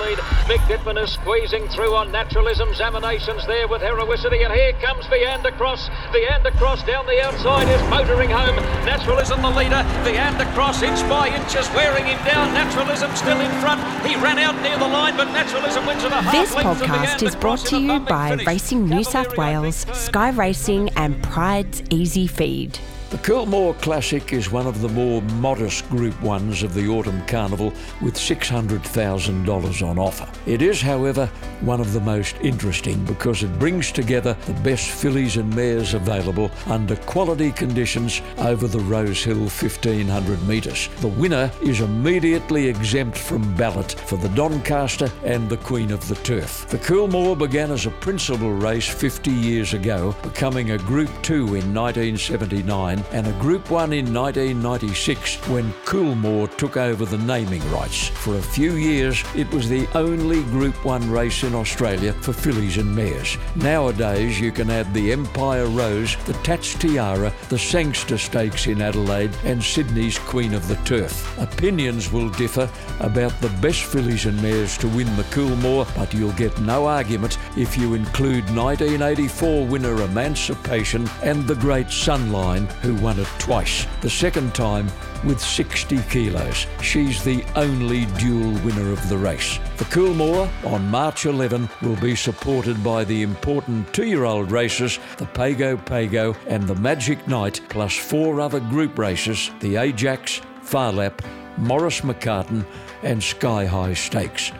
lead. 0.00 0.18
Mick 0.48 0.60
Dittman 0.66 1.02
is 1.02 1.12
squeezing 1.12 1.68
through 1.68 1.94
on 1.94 2.10
naturalism's 2.10 2.80
emanations 2.80 3.46
there 3.46 3.68
with 3.68 3.82
heroicity. 3.82 4.44
And 4.44 4.52
here 4.52 4.72
comes 4.80 5.04
Viander 5.06 5.52
Cross. 5.56 5.88
Viander 6.12 6.52
Cross 6.56 6.84
down 6.84 7.06
the 7.06 7.20
outside 7.22 7.68
is 7.68 7.82
motoring 7.90 8.30
home. 8.30 8.56
Naturalism 8.84 9.42
the 9.42 9.50
leader. 9.50 9.84
Viander 10.04 10.52
Cross 10.54 10.82
inch 10.82 11.00
by 11.08 11.28
inches 11.28 11.68
wearing 11.74 12.06
him 12.06 12.18
down. 12.24 12.52
Naturalism 12.54 13.14
still 13.14 13.40
in 13.40 13.50
front. 13.60 13.80
He 14.06 14.16
ran 14.16 14.38
out 14.38 14.60
near 14.62 14.78
the 14.78 14.88
line, 14.88 15.16
but 15.16 15.30
Naturalism 15.32 15.86
wins 15.86 16.04
at 16.04 16.12
a 16.12 16.16
half 16.16 16.32
This 16.32 16.54
podcast 16.54 17.22
is 17.22 17.36
brought 17.36 17.60
to 17.66 17.78
you 17.78 18.00
by 18.00 18.32
Racing 18.46 18.88
New 18.88 19.04
South 19.04 19.36
Wales, 19.36 19.86
Sky 19.92 20.30
Racing, 20.30 20.88
and 20.96 21.14
Prydes 21.22 21.86
Easy 21.90 22.26
Feed. 22.26 22.78
The 23.10 23.18
Coolmore 23.18 23.74
Classic 23.80 24.32
is 24.32 24.52
one 24.52 24.68
of 24.68 24.80
the 24.80 24.88
more 24.88 25.20
modest 25.20 25.90
Group 25.90 26.14
1s 26.20 26.62
of 26.62 26.74
the 26.74 26.86
Autumn 26.86 27.26
Carnival 27.26 27.72
with 28.00 28.14
$600,000 28.14 29.88
on 29.88 29.98
offer. 29.98 30.28
It 30.46 30.62
is, 30.62 30.80
however, 30.80 31.26
one 31.62 31.80
of 31.80 31.92
the 31.92 32.00
most 32.00 32.36
interesting 32.40 33.04
because 33.04 33.42
it 33.42 33.58
brings 33.58 33.90
together 33.90 34.36
the 34.46 34.52
best 34.62 34.88
fillies 34.88 35.38
and 35.38 35.52
mares 35.56 35.94
available 35.94 36.52
under 36.66 36.94
quality 36.94 37.50
conditions 37.50 38.22
over 38.38 38.68
the 38.68 38.78
Rosehill 38.78 39.40
1500 39.40 40.46
metres. 40.46 40.88
The 41.00 41.08
winner 41.08 41.50
is 41.64 41.80
immediately 41.80 42.68
exempt 42.68 43.18
from 43.18 43.56
ballot 43.56 43.90
for 43.90 44.18
the 44.18 44.28
Doncaster 44.30 45.10
and 45.24 45.50
the 45.50 45.56
Queen 45.56 45.90
of 45.90 46.06
the 46.06 46.14
Turf. 46.14 46.68
The 46.68 46.78
Coolmore 46.78 47.36
began 47.36 47.72
as 47.72 47.86
a 47.86 47.90
principal 47.90 48.52
race 48.52 48.88
50 48.88 49.32
years 49.32 49.74
ago, 49.74 50.14
becoming 50.22 50.70
a 50.70 50.78
Group 50.78 51.10
2 51.22 51.56
in 51.56 51.74
1979 51.74 52.99
and 53.12 53.26
a 53.26 53.32
Group 53.40 53.70
1 53.70 53.92
in 53.92 54.12
1996 54.12 55.36
when 55.48 55.72
Coolmore 55.84 56.54
took 56.56 56.76
over 56.76 57.04
the 57.04 57.18
naming 57.18 57.62
rights. 57.70 58.08
For 58.08 58.36
a 58.36 58.42
few 58.42 58.72
years, 58.72 59.22
it 59.34 59.50
was 59.50 59.68
the 59.68 59.88
only 59.94 60.42
Group 60.44 60.84
1 60.84 61.10
race 61.10 61.42
in 61.42 61.54
Australia 61.54 62.12
for 62.12 62.32
fillies 62.32 62.76
and 62.76 62.94
mares. 62.94 63.36
Nowadays, 63.56 64.40
you 64.40 64.52
can 64.52 64.70
add 64.70 64.92
the 64.92 65.12
Empire 65.12 65.66
Rose, 65.66 66.16
the 66.26 66.34
Tats 66.44 66.74
Tiara, 66.74 67.32
the 67.48 67.58
Sangster 67.58 68.18
Stakes 68.18 68.66
in 68.66 68.82
Adelaide, 68.82 69.36
and 69.44 69.62
Sydney's 69.62 70.18
Queen 70.18 70.54
of 70.54 70.66
the 70.68 70.76
Turf. 70.76 71.38
Opinions 71.38 72.12
will 72.12 72.30
differ 72.30 72.70
about 73.00 73.38
the 73.40 73.48
best 73.60 73.84
fillies 73.84 74.26
and 74.26 74.40
mares 74.42 74.76
to 74.78 74.88
win 74.88 75.14
the 75.16 75.24
Coolmore, 75.24 75.86
but 75.96 76.12
you'll 76.12 76.32
get 76.32 76.58
no 76.60 76.86
argument 76.86 77.38
if 77.56 77.76
you 77.76 77.94
include 77.94 78.44
1984 78.54 79.66
winner 79.66 80.02
Emancipation 80.02 81.08
and 81.22 81.46
the 81.46 81.54
Great 81.54 81.86
Sunline, 81.86 82.70
who 82.82 82.89
won 82.94 83.18
it 83.18 83.28
twice. 83.38 83.86
The 84.00 84.10
second 84.10 84.54
time 84.54 84.90
with 85.24 85.40
60 85.40 85.98
kilos. 86.10 86.66
She's 86.80 87.22
the 87.22 87.44
only 87.56 88.06
dual 88.18 88.52
winner 88.64 88.92
of 88.92 89.08
the 89.08 89.18
race. 89.18 89.58
The 89.76 89.84
Coolmore 89.84 90.48
on 90.64 90.90
March 90.90 91.26
11 91.26 91.68
will 91.82 91.96
be 91.96 92.16
supported 92.16 92.82
by 92.82 93.04
the 93.04 93.22
important 93.22 93.92
two-year-old 93.92 94.50
races, 94.50 94.98
the 95.18 95.26
Pago 95.26 95.76
Pago 95.76 96.34
and 96.46 96.64
the 96.64 96.74
Magic 96.76 97.26
Night, 97.28 97.60
plus 97.68 97.96
four 97.96 98.40
other 98.40 98.60
group 98.60 98.98
races, 98.98 99.50
the 99.60 99.76
Ajax, 99.76 100.40
Farlap, 100.62 101.20
Maurice 101.58 102.00
McCarten 102.00 102.64
and 103.02 103.22
Sky 103.22 103.66
High 103.66 103.94
Stakes. 103.94 104.52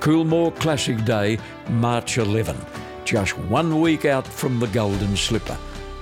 Coolmore 0.00 0.54
Classic 0.60 1.02
Day, 1.04 1.38
March 1.68 2.18
11, 2.18 2.56
just 3.04 3.36
one 3.38 3.80
week 3.80 4.04
out 4.04 4.26
from 4.26 4.60
the 4.60 4.66
Golden 4.68 5.16
Slipper. 5.16 5.58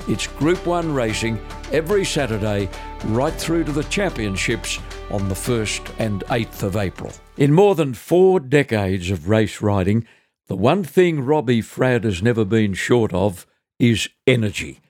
It's 0.06 0.26
Group 0.26 0.66
1 0.66 0.92
racing 0.92 1.40
every 1.72 2.04
Saturday 2.04 2.68
right 3.06 3.32
through 3.32 3.64
to 3.64 3.72
the 3.72 3.84
championships 3.84 4.78
on 5.10 5.30
the 5.30 5.34
1st 5.34 5.94
and 5.98 6.22
8th 6.24 6.62
of 6.62 6.76
April. 6.76 7.10
In 7.38 7.54
more 7.54 7.74
than 7.74 7.94
four 7.94 8.38
decades 8.38 9.10
of 9.10 9.30
race 9.30 9.62
riding, 9.62 10.06
the 10.46 10.56
one 10.56 10.84
thing 10.84 11.24
Robbie 11.24 11.62
Fradd 11.62 12.04
has 12.04 12.22
never 12.22 12.44
been 12.44 12.74
short 12.74 13.14
of 13.14 13.46
is 13.78 14.10
energy. 14.26 14.80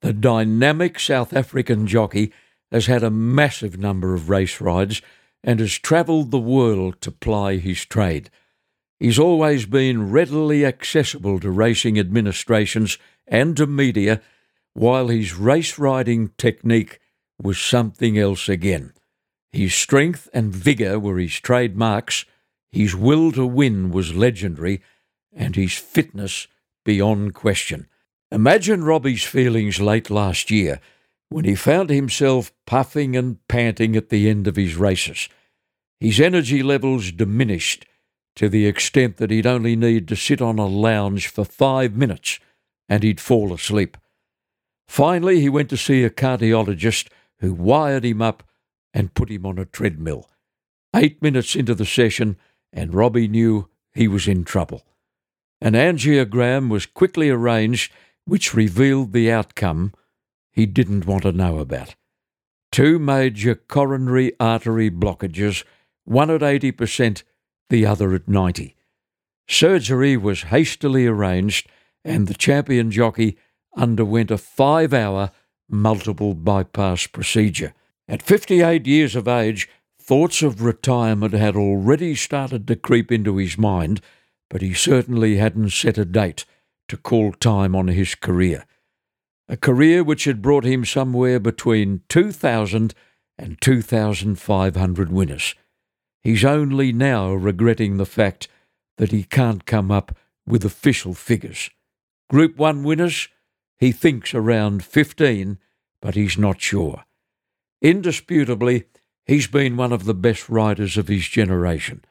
The 0.00 0.12
dynamic 0.12 1.00
South 1.00 1.32
African 1.34 1.88
jockey 1.88 2.32
has 2.70 2.86
had 2.86 3.02
a 3.02 3.10
massive 3.10 3.80
number 3.80 4.14
of 4.14 4.30
race 4.30 4.60
rides 4.60 5.02
and 5.42 5.58
has 5.58 5.76
travelled 5.76 6.30
the 6.30 6.38
world 6.38 7.00
to 7.00 7.10
ply 7.10 7.56
his 7.56 7.84
trade. 7.84 8.30
He's 9.00 9.18
always 9.18 9.66
been 9.66 10.12
readily 10.12 10.64
accessible 10.64 11.40
to 11.40 11.50
racing 11.50 11.98
administrations 11.98 12.96
and 13.26 13.56
to 13.56 13.66
media 13.66 14.22
while 14.74 15.08
his 15.08 15.34
race 15.34 15.78
riding 15.78 16.30
technique 16.38 16.98
was 17.40 17.58
something 17.58 18.18
else 18.18 18.48
again. 18.48 18.92
His 19.50 19.74
strength 19.74 20.28
and 20.32 20.54
vigour 20.54 20.98
were 20.98 21.18
his 21.18 21.38
trademarks, 21.40 22.24
his 22.70 22.96
will 22.96 23.32
to 23.32 23.46
win 23.46 23.90
was 23.90 24.14
legendary, 24.14 24.80
and 25.34 25.56
his 25.56 25.74
fitness 25.74 26.46
beyond 26.84 27.34
question. 27.34 27.86
Imagine 28.30 28.82
Robbie's 28.82 29.24
feelings 29.24 29.78
late 29.78 30.08
last 30.08 30.50
year 30.50 30.80
when 31.28 31.44
he 31.44 31.54
found 31.54 31.90
himself 31.90 32.52
puffing 32.66 33.16
and 33.16 33.46
panting 33.48 33.96
at 33.96 34.08
the 34.08 34.28
end 34.28 34.46
of 34.46 34.56
his 34.56 34.76
races. 34.76 35.28
His 36.00 36.20
energy 36.20 36.62
levels 36.62 37.12
diminished 37.12 37.86
to 38.36 38.48
the 38.48 38.66
extent 38.66 39.18
that 39.18 39.30
he'd 39.30 39.46
only 39.46 39.76
need 39.76 40.08
to 40.08 40.16
sit 40.16 40.40
on 40.40 40.58
a 40.58 40.66
lounge 40.66 41.28
for 41.28 41.44
five 41.44 41.94
minutes 41.94 42.40
and 42.88 43.02
he'd 43.02 43.20
fall 43.20 43.52
asleep. 43.52 43.96
Finally, 44.86 45.40
he 45.40 45.48
went 45.48 45.70
to 45.70 45.76
see 45.76 46.04
a 46.04 46.10
cardiologist 46.10 47.08
who 47.40 47.52
wired 47.52 48.04
him 48.04 48.20
up 48.20 48.42
and 48.94 49.14
put 49.14 49.30
him 49.30 49.46
on 49.46 49.58
a 49.58 49.64
treadmill. 49.64 50.28
Eight 50.94 51.22
minutes 51.22 51.56
into 51.56 51.74
the 51.74 51.86
session, 51.86 52.36
and 52.72 52.94
Robbie 52.94 53.28
knew 53.28 53.68
he 53.94 54.06
was 54.06 54.28
in 54.28 54.44
trouble. 54.44 54.82
An 55.60 55.72
angiogram 55.74 56.68
was 56.68 56.86
quickly 56.86 57.30
arranged, 57.30 57.92
which 58.24 58.54
revealed 58.54 59.12
the 59.12 59.30
outcome 59.30 59.92
he 60.52 60.66
didn't 60.66 61.06
want 61.06 61.22
to 61.22 61.32
know 61.32 61.58
about. 61.58 61.94
Two 62.70 62.98
major 62.98 63.54
coronary 63.54 64.32
artery 64.38 64.90
blockages, 64.90 65.64
one 66.04 66.30
at 66.30 66.40
80%, 66.40 67.22
the 67.70 67.86
other 67.86 68.14
at 68.14 68.28
90. 68.28 68.76
Surgery 69.48 70.16
was 70.16 70.44
hastily 70.44 71.06
arranged, 71.06 71.68
and 72.04 72.26
the 72.26 72.34
champion 72.34 72.90
jockey 72.90 73.36
underwent 73.76 74.30
a 74.30 74.38
five 74.38 74.92
hour 74.92 75.30
multiple 75.68 76.34
bypass 76.34 77.06
procedure. 77.06 77.74
At 78.08 78.22
58 78.22 78.86
years 78.86 79.16
of 79.16 79.26
age, 79.26 79.68
thoughts 80.00 80.42
of 80.42 80.62
retirement 80.62 81.32
had 81.32 81.56
already 81.56 82.14
started 82.14 82.66
to 82.68 82.76
creep 82.76 83.10
into 83.10 83.36
his 83.36 83.56
mind, 83.56 84.00
but 84.50 84.60
he 84.60 84.74
certainly 84.74 85.36
hadn't 85.36 85.70
set 85.70 85.96
a 85.96 86.04
date 86.04 86.44
to 86.88 86.96
call 86.96 87.32
time 87.32 87.74
on 87.74 87.88
his 87.88 88.14
career. 88.14 88.66
A 89.48 89.56
career 89.56 90.04
which 90.04 90.24
had 90.24 90.42
brought 90.42 90.64
him 90.64 90.84
somewhere 90.84 91.40
between 91.40 92.02
2,000 92.08 92.94
and 93.38 93.60
2,500 93.60 95.12
winners. 95.12 95.54
He's 96.22 96.44
only 96.44 96.92
now 96.92 97.32
regretting 97.32 97.96
the 97.96 98.06
fact 98.06 98.48
that 98.98 99.10
he 99.10 99.24
can't 99.24 99.64
come 99.64 99.90
up 99.90 100.16
with 100.46 100.64
official 100.64 101.14
figures. 101.14 101.70
Group 102.28 102.56
1 102.56 102.82
winners 102.82 103.28
he 103.82 103.90
thinks 103.90 104.32
around 104.32 104.84
15, 104.84 105.58
but 106.00 106.14
he's 106.14 106.38
not 106.38 106.60
sure. 106.60 107.02
Indisputably, 107.80 108.84
he's 109.26 109.48
been 109.48 109.76
one 109.76 109.92
of 109.92 110.04
the 110.04 110.14
best 110.14 110.48
riders 110.48 110.96
of 110.96 111.08
his 111.08 111.26
generation 111.26 112.04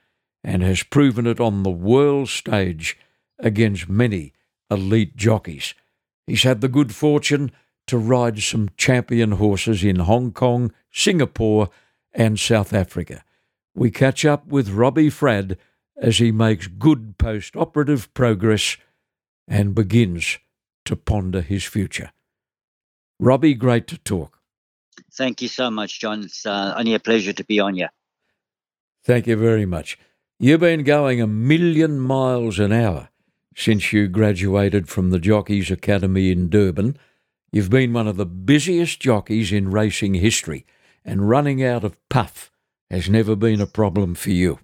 and 0.44 0.64
has 0.64 0.84
proven 0.84 1.26
it 1.26 1.40
on 1.40 1.64
the 1.64 1.70
world 1.70 2.28
stage 2.28 2.98
against 3.40 3.88
many 3.88 4.34
elite 4.70 5.16
jockeys. 5.16 5.74
He's 6.28 6.44
had 6.44 6.60
the 6.60 6.68
good 6.68 6.94
fortune 6.94 7.52
to 7.88 7.98
ride 7.98 8.40
some 8.40 8.72
champion 8.76 9.32
horses 9.32 9.82
in 9.82 9.96
Hong 9.96 10.34
Kong, 10.34 10.74
Singapore, 10.92 11.70
and 12.12 12.38
South 12.38 12.74
Africa. 12.74 13.24
We 13.74 13.92
catch 13.92 14.26
up 14.26 14.46
with 14.46 14.72
Robbie 14.72 15.10
Fradd 15.10 15.56
as 15.96 16.18
he 16.18 16.34
makes 16.34 16.68
good 16.68 17.18
post 17.18 17.56
operative 17.56 18.14
progress 18.14 18.76
and 19.48 19.74
begins 19.74 20.38
to 20.86 20.96
ponder 20.96 21.42
his 21.42 21.64
future. 21.64 22.12
Robbie, 23.20 23.54
great 23.54 23.88
to 23.88 23.98
talk. 23.98 24.40
Thank 25.14 25.42
you 25.42 25.48
so 25.48 25.70
much, 25.70 26.00
John. 26.00 26.24
It's 26.24 26.46
uh, 26.46 26.74
only 26.78 26.94
a 26.94 27.00
pleasure 27.00 27.34
to 27.34 27.44
be 27.44 27.60
on 27.60 27.76
you. 27.76 27.88
Thank 29.04 29.28
you 29.28 29.36
very 29.36 29.66
much. 29.66 29.98
You've 30.40 30.62
been 30.62 30.84
going 30.84 31.22
a 31.22 31.28
million 31.28 32.00
miles 32.00 32.60
an 32.60 32.72
hour 32.72 33.10
since 33.56 33.94
you 33.94 34.08
graduated 34.08 34.88
from 34.88 35.10
the 35.10 35.20
Jockeys 35.20 35.70
Academy 35.70 36.32
in 36.32 36.50
Durban. 36.50 36.98
You've 37.52 37.70
been 37.70 37.94
one 37.94 38.08
of 38.08 38.18
the 38.18 38.26
busiest 38.26 39.00
jockeys 39.00 39.52
in 39.52 39.72
racing 39.72 40.16
history, 40.16 40.66
and 41.04 41.30
running 41.30 41.64
out 41.64 41.84
of 41.84 41.98
puff 42.10 42.52
has 42.90 43.10
never 43.10 43.36
been 43.36 43.62
a 43.62 43.68
problem 43.68 44.16
for 44.16 44.32
you. 44.32 44.60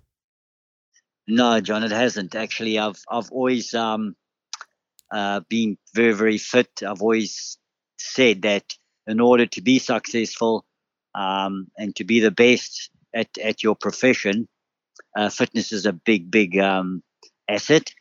No, 1.28 1.60
John, 1.60 1.84
it 1.84 1.92
hasn't. 1.92 2.36
Actually, 2.36 2.80
I've 2.80 3.04
I've 3.10 3.30
always 3.32 3.74
um, 3.74 4.16
uh, 5.12 5.42
being 5.50 5.78
very, 5.94 6.14
very 6.14 6.38
fit. 6.38 6.70
I've 6.86 7.02
always 7.02 7.58
said 7.98 8.42
that 8.44 8.76
in 9.08 9.20
order 9.20 9.46
to 9.46 9.62
be 9.62 9.80
successful 9.80 10.66
um, 11.16 11.68
and 11.78 11.96
to 11.96 12.04
be 12.04 12.20
the 12.20 12.32
best 12.32 12.90
at, 13.14 13.30
at 13.38 13.64
your 13.64 13.76
profession, 13.76 14.48
uh, 15.16 15.30
fitness 15.30 15.72
is 15.72 15.86
a 15.86 15.94
big, 15.94 16.30
big 16.30 16.58
um, 16.60 17.02
asset. 17.48 17.92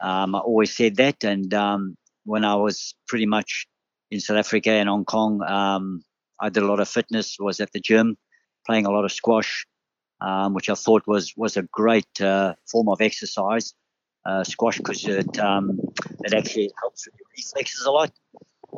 Um, 0.00 0.34
I 0.34 0.38
always 0.38 0.74
said 0.74 0.96
that. 0.96 1.24
And 1.24 1.52
um, 1.54 1.96
when 2.24 2.44
I 2.44 2.56
was 2.56 2.94
pretty 3.06 3.26
much 3.26 3.66
in 4.10 4.20
South 4.20 4.38
Africa 4.38 4.70
and 4.70 4.88
Hong 4.88 5.04
Kong, 5.04 5.42
um, 5.42 6.02
I 6.40 6.48
did 6.50 6.62
a 6.62 6.66
lot 6.66 6.80
of 6.80 6.88
fitness, 6.88 7.36
was 7.38 7.60
at 7.60 7.72
the 7.72 7.80
gym, 7.80 8.16
playing 8.66 8.86
a 8.86 8.90
lot 8.90 9.04
of 9.04 9.12
squash, 9.12 9.66
um, 10.20 10.54
which 10.54 10.68
I 10.68 10.74
thought 10.74 11.06
was 11.06 11.32
was 11.36 11.56
a 11.56 11.62
great 11.62 12.20
uh, 12.20 12.54
form 12.70 12.88
of 12.88 13.00
exercise. 13.00 13.74
Uh, 14.28 14.44
squash 14.44 14.76
because 14.76 15.06
it 15.06 15.38
um, 15.38 15.80
it 16.24 16.34
actually 16.34 16.70
helps 16.80 17.06
with 17.06 17.14
your 17.18 17.28
reflexes 17.34 17.86
a 17.86 17.90
lot 17.90 18.12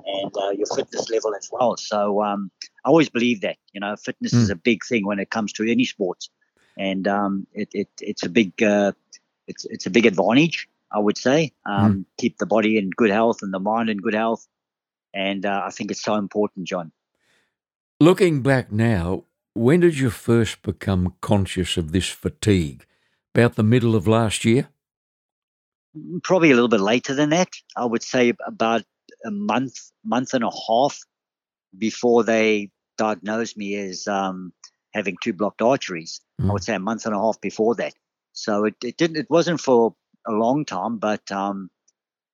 and 0.07 0.33
uh, 0.37 0.51
your 0.51 0.67
fitness 0.77 1.11
level 1.11 1.35
as 1.35 1.49
well. 1.51 1.77
So 1.77 2.23
um, 2.23 2.53
I 2.85 2.89
always 2.89 3.11
believe 3.11 3.41
that 3.41 3.57
you 3.73 3.81
know 3.81 3.97
fitness 3.97 4.33
mm. 4.33 4.43
is 4.43 4.47
hmm. 4.47 4.53
a 4.53 4.61
big 4.71 4.85
thing 4.85 5.05
when 5.05 5.19
it 5.19 5.29
comes 5.29 5.53
to 5.55 5.69
any 5.69 5.85
sports, 5.85 6.31
and 6.79 7.09
um, 7.09 7.49
it, 7.53 7.69
it, 7.73 7.89
it's 8.01 8.25
a 8.25 8.29
big 8.29 8.63
uh, 8.63 8.93
it's 9.49 9.65
it's 9.65 9.87
a 9.87 9.91
big 9.91 10.07
advantage 10.07 10.69
I 10.93 10.99
would 10.99 11.19
say. 11.19 11.53
Um, 11.67 11.93
mm. 11.93 12.05
Keep 12.19 12.39
the 12.39 12.47
body 12.47 12.79
in 12.79 12.91
good 12.91 13.11
health 13.11 13.43
and 13.43 13.53
the 13.53 13.61
mind 13.61 13.91
in 13.91 13.99
good 13.99 14.15
health, 14.15 14.47
and 15.13 15.45
uh, 15.45 15.63
I 15.65 15.71
think 15.71 15.91
it's 15.91 16.03
so 16.03 16.15
important, 16.15 16.69
John. 16.69 16.93
Looking 17.99 18.43
back 18.43 18.71
now, 18.73 19.25
when 19.55 19.81
did 19.81 19.99
you 19.99 20.11
first 20.11 20.63
become 20.63 21.15
conscious 21.21 21.77
of 21.77 21.93
this 21.93 22.09
fatigue? 22.09 22.87
About 23.35 23.55
the 23.55 23.63
middle 23.63 23.95
of 23.95 24.09
last 24.09 24.45
year? 24.45 24.69
Probably 26.23 26.51
a 26.51 26.55
little 26.55 26.69
bit 26.69 26.81
later 26.81 27.15
than 27.15 27.31
that. 27.31 27.49
I 27.77 27.85
would 27.85 28.03
say 28.03 28.33
about 28.47 28.83
a 29.25 29.31
month, 29.31 29.75
month 30.05 30.35
and 30.35 30.45
a 30.45 30.51
half 30.69 30.99
before 31.77 32.25
they 32.25 32.71
diagnosed 32.97 33.57
me 33.57 33.75
as 33.77 34.07
um, 34.07 34.53
having 34.93 35.17
two 35.23 35.33
blocked 35.33 35.63
arteries. 35.63 36.21
Mm. 36.41 36.51
I 36.51 36.53
would 36.53 36.65
say 36.65 36.75
a 36.75 36.81
month 36.81 37.07
and 37.07 37.15
a 37.15 37.19
half 37.19 37.41
before 37.41 37.75
that. 37.77 37.95
So 38.33 38.65
it, 38.65 38.77
it 38.85 38.97
didn't. 38.97 39.17
It 39.17 39.27
wasn't 39.29 39.61
for 39.61 39.95
a 40.27 40.33
long 40.33 40.65
time, 40.65 40.99
but 40.99 41.31
um, 41.33 41.71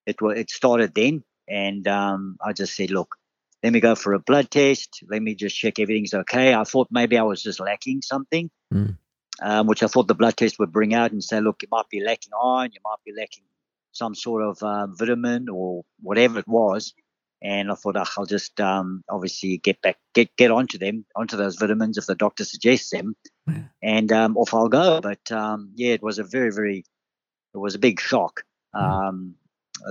it 0.07 0.17
it 0.21 0.51
started 0.51 0.95
then, 0.95 1.25
and 1.49 1.87
um, 1.89 2.37
I 2.45 2.53
just 2.53 2.77
said, 2.77 2.91
look, 2.91 3.17
let 3.63 3.73
me 3.73 3.81
go 3.81 3.95
for 3.95 4.13
a 4.13 4.19
blood 4.19 4.51
test. 4.51 5.03
Let 5.09 5.23
me 5.23 5.35
just 5.35 5.57
check 5.57 5.79
everything's 5.79 6.15
okay. 6.15 6.55
I 6.55 6.65
thought 6.65 6.89
maybe 6.91 7.17
I 7.19 7.23
was 7.23 7.43
just 7.43 7.61
lacking 7.61 8.03
something, 8.03 8.51
mm. 8.73 8.97
Um, 9.43 9.67
which 9.67 9.83
I 9.83 9.87
thought 9.87 10.09
the 10.09 10.15
blood 10.15 10.37
test 10.37 10.59
would 10.59 10.73
bring 10.73 10.95
out 10.95 11.13
and 11.13 11.23
say, 11.23 11.41
look, 11.41 11.63
you 11.63 11.69
might 11.71 11.89
be 11.91 12.01
lacking 12.01 12.33
iron, 12.43 12.71
you 12.73 12.81
might 12.85 13.05
be 13.05 13.13
lacking 13.19 13.45
some 13.93 14.15
sort 14.15 14.43
of 14.43 14.63
um, 14.63 14.97
vitamin 14.97 15.49
or 15.49 15.85
whatever 16.01 16.39
it 16.39 16.49
was. 16.49 16.95
And 17.43 17.71
I 17.71 17.75
thought, 17.75 17.97
oh, 17.97 18.05
I'll 18.17 18.27
just 18.27 18.59
um, 18.61 19.05
obviously 19.11 19.59
get 19.59 19.83
back, 19.83 19.99
get 20.15 20.35
get 20.37 20.51
onto 20.51 20.79
them, 20.79 21.05
onto 21.15 21.37
those 21.37 21.57
vitamins 21.57 21.99
if 21.99 22.07
the 22.07 22.15
doctor 22.15 22.45
suggests 22.45 22.91
them, 22.91 23.15
yeah. 23.47 23.65
and 23.83 24.11
um, 24.11 24.39
off 24.39 24.55
I'll 24.55 24.71
go. 24.71 25.03
But 25.03 25.31
um, 25.31 25.71
yeah, 25.75 25.93
it 25.93 26.03
was 26.03 26.19
a 26.19 26.25
very, 26.25 26.51
very, 26.51 26.79
it 27.55 27.59
was 27.59 27.75
a 27.75 27.79
big 27.79 28.01
shock. 28.01 28.43
Mm. 28.75 29.35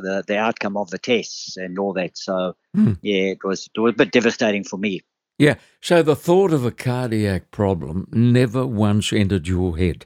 the 0.02 0.24
the 0.28 0.38
outcome 0.38 0.76
of 0.76 0.90
the 0.90 0.98
tests 0.98 1.58
and 1.58 1.78
all 1.78 1.94
that. 1.94 2.18
So 2.18 2.56
mm. 2.76 2.98
yeah, 3.02 3.32
it 3.32 3.44
was 3.44 3.70
it 3.74 3.80
was 3.80 3.94
a 3.94 3.98
bit 3.98 4.12
devastating 4.12 4.64
for 4.64 4.78
me. 4.78 5.02
Yeah. 5.38 5.56
So 5.82 6.02
the 6.02 6.16
thought 6.16 6.54
of 6.54 6.66
a 6.66 6.72
cardiac 6.72 7.52
problem 7.52 8.08
never 8.12 8.66
once 8.66 9.12
entered 9.12 9.48
your 9.48 9.78
head. 9.78 10.06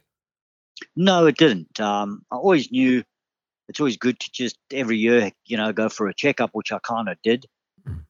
No, 0.96 1.28
it 1.28 1.38
didn't. 1.38 1.80
Um, 1.80 2.24
I 2.32 2.36
always 2.36 2.72
knew 2.72 3.04
it's 3.68 3.80
always 3.80 3.98
good 3.98 4.20
to 4.20 4.32
just 4.32 4.58
every 4.72 4.98
year, 4.98 5.32
you 5.46 5.58
know, 5.58 5.72
go 5.72 5.90
for 5.90 6.08
a 6.08 6.14
checkup, 6.14 6.52
which 6.54 6.72
I 6.72 6.80
kind 6.80 7.10
of 7.10 7.18
did. 7.24 7.46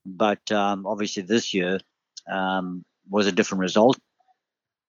But 0.06 0.51
um, 0.51 0.86
obviously, 0.86 1.24
this 1.24 1.54
year 1.54 1.80
um, 2.31 2.83
was 3.10 3.27
a 3.27 3.31
different 3.31 3.62
result. 3.62 3.98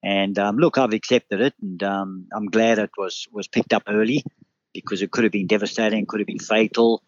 And 0.02 0.38
um, 0.38 0.56
look, 0.56 0.78
I've 0.78 0.94
accepted 0.94 1.40
it, 1.40 1.54
and 1.60 1.82
um, 1.82 2.26
I'm 2.32 2.46
glad 2.46 2.78
it 2.78 2.90
was 2.96 3.26
was 3.30 3.48
picked 3.48 3.74
up 3.74 3.82
early 3.86 4.24
because 4.72 5.02
it 5.02 5.10
could 5.10 5.24
have 5.24 5.32
been 5.32 5.46
devastating, 5.46 6.06
could 6.06 6.20
have 6.20 6.26
been 6.26 6.38
fatal. 6.38 7.02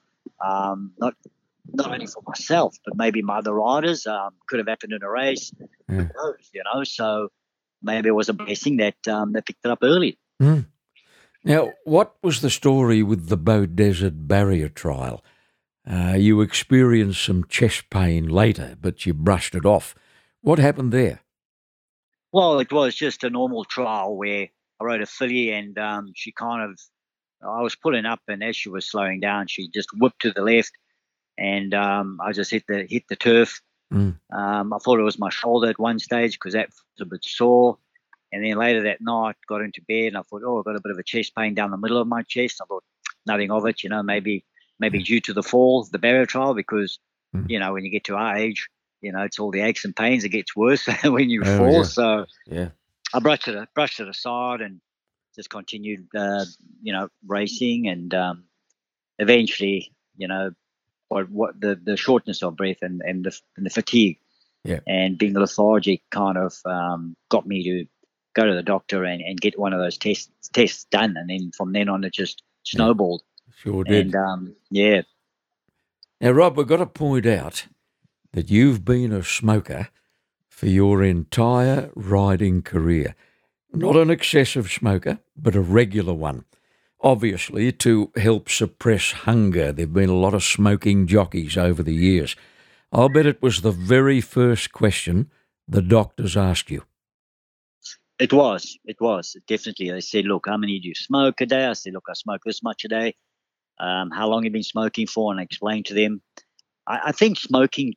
Um, 0.44 0.92
not 0.98 1.14
not 1.72 1.92
only 1.92 2.06
for 2.06 2.22
myself, 2.26 2.76
but 2.84 2.96
maybe 2.96 3.22
my 3.22 3.38
other 3.38 3.54
riders. 3.54 4.06
Um, 4.06 4.30
could 4.48 4.58
have 4.58 4.68
happened 4.68 4.92
in 4.92 5.02
a 5.02 5.10
race. 5.10 5.52
Mm. 5.90 6.10
you 6.52 6.62
know, 6.72 6.84
so 6.84 7.28
maybe 7.82 8.08
it 8.08 8.12
was 8.12 8.28
a 8.28 8.32
blessing 8.32 8.78
that 8.78 8.94
they 9.04 9.40
picked 9.40 9.64
it 9.64 9.70
up 9.70 9.80
early. 9.82 10.18
Mm. 10.40 10.66
Now, 11.44 11.72
what 11.84 12.14
was 12.22 12.40
the 12.40 12.50
story 12.50 13.02
with 13.02 13.28
the 13.28 13.36
Bow 13.36 13.66
Desert 13.66 14.28
barrier 14.28 14.68
trial? 14.68 15.24
Uh, 15.88 16.14
you 16.16 16.40
experienced 16.40 17.24
some 17.24 17.44
chest 17.48 17.90
pain 17.90 18.28
later, 18.28 18.76
but 18.80 19.04
you 19.04 19.12
brushed 19.12 19.54
it 19.56 19.66
off. 19.66 19.96
What 20.40 20.60
happened 20.60 20.92
there? 20.92 21.20
Well, 22.32 22.60
it 22.60 22.72
was 22.72 22.94
just 22.94 23.24
a 23.24 23.30
normal 23.30 23.64
trial 23.64 24.16
where 24.16 24.48
I 24.80 24.84
rode 24.84 25.02
a 25.02 25.06
filly 25.06 25.52
and 25.52 25.76
um, 25.78 26.12
she 26.14 26.32
kind 26.32 26.70
of, 26.70 26.80
I 27.42 27.60
was 27.62 27.74
pulling 27.74 28.06
up 28.06 28.20
and 28.28 28.42
as 28.42 28.56
she 28.56 28.68
was 28.68 28.88
slowing 28.88 29.18
down, 29.18 29.48
she 29.48 29.68
just 29.68 29.88
whipped 29.92 30.22
to 30.22 30.30
the 30.30 30.42
left 30.42 30.72
and 31.38 31.74
um, 31.74 32.20
I 32.22 32.32
just 32.32 32.50
hit 32.50 32.66
the 32.66 32.86
hit 32.88 33.04
the 33.08 33.16
turf. 33.16 33.60
Mm. 33.92 34.16
Um, 34.32 34.72
I 34.72 34.78
thought 34.78 34.98
it 34.98 35.04
was 35.04 35.18
my 35.18 35.30
shoulder 35.30 35.68
at 35.68 35.78
one 35.78 35.98
stage 35.98 36.32
because 36.32 36.54
that 36.54 36.68
was 36.70 37.00
a 37.00 37.04
bit 37.04 37.24
sore. 37.24 37.78
And 38.32 38.42
then 38.42 38.56
later 38.56 38.84
that 38.84 39.02
night, 39.02 39.36
got 39.46 39.60
into 39.60 39.82
bed 39.86 40.06
and 40.06 40.16
I 40.16 40.22
thought, 40.22 40.42
oh, 40.44 40.58
I've 40.58 40.64
got 40.64 40.76
a 40.76 40.80
bit 40.80 40.92
of 40.92 40.98
a 40.98 41.02
chest 41.02 41.34
pain 41.36 41.52
down 41.52 41.70
the 41.70 41.76
middle 41.76 41.98
of 41.98 42.08
my 42.08 42.22
chest. 42.22 42.60
I 42.62 42.66
thought 42.66 42.84
nothing 43.26 43.50
of 43.50 43.66
it, 43.66 43.82
you 43.82 43.90
know, 43.90 44.02
maybe 44.02 44.44
maybe 44.78 45.00
mm. 45.00 45.04
due 45.04 45.20
to 45.20 45.32
the 45.32 45.42
fall, 45.42 45.84
the 45.84 45.98
barrier 45.98 46.26
trial, 46.26 46.54
because 46.54 46.98
mm. 47.34 47.48
you 47.48 47.58
know 47.58 47.72
when 47.72 47.84
you 47.84 47.90
get 47.90 48.04
to 48.04 48.16
our 48.16 48.36
age, 48.36 48.68
you 49.00 49.12
know, 49.12 49.22
it's 49.22 49.38
all 49.38 49.50
the 49.50 49.60
aches 49.60 49.84
and 49.84 49.94
pains. 49.94 50.24
It 50.24 50.30
gets 50.30 50.56
worse 50.56 50.86
when 51.04 51.28
you 51.28 51.42
oh, 51.44 51.58
fall. 51.58 51.72
Yeah. 51.72 51.82
So 51.82 52.26
yeah, 52.46 52.68
I 53.12 53.20
brushed 53.20 53.48
it 53.48 53.68
brushed 53.74 54.00
it 54.00 54.08
aside 54.08 54.62
and 54.62 54.80
just 55.34 55.50
continued, 55.50 56.08
uh, 56.14 56.44
you 56.82 56.92
know, 56.92 57.08
racing 57.26 57.88
and 57.88 58.12
um, 58.14 58.44
eventually, 59.18 59.92
you 60.16 60.28
know, 60.28 60.52
what 61.12 61.30
what 61.30 61.60
the 61.60 61.78
the 61.82 61.96
shortness 61.96 62.42
of 62.42 62.56
breath 62.56 62.78
and 62.82 63.02
and 63.02 63.24
the 63.24 63.38
and 63.56 63.66
the 63.66 63.70
fatigue. 63.70 64.18
Yeah. 64.64 64.80
And 64.86 65.18
being 65.18 65.34
lethargic 65.34 66.02
kind 66.10 66.38
of 66.38 66.54
um, 66.64 67.16
got 67.28 67.46
me 67.46 67.64
to 67.64 67.86
go 68.34 68.46
to 68.46 68.54
the 68.54 68.62
doctor 68.62 69.04
and, 69.04 69.20
and 69.20 69.40
get 69.40 69.58
one 69.58 69.72
of 69.72 69.80
those 69.80 69.98
tests 69.98 70.30
tests 70.52 70.84
done, 70.84 71.16
and 71.16 71.28
then 71.28 71.50
from 71.56 71.72
then 71.72 71.88
on 71.88 72.04
it 72.04 72.12
just 72.12 72.42
snowballed. 72.62 73.22
Sure 73.56 73.84
did. 73.84 74.06
And 74.06 74.14
um, 74.14 74.56
yeah. 74.70 75.02
Now, 76.20 76.30
Rob, 76.30 76.56
we've 76.56 76.66
got 76.66 76.76
to 76.76 76.86
point 76.86 77.26
out 77.26 77.66
that 78.32 78.50
you've 78.50 78.84
been 78.84 79.12
a 79.12 79.24
smoker 79.24 79.88
for 80.48 80.66
your 80.66 81.02
entire 81.02 81.90
riding 81.96 82.62
career. 82.62 83.16
Not 83.72 83.96
an 83.96 84.10
excessive 84.10 84.70
smoker, 84.70 85.18
but 85.36 85.56
a 85.56 85.60
regular 85.60 86.14
one. 86.14 86.44
Obviously, 87.02 87.72
to 87.72 88.12
help 88.16 88.48
suppress 88.48 89.10
hunger, 89.10 89.72
there 89.72 89.86
have 89.86 89.92
been 89.92 90.08
a 90.08 90.14
lot 90.14 90.34
of 90.34 90.44
smoking 90.44 91.08
jockeys 91.08 91.56
over 91.56 91.82
the 91.82 91.94
years. 91.94 92.36
I'll 92.92 93.08
bet 93.08 93.26
it 93.26 93.42
was 93.42 93.62
the 93.62 93.72
very 93.72 94.20
first 94.20 94.72
question 94.72 95.30
the 95.66 95.82
doctors 95.82 96.36
asked 96.36 96.70
you. 96.70 96.84
It 98.20 98.32
was. 98.32 98.78
It 98.84 99.00
was 99.00 99.36
definitely. 99.48 99.90
They 99.90 100.00
said, 100.00 100.26
"Look, 100.26 100.46
how 100.46 100.56
many 100.56 100.78
do 100.78 100.86
you 100.86 100.94
smoke 100.94 101.40
a 101.40 101.46
day?" 101.46 101.66
I 101.66 101.72
said, 101.72 101.94
"Look, 101.94 102.06
I 102.08 102.12
smoke 102.12 102.42
this 102.44 102.62
much 102.62 102.84
a 102.84 102.88
day." 102.88 103.16
Um, 103.80 104.12
how 104.12 104.28
long 104.28 104.44
have 104.44 104.50
you 104.50 104.52
been 104.52 104.62
smoking 104.62 105.08
for? 105.08 105.32
And 105.32 105.40
I 105.40 105.42
explained 105.42 105.86
to 105.86 105.94
them. 105.94 106.22
I, 106.86 107.00
I 107.06 107.12
think 107.12 107.36
smoking 107.36 107.94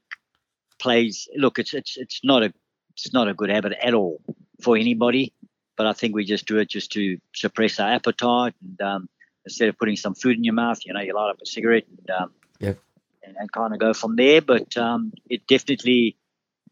plays. 0.79 1.27
Look, 1.35 1.59
it's 1.59 1.75
it's 1.75 1.95
it's 1.95 2.21
not 2.23 2.41
a 2.41 2.51
it's 2.89 3.13
not 3.13 3.27
a 3.27 3.35
good 3.35 3.51
habit 3.51 3.73
at 3.73 3.93
all 3.93 4.19
for 4.61 4.77
anybody. 4.77 5.33
But 5.77 5.87
I 5.87 5.93
think 5.93 6.15
we 6.15 6.25
just 6.25 6.45
do 6.45 6.57
it 6.57 6.69
just 6.69 6.91
to 6.93 7.17
suppress 7.33 7.79
our 7.79 7.91
appetite, 7.91 8.53
and 8.61 8.81
um, 8.81 9.09
instead 9.45 9.69
of 9.69 9.77
putting 9.77 9.95
some 9.95 10.15
food 10.15 10.37
in 10.37 10.43
your 10.43 10.53
mouth, 10.53 10.79
you 10.85 10.93
know, 10.93 11.01
you 11.01 11.13
light 11.13 11.29
up 11.29 11.41
a 11.41 11.45
cigarette 11.45 11.85
and 11.87 12.09
um, 12.09 12.31
yep. 12.59 12.79
and, 13.23 13.35
and 13.37 13.51
kind 13.51 13.73
of 13.73 13.79
go 13.79 13.93
from 13.93 14.15
there. 14.15 14.41
But 14.41 14.75
um, 14.77 15.11
it 15.29 15.47
definitely 15.47 16.17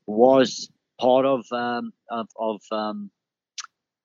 was 0.05 0.69
part 0.99 1.25
of 1.25 1.51
um, 1.51 1.93
of, 2.09 2.27
of 2.37 2.61
um, 2.71 3.11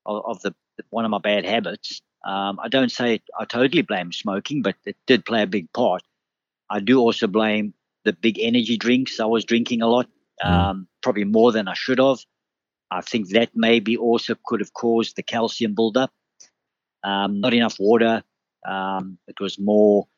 of, 0.05 0.23
of 0.25 0.43
the 0.43 0.55
one 0.91 1.05
of 1.05 1.11
my 1.11 1.19
bad 1.19 1.45
habits. 1.45 2.03
Um, 2.25 2.59
I 2.61 2.69
don't 2.69 2.91
say 2.91 3.21
I 3.39 3.45
totally 3.45 3.83
blame 3.83 4.13
smoking, 4.13 4.63
but 4.63 4.75
it 4.85 4.97
did 5.07 5.25
play 5.25 5.43
a 5.43 5.47
big 5.47 5.73
part. 5.73 6.03
I 6.71 6.81
do 6.81 6.99
also 6.99 7.27
blame 7.27 7.75
the 8.05 8.13
big 8.13 8.39
energy 8.41 8.77
drinks 8.77 9.21
I 9.21 9.27
was 9.27 9.45
drinking 9.45 9.83
a 9.83 9.87
lot, 9.87 10.09
mm. 10.45 10.51
um, 10.51 10.89
probably 11.03 11.25
more 11.25 11.53
than 11.53 11.69
I 11.69 11.75
should 11.75 11.99
have. 11.99 12.19
I 12.91 13.01
think 13.03 13.29
that 13.31 13.51
maybe 13.55 13.97
also 13.97 14.35
could 14.45 14.61
have 14.61 14.73
caused 14.73 15.17
the 15.17 15.23
calcium 15.23 15.75
buildup. 15.75 16.13
Um, 17.05 17.41
not 17.41 17.55
enough 17.55 17.77
water. 17.79 18.23
Um, 18.67 19.19
it 19.27 19.41
was 19.41 19.59
more 19.59 20.09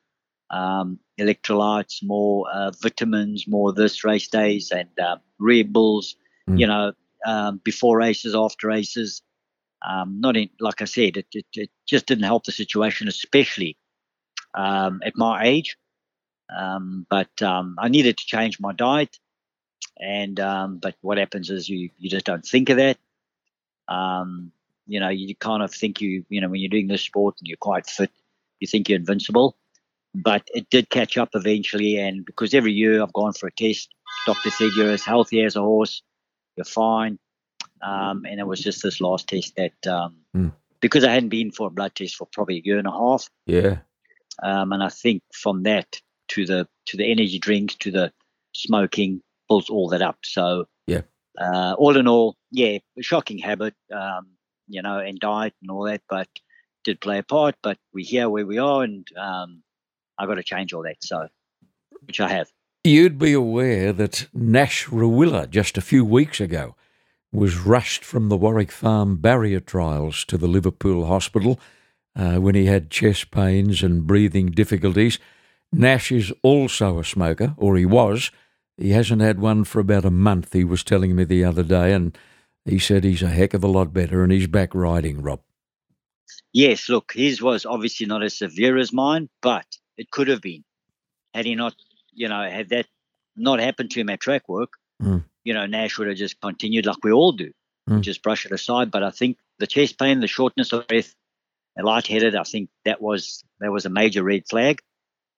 um, 0.50 0.98
electrolytes, 1.18 2.02
more 2.02 2.46
uh, 2.52 2.70
vitamins, 2.80 3.46
more 3.46 3.72
this 3.72 4.04
race 4.04 4.28
days 4.28 4.70
and 4.70 4.88
uh, 4.98 5.16
Red 5.38 5.72
Bulls. 5.72 6.16
Mm. 6.48 6.60
You 6.60 6.66
know, 6.66 6.92
um, 7.26 7.60
before 7.64 7.98
races, 7.98 8.34
after 8.34 8.68
races. 8.68 9.22
Um, 9.88 10.20
not 10.20 10.36
in, 10.36 10.50
like 10.60 10.82
I 10.82 10.84
said, 10.84 11.16
it, 11.16 11.26
it, 11.32 11.46
it, 11.54 11.70
just 11.88 12.06
didn't 12.06 12.24
help 12.24 12.44
the 12.44 12.52
situation, 12.52 13.08
especially 13.08 13.78
um, 14.54 15.00
at 15.04 15.16
my 15.16 15.42
age. 15.44 15.76
Um, 16.54 17.06
but 17.08 17.40
um, 17.40 17.76
I 17.78 17.88
needed 17.88 18.18
to 18.18 18.26
change 18.26 18.60
my 18.60 18.72
diet, 18.72 19.18
and 20.00 20.40
um, 20.40 20.78
but 20.78 20.94
what 21.02 21.18
happens 21.18 21.50
is 21.50 21.68
you 21.68 21.90
you 21.98 22.08
just 22.10 22.26
don't 22.26 22.44
think 22.44 22.68
of 22.70 22.76
that. 22.78 22.98
Um, 23.88 24.52
you 24.86 24.98
know, 25.00 25.08
you 25.08 25.34
kind 25.36 25.62
of 25.62 25.72
think 25.72 26.00
you, 26.00 26.24
you 26.28 26.40
know, 26.40 26.48
when 26.48 26.60
you're 26.60 26.68
doing 26.70 26.88
this 26.88 27.02
sport 27.02 27.36
and 27.38 27.46
you're 27.46 27.56
quite 27.56 27.86
fit, 27.86 28.10
you 28.58 28.66
think 28.66 28.88
you're 28.88 28.98
invincible. 28.98 29.56
But 30.14 30.48
it 30.52 30.68
did 30.70 30.90
catch 30.90 31.16
up 31.16 31.30
eventually, 31.34 31.96
and 31.96 32.24
because 32.24 32.52
every 32.54 32.72
year 32.72 33.00
I've 33.00 33.12
gone 33.12 33.32
for 33.32 33.46
a 33.46 33.52
test, 33.52 33.88
doctor 34.26 34.50
said 34.50 34.70
you're 34.76 34.90
as 34.90 35.04
healthy 35.04 35.42
as 35.44 35.54
a 35.54 35.60
horse, 35.60 36.02
you're 36.56 36.64
fine. 36.64 37.18
Um, 37.82 38.24
and 38.26 38.40
it 38.40 38.46
was 38.46 38.60
just 38.60 38.82
this 38.82 39.00
last 39.00 39.28
test 39.28 39.54
that, 39.56 39.86
um, 39.86 40.16
Mm. 40.36 40.52
because 40.80 41.04
I 41.04 41.12
hadn't 41.12 41.28
been 41.28 41.50
for 41.52 41.68
a 41.68 41.70
blood 41.70 41.94
test 41.94 42.16
for 42.16 42.26
probably 42.32 42.56
a 42.58 42.62
year 42.64 42.78
and 42.78 42.86
a 42.88 42.92
half, 42.92 43.28
Yeah. 43.46 43.78
um, 44.42 44.72
and 44.72 44.82
I 44.82 44.88
think 44.88 45.22
from 45.32 45.62
that 45.62 46.00
to 46.28 46.44
the 46.44 46.68
to 46.86 46.96
the 46.96 47.10
energy 47.10 47.38
drinks 47.38 47.76
to 47.76 47.90
the 47.92 48.12
smoking 48.52 49.22
built 49.50 49.68
all 49.68 49.88
that 49.90 50.00
up. 50.00 50.18
So 50.24 50.66
Yeah. 50.86 51.02
uh, 51.38 51.74
all 51.78 51.96
in 51.98 52.08
all, 52.08 52.36
yeah, 52.50 52.78
shocking 53.00 53.38
habit, 53.38 53.74
um, 53.92 54.28
you 54.68 54.80
know, 54.80 54.98
and 54.98 55.18
diet 55.18 55.54
and 55.60 55.70
all 55.70 55.84
that, 55.84 56.02
but 56.08 56.28
did 56.84 57.00
play 57.00 57.18
a 57.18 57.22
part. 57.22 57.56
But 57.62 57.76
we're 57.92 58.06
here 58.06 58.30
where 58.30 58.46
we 58.46 58.58
are, 58.58 58.82
and 58.84 59.06
um, 59.18 59.62
I 60.18 60.26
got 60.26 60.36
to 60.36 60.42
change 60.42 60.72
all 60.72 60.84
that. 60.84 60.96
So, 61.02 61.28
which 62.06 62.20
I 62.20 62.28
have. 62.28 62.48
You'd 62.84 63.18
be 63.18 63.34
aware 63.34 63.92
that 63.92 64.28
Nash 64.32 64.86
Rawiller 64.86 65.50
just 65.50 65.76
a 65.76 65.82
few 65.82 66.02
weeks 66.04 66.40
ago 66.40 66.76
was 67.32 67.58
rushed 67.58 68.04
from 68.04 68.28
the 68.28 68.36
Warwick 68.36 68.72
Farm 68.72 69.16
barrier 69.18 69.60
trials 69.60 70.24
to 70.26 70.38
the 70.38 70.48
Liverpool 70.48 71.06
hospital 71.06 71.60
uh, 72.16 72.36
when 72.36 72.54
he 72.54 72.66
had 72.66 72.90
chest 72.90 73.30
pains 73.30 73.82
and 73.82 74.06
breathing 74.06 74.46
difficulties. 74.50 75.18
Nash 75.72 76.10
is 76.10 76.32
also 76.42 76.98
a 76.98 77.04
smoker, 77.04 77.54
or 77.56 77.76
he 77.76 77.86
was. 77.86 78.30
He 78.80 78.90
hasn't 78.90 79.20
had 79.20 79.38
one 79.38 79.64
for 79.64 79.78
about 79.78 80.06
a 80.06 80.10
month, 80.10 80.54
he 80.54 80.64
was 80.64 80.82
telling 80.82 81.14
me 81.14 81.24
the 81.24 81.44
other 81.44 81.62
day, 81.62 81.92
and 81.92 82.16
he 82.64 82.78
said 82.78 83.04
he's 83.04 83.22
a 83.22 83.28
heck 83.28 83.52
of 83.52 83.62
a 83.62 83.68
lot 83.68 83.92
better 83.92 84.22
and 84.22 84.32
he's 84.32 84.46
back 84.46 84.74
riding, 84.74 85.20
Rob. 85.20 85.40
Yes, 86.52 86.88
look, 86.88 87.12
his 87.12 87.42
was 87.42 87.66
obviously 87.66 88.06
not 88.06 88.22
as 88.22 88.38
severe 88.38 88.78
as 88.78 88.92
mine, 88.92 89.28
but 89.42 89.66
it 89.96 90.10
could 90.10 90.28
have 90.28 90.40
been 90.40 90.64
had 91.34 91.44
he 91.46 91.54
not, 91.54 91.74
you 92.12 92.28
know, 92.28 92.42
had 92.48 92.70
that 92.70 92.86
not 93.36 93.60
happened 93.60 93.90
to 93.92 94.00
him 94.00 94.08
at 94.10 94.20
track 94.20 94.48
work. 94.48 94.72
Mm. 95.02 95.24
You 95.44 95.54
know, 95.54 95.66
Nash 95.66 95.98
would 95.98 96.08
have 96.08 96.16
just 96.16 96.40
continued 96.40 96.86
like 96.86 97.04
we 97.04 97.12
all 97.12 97.32
do, 97.32 97.52
Mm. 97.88 98.00
just 98.00 98.22
brush 98.22 98.46
it 98.46 98.52
aside. 98.52 98.90
But 98.90 99.02
I 99.02 99.10
think 99.10 99.38
the 99.58 99.66
chest 99.66 99.98
pain, 99.98 100.20
the 100.20 100.26
shortness 100.26 100.72
of 100.72 100.86
breath, 100.86 101.14
the 101.76 101.82
lightheaded, 101.82 102.34
I 102.34 102.42
think 102.44 102.68
that 102.84 103.00
was 103.00 103.44
that 103.60 103.72
was 103.72 103.86
a 103.86 103.90
major 103.90 104.22
red 104.22 104.48
flag, 104.48 104.80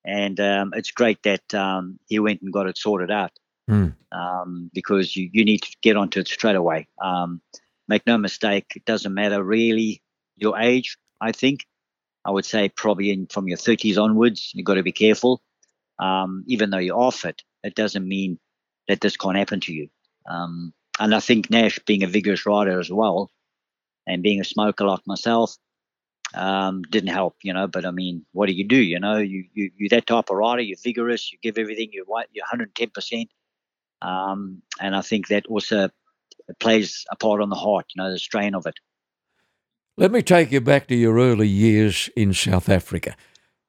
and 0.05 0.39
um, 0.39 0.73
it's 0.75 0.91
great 0.91 1.21
that 1.23 1.53
um, 1.53 1.99
he 2.07 2.19
went 2.19 2.41
and 2.41 2.53
got 2.53 2.67
it 2.67 2.77
sorted 2.77 3.11
out 3.11 3.31
Mm. 3.69 3.95
um, 4.11 4.69
because 4.73 5.15
you, 5.15 5.29
you 5.31 5.45
need 5.45 5.61
to 5.61 5.75
get 5.81 5.95
onto 5.95 6.19
it 6.19 6.27
straight 6.27 6.57
away. 6.57 6.87
Um, 7.01 7.41
make 7.87 8.05
no 8.05 8.17
mistake, 8.17 8.65
it 8.75 8.83
doesn't 8.83 9.13
matter 9.13 9.41
really 9.41 10.01
your 10.35 10.59
age. 10.59 10.97
I 11.21 11.31
think 11.31 11.65
I 12.25 12.31
would 12.31 12.43
say 12.45 12.67
probably 12.67 13.11
in, 13.11 13.27
from 13.27 13.47
your 13.47 13.57
30s 13.57 13.97
onwards, 13.97 14.51
you've 14.53 14.65
got 14.65 14.73
to 14.73 14.83
be 14.83 14.91
careful. 14.91 15.41
Um, 15.97 16.43
even 16.47 16.71
though 16.71 16.77
you're 16.79 16.99
off 16.99 17.23
it, 17.23 17.41
it 17.63 17.75
doesn't 17.75 18.05
mean 18.05 18.37
that 18.89 18.99
this 18.99 19.15
can't 19.15 19.37
happen 19.37 19.61
to 19.61 19.73
you. 19.73 19.87
Um, 20.29 20.73
and 20.99 21.15
I 21.15 21.21
think 21.21 21.49
Nash, 21.49 21.79
being 21.85 22.03
a 22.03 22.07
vigorous 22.07 22.45
rider 22.45 22.79
as 22.79 22.91
well, 22.91 23.31
and 24.05 24.23
being 24.23 24.41
a 24.41 24.45
smoker 24.45 24.85
like 24.85 25.07
myself, 25.07 25.55
um, 26.33 26.81
didn't 26.83 27.09
help, 27.09 27.37
you 27.43 27.53
know. 27.53 27.67
But 27.67 27.85
I 27.85 27.91
mean, 27.91 28.25
what 28.31 28.47
do 28.47 28.53
you 28.53 28.63
do? 28.63 28.81
You 28.81 28.99
know, 28.99 29.17
you 29.17 29.45
you 29.53 29.71
you're 29.77 29.89
that 29.89 30.07
type 30.07 30.29
of 30.29 30.37
rider. 30.37 30.61
You're 30.61 30.77
vigorous. 30.83 31.31
You 31.31 31.37
give 31.41 31.57
everything. 31.57 31.89
You're. 31.91 32.05
You're 32.31 32.43
110 32.43 32.89
percent. 32.89 33.29
Um, 34.01 34.61
and 34.79 34.95
I 34.95 35.01
think 35.01 35.27
that 35.29 35.45
also 35.47 35.89
plays 36.59 37.05
a 37.11 37.15
part 37.15 37.41
on 37.41 37.49
the 37.49 37.55
heart. 37.55 37.85
You 37.95 38.03
know, 38.03 38.11
the 38.11 38.19
strain 38.19 38.55
of 38.55 38.65
it. 38.65 38.75
Let 39.95 40.11
me 40.11 40.21
take 40.23 40.51
you 40.51 40.59
back 40.59 40.87
to 40.87 40.95
your 40.95 41.19
early 41.19 41.47
years 41.47 42.09
in 42.15 42.33
South 42.33 42.67
Africa. 42.67 43.15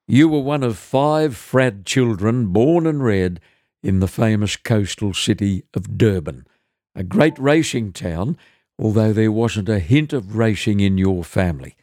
You 0.06 0.28
were 0.28 0.40
one 0.40 0.62
of 0.62 0.78
five 0.78 1.34
Fradd 1.34 1.84
children 1.84 2.46
born 2.46 2.86
and 2.86 3.02
reared 3.02 3.40
in 3.82 4.00
the 4.00 4.08
famous 4.08 4.56
coastal 4.56 5.12
city 5.12 5.64
of 5.74 5.98
Durban, 5.98 6.46
a 6.94 7.04
great 7.04 7.38
racing 7.38 7.92
town, 7.92 8.38
although 8.78 9.12
there 9.12 9.32
wasn't 9.32 9.68
a 9.68 9.78
hint 9.78 10.14
of 10.14 10.36
racing 10.36 10.80
in 10.80 10.96
your 10.96 11.24
family. 11.24 11.76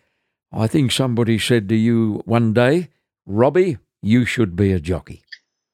I 0.53 0.67
think 0.67 0.91
somebody 0.91 1.39
said 1.39 1.70
to 1.70 1.75
you 1.75 2.22
one 2.25 2.53
day, 2.53 2.89
Robbie, 3.25 3.77
you 4.01 4.25
should 4.25 4.55
be 4.55 4.72
a 4.74 4.79
jockey. 4.79 5.22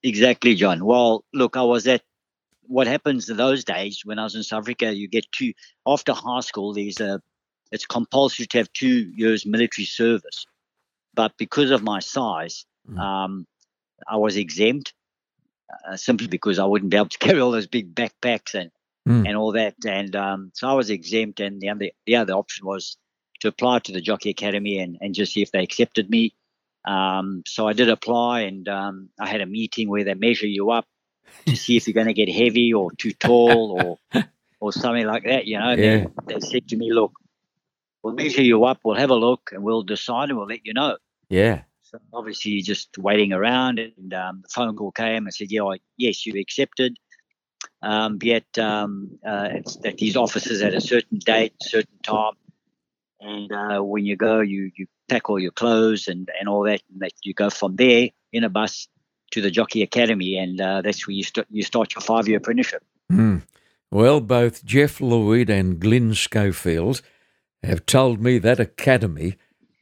Exactly, 0.04 0.56
John. 0.56 0.86
Well, 0.86 1.24
look, 1.34 1.58
I 1.58 1.64
was 1.64 1.88
at 1.88 2.04
what 2.68 2.86
happens 2.88 3.30
in 3.30 3.38
those 3.38 3.64
days 3.64 4.02
when 4.06 4.20
I 4.20 4.24
was 4.24 4.36
in 4.36 4.44
South 4.44 4.60
Africa. 4.64 4.94
You 4.94 5.08
get 5.08 5.26
two 5.32 5.54
after 5.88 6.14
high 6.14 6.42
school. 6.42 6.74
There's 6.74 7.00
a 7.00 7.22
it's 7.72 7.86
compulsory 7.86 8.46
to 8.48 8.58
have 8.60 8.72
two 8.74 9.12
years 9.16 9.46
military 9.46 9.86
service, 9.86 10.46
but 11.14 11.36
because 11.38 11.72
of 11.72 11.84
my 11.84 12.00
size, 12.00 12.66
Mm. 12.90 13.00
um, 13.00 13.48
I 14.08 14.16
was 14.16 14.38
exempt 14.38 14.94
uh, 15.86 15.98
simply 15.98 16.28
because 16.28 16.58
I 16.58 16.64
wouldn't 16.64 16.90
be 16.92 16.96
able 16.96 17.10
to 17.10 17.18
carry 17.26 17.42
all 17.42 17.52
those 17.52 17.68
big 17.68 17.94
backpacks 17.96 18.54
and 18.54 18.72
Mm. 19.08 19.26
and 19.28 19.38
all 19.38 19.54
that. 19.54 19.76
And 19.86 20.16
um, 20.18 20.52
so 20.54 20.68
I 20.70 20.74
was 20.74 20.90
exempt, 20.90 21.40
and 21.40 21.60
the 21.62 21.70
other 21.70 21.90
the 22.06 22.16
other 22.18 22.34
option 22.34 22.66
was 22.68 22.98
to 23.42 23.48
apply 23.48 23.80
to 23.80 23.92
the 23.92 24.02
Jockey 24.02 24.30
Academy 24.30 24.80
and 24.80 24.98
and 25.02 25.14
just 25.14 25.34
see 25.34 25.42
if 25.42 25.52
they 25.52 25.64
accepted 25.64 26.10
me. 26.10 26.34
Um, 26.86 27.44
so 27.46 27.68
I 27.68 27.74
did 27.74 27.90
apply, 27.90 28.42
and 28.42 28.68
um, 28.68 29.10
I 29.20 29.28
had 29.28 29.42
a 29.42 29.46
meeting 29.46 29.90
where 29.90 30.04
they 30.04 30.14
measure 30.14 30.48
you 30.48 30.72
up 30.72 30.86
to 31.46 31.56
see 31.56 31.76
if 31.76 31.88
you're 31.88 31.94
going 31.94 32.08
to 32.08 32.14
get 32.14 32.30
heavy 32.30 32.74
or 32.74 32.92
too 32.94 33.12
tall 33.14 34.00
or 34.14 34.24
or 34.60 34.72
something 34.72 35.06
like 35.06 35.24
that. 35.26 35.46
You 35.46 35.60
know, 35.60 35.72
Yeah. 35.72 36.06
they, 36.28 36.36
they 36.36 36.40
said 36.40 36.68
to 36.70 36.78
me, 36.78 36.92
"Look, 36.94 37.14
we'll 38.04 38.14
measure 38.14 38.42
you 38.42 38.64
up, 38.66 38.80
we'll 38.84 38.96
have 38.96 39.10
a 39.10 39.16
look, 39.16 39.50
and 39.52 39.64
we'll 39.64 39.84
decide, 39.84 40.30
and 40.30 40.38
we'll 40.38 40.48
let 40.48 40.66
you 40.66 40.74
know." 40.74 40.98
Yeah. 41.30 41.64
So 41.82 42.00
obviously, 42.14 42.52
you're 42.52 42.64
just 42.64 42.98
waiting 42.98 43.34
around, 43.34 43.80
and 43.80 44.14
um, 44.14 44.42
the 44.44 44.50
phone 44.50 44.76
call 44.76 44.92
came 44.92 45.26
and 45.26 45.34
said, 45.34 45.52
"Yeah, 45.52 45.64
I, 45.64 45.78
yes, 45.98 46.26
you 46.26 46.40
accepted." 46.40 46.98
Um, 47.82 48.18
yet 48.22 48.46
um, 48.58 49.20
uh, 49.26 49.50
it's 49.52 49.76
that 49.78 49.98
these 49.98 50.16
offices 50.16 50.62
at 50.62 50.74
a 50.74 50.82
certain 50.82 51.20
date, 51.20 51.54
certain 51.62 51.98
time, 52.02 52.34
and 53.20 53.52
uh, 53.52 53.82
when 53.82 54.06
you 54.06 54.16
go, 54.16 54.42
you 54.42 54.72
you 54.76 54.88
pack 55.10 55.30
all 55.30 55.40
your 55.40 55.52
clothes 55.52 56.08
and 56.08 56.30
and 56.40 56.48
all 56.48 56.64
that, 56.64 56.82
and 56.92 57.02
that 57.02 57.14
you 57.24 57.34
go 57.34 57.50
from 57.50 57.76
there 57.76 58.10
in 58.32 58.44
a 58.44 58.50
bus 58.50 58.88
to 59.32 59.42
the 59.42 59.52
Jockey 59.52 59.82
Academy, 59.82 60.38
and 60.38 60.60
uh, 60.62 60.82
that's 60.82 61.08
where 61.08 61.16
you 61.16 61.24
start 61.24 61.48
you 61.50 61.64
start 61.64 61.96
your 61.96 62.02
five 62.02 62.28
year 62.28 62.38
apprenticeship. 62.38 62.84
Hmm. 63.10 63.38
Well, 63.90 64.20
both 64.20 64.66
Jeff 64.66 65.00
Lloyd 65.00 65.50
and 65.50 65.80
Glyn 65.80 66.14
Schofield 66.14 67.02
have 67.64 67.86
told 67.86 68.22
me 68.22 68.38
that 68.40 68.60
academy 68.60 69.36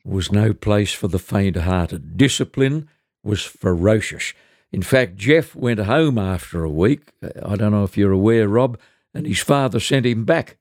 was 0.04 0.32
no 0.32 0.54
place 0.54 0.94
for 0.94 1.08
the 1.08 1.20
faint 1.20 1.58
hearted. 1.58 2.16
Discipline 2.16 2.88
was 3.24 3.44
ferocious. 3.44 4.34
In 4.72 4.84
fact, 4.84 5.16
Jeff 5.16 5.56
went 5.56 5.80
home 5.80 6.18
after 6.18 6.64
a 6.64 6.70
week. 6.70 7.12
Uh, 7.24 7.30
I 7.44 7.56
don't 7.56 7.72
know 7.72 7.84
if 7.84 7.98
you're 7.98 8.12
aware, 8.12 8.48
Rob, 8.48 8.78
and 9.14 9.26
his 9.26 9.40
father 9.40 9.80
sent 9.80 10.06
him 10.06 10.26
back. 10.26 10.58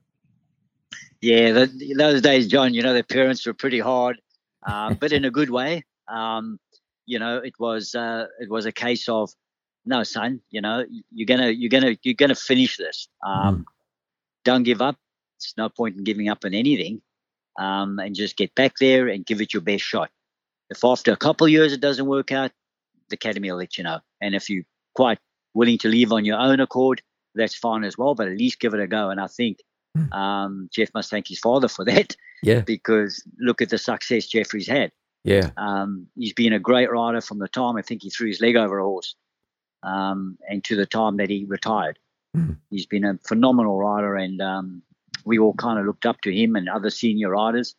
Yeah, 1.25 1.53
the, 1.53 1.95
those 1.97 2.21
days, 2.21 2.49
John, 2.49 2.75
you 2.75 2.83
know, 2.83 2.93
their 2.93 3.03
parents 3.03 3.47
were 3.47 3.55
pretty 3.55 3.81
hard, 3.81 4.21
uh, 4.67 4.93
but 5.01 5.11
in 5.11 5.25
a 5.25 5.31
good 5.31 5.49
way. 5.49 5.85
Um, 6.07 6.59
you 7.07 7.19
know, 7.19 7.39
it 7.39 7.55
was 7.59 7.95
uh, 7.95 8.27
it 8.41 8.51
was 8.51 8.67
a 8.67 8.73
case 8.73 9.09
of, 9.09 9.31
no, 9.87 10.03
son, 10.03 10.43
you 10.51 10.61
know, 10.61 10.85
you're 11.11 11.25
gonna 11.25 11.49
you're 11.49 11.71
gonna 11.71 11.97
you're 12.03 12.15
gonna 12.15 12.35
finish 12.35 12.77
this. 12.77 13.09
Um, 13.27 13.65
Don't 14.45 14.65
give 14.65 14.83
up. 14.83 14.97
It's 15.39 15.55
no 15.57 15.71
point 15.71 15.97
in 15.97 16.05
giving 16.05 16.29
up 16.29 16.45
on 16.45 16.53
anything, 16.53 17.01
um, 17.59 17.99
and 17.99 18.15
just 18.15 18.37
get 18.37 18.55
back 18.55 18.75
there 18.79 19.09
and 19.09 19.25
give 19.25 19.41
it 19.41 19.55
your 19.55 19.63
best 19.63 19.83
shot. 19.83 20.11
If 20.69 20.85
after 20.85 21.11
a 21.11 21.17
couple 21.17 21.47
of 21.47 21.51
years 21.51 21.73
it 21.73 21.81
doesn't 21.81 22.07
work 22.07 22.33
out, 22.33 22.53
the 23.09 23.15
academy 23.15 23.51
will 23.51 23.59
let 23.59 23.79
you 23.79 23.85
know. 23.85 24.01
And 24.21 24.35
if 24.35 24.51
you're 24.51 24.65
quite 24.95 25.21
willing 25.55 25.79
to 25.79 25.89
leave 25.89 26.13
on 26.13 26.27
your 26.27 26.39
own 26.39 26.61
accord, 26.61 27.01
that's 27.35 27.55
fine 27.55 27.83
as 27.83 27.97
well. 27.97 28.15
But 28.15 28.29
at 28.29 28.37
least 28.37 28.61
give 28.61 28.75
it 28.75 28.81
a 28.81 28.87
go. 28.87 29.09
And 29.09 29.19
I 29.19 29.27
think. 29.27 29.57
Um, 30.13 30.69
Jeff 30.73 30.93
must 30.95 31.11
thank 31.11 31.29
his 31.29 31.39
father 31.39 31.69
for 31.69 31.85
that 31.85 32.17
Yeah, 32.43 32.61
because 32.61 33.25
look 33.39 33.63
at 33.63 33.71
the 33.71 33.79
success 33.79 34.27
Jeffrey's 34.27 34.67
had. 34.67 34.93
yeah, 35.23 35.51
Um, 35.57 36.09
he's 36.17 36.33
been 36.35 36.53
a 36.53 36.59
great 36.59 36.91
rider 36.91 37.21
from 37.21 37.39
the 37.39 37.49
time 37.49 37.77
I 37.77 37.83
think 37.83 38.03
he 38.03 38.11
threw 38.11 38.29
his 38.29 38.41
leg 38.41 38.57
over 38.57 38.79
a 38.79 38.85
horse 38.85 39.15
um, 39.83 40.39
and 40.49 40.65
to 40.65 40.77
the 40.77 40.87
time 40.87 41.19
that 41.19 41.31
he 41.31 41.45
retired. 41.45 41.99
Mm. 42.37 42.57
He's 42.71 42.87
been 42.87 43.05
a 43.05 43.19
phenomenal 43.27 43.79
rider, 43.79 44.17
and 44.17 44.41
um, 44.41 44.83
we 45.25 45.39
all 45.39 45.55
kind 45.55 45.79
of 45.79 45.87
looked 45.87 46.07
up 46.07 46.21
to 46.23 46.35
him 46.35 46.57
and 46.57 46.69
other 46.69 46.91
senior 46.91 47.31
riders. 47.31 47.75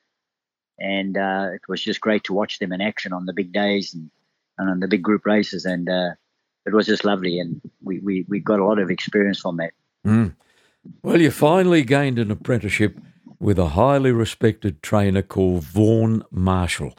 And 0.79 1.17
uh, 1.17 1.49
it 1.53 1.61
was 1.67 1.81
just 1.81 2.01
great 2.01 2.25
to 2.25 2.33
watch 2.33 2.59
them 2.59 2.73
in 2.73 2.81
action 2.81 3.13
on 3.13 3.25
the 3.25 3.33
big 3.33 3.53
days 3.53 3.93
and, 3.93 4.09
and 4.57 4.69
on 4.69 4.79
the 4.81 4.87
big 4.87 5.01
group 5.01 5.25
races. 5.25 5.65
And 5.65 5.89
uh, 5.89 6.11
it 6.65 6.73
was 6.73 6.85
just 6.85 7.05
lovely, 7.05 7.39
and 7.39 7.61
we, 7.81 7.99
we, 7.99 8.25
we 8.27 8.39
got 8.39 8.59
a 8.59 8.65
lot 8.65 8.79
of 8.79 8.89
experience 8.89 9.39
from 9.39 9.57
that. 9.57 9.71
Mm. 10.05 10.35
Well, 11.03 11.21
you 11.21 11.31
finally 11.31 11.83
gained 11.83 12.19
an 12.19 12.31
apprenticeship 12.31 12.97
with 13.39 13.59
a 13.59 13.69
highly 13.69 14.11
respected 14.11 14.81
trainer 14.81 15.21
called 15.21 15.63
Vaughan 15.63 16.23
Marshall. 16.31 16.93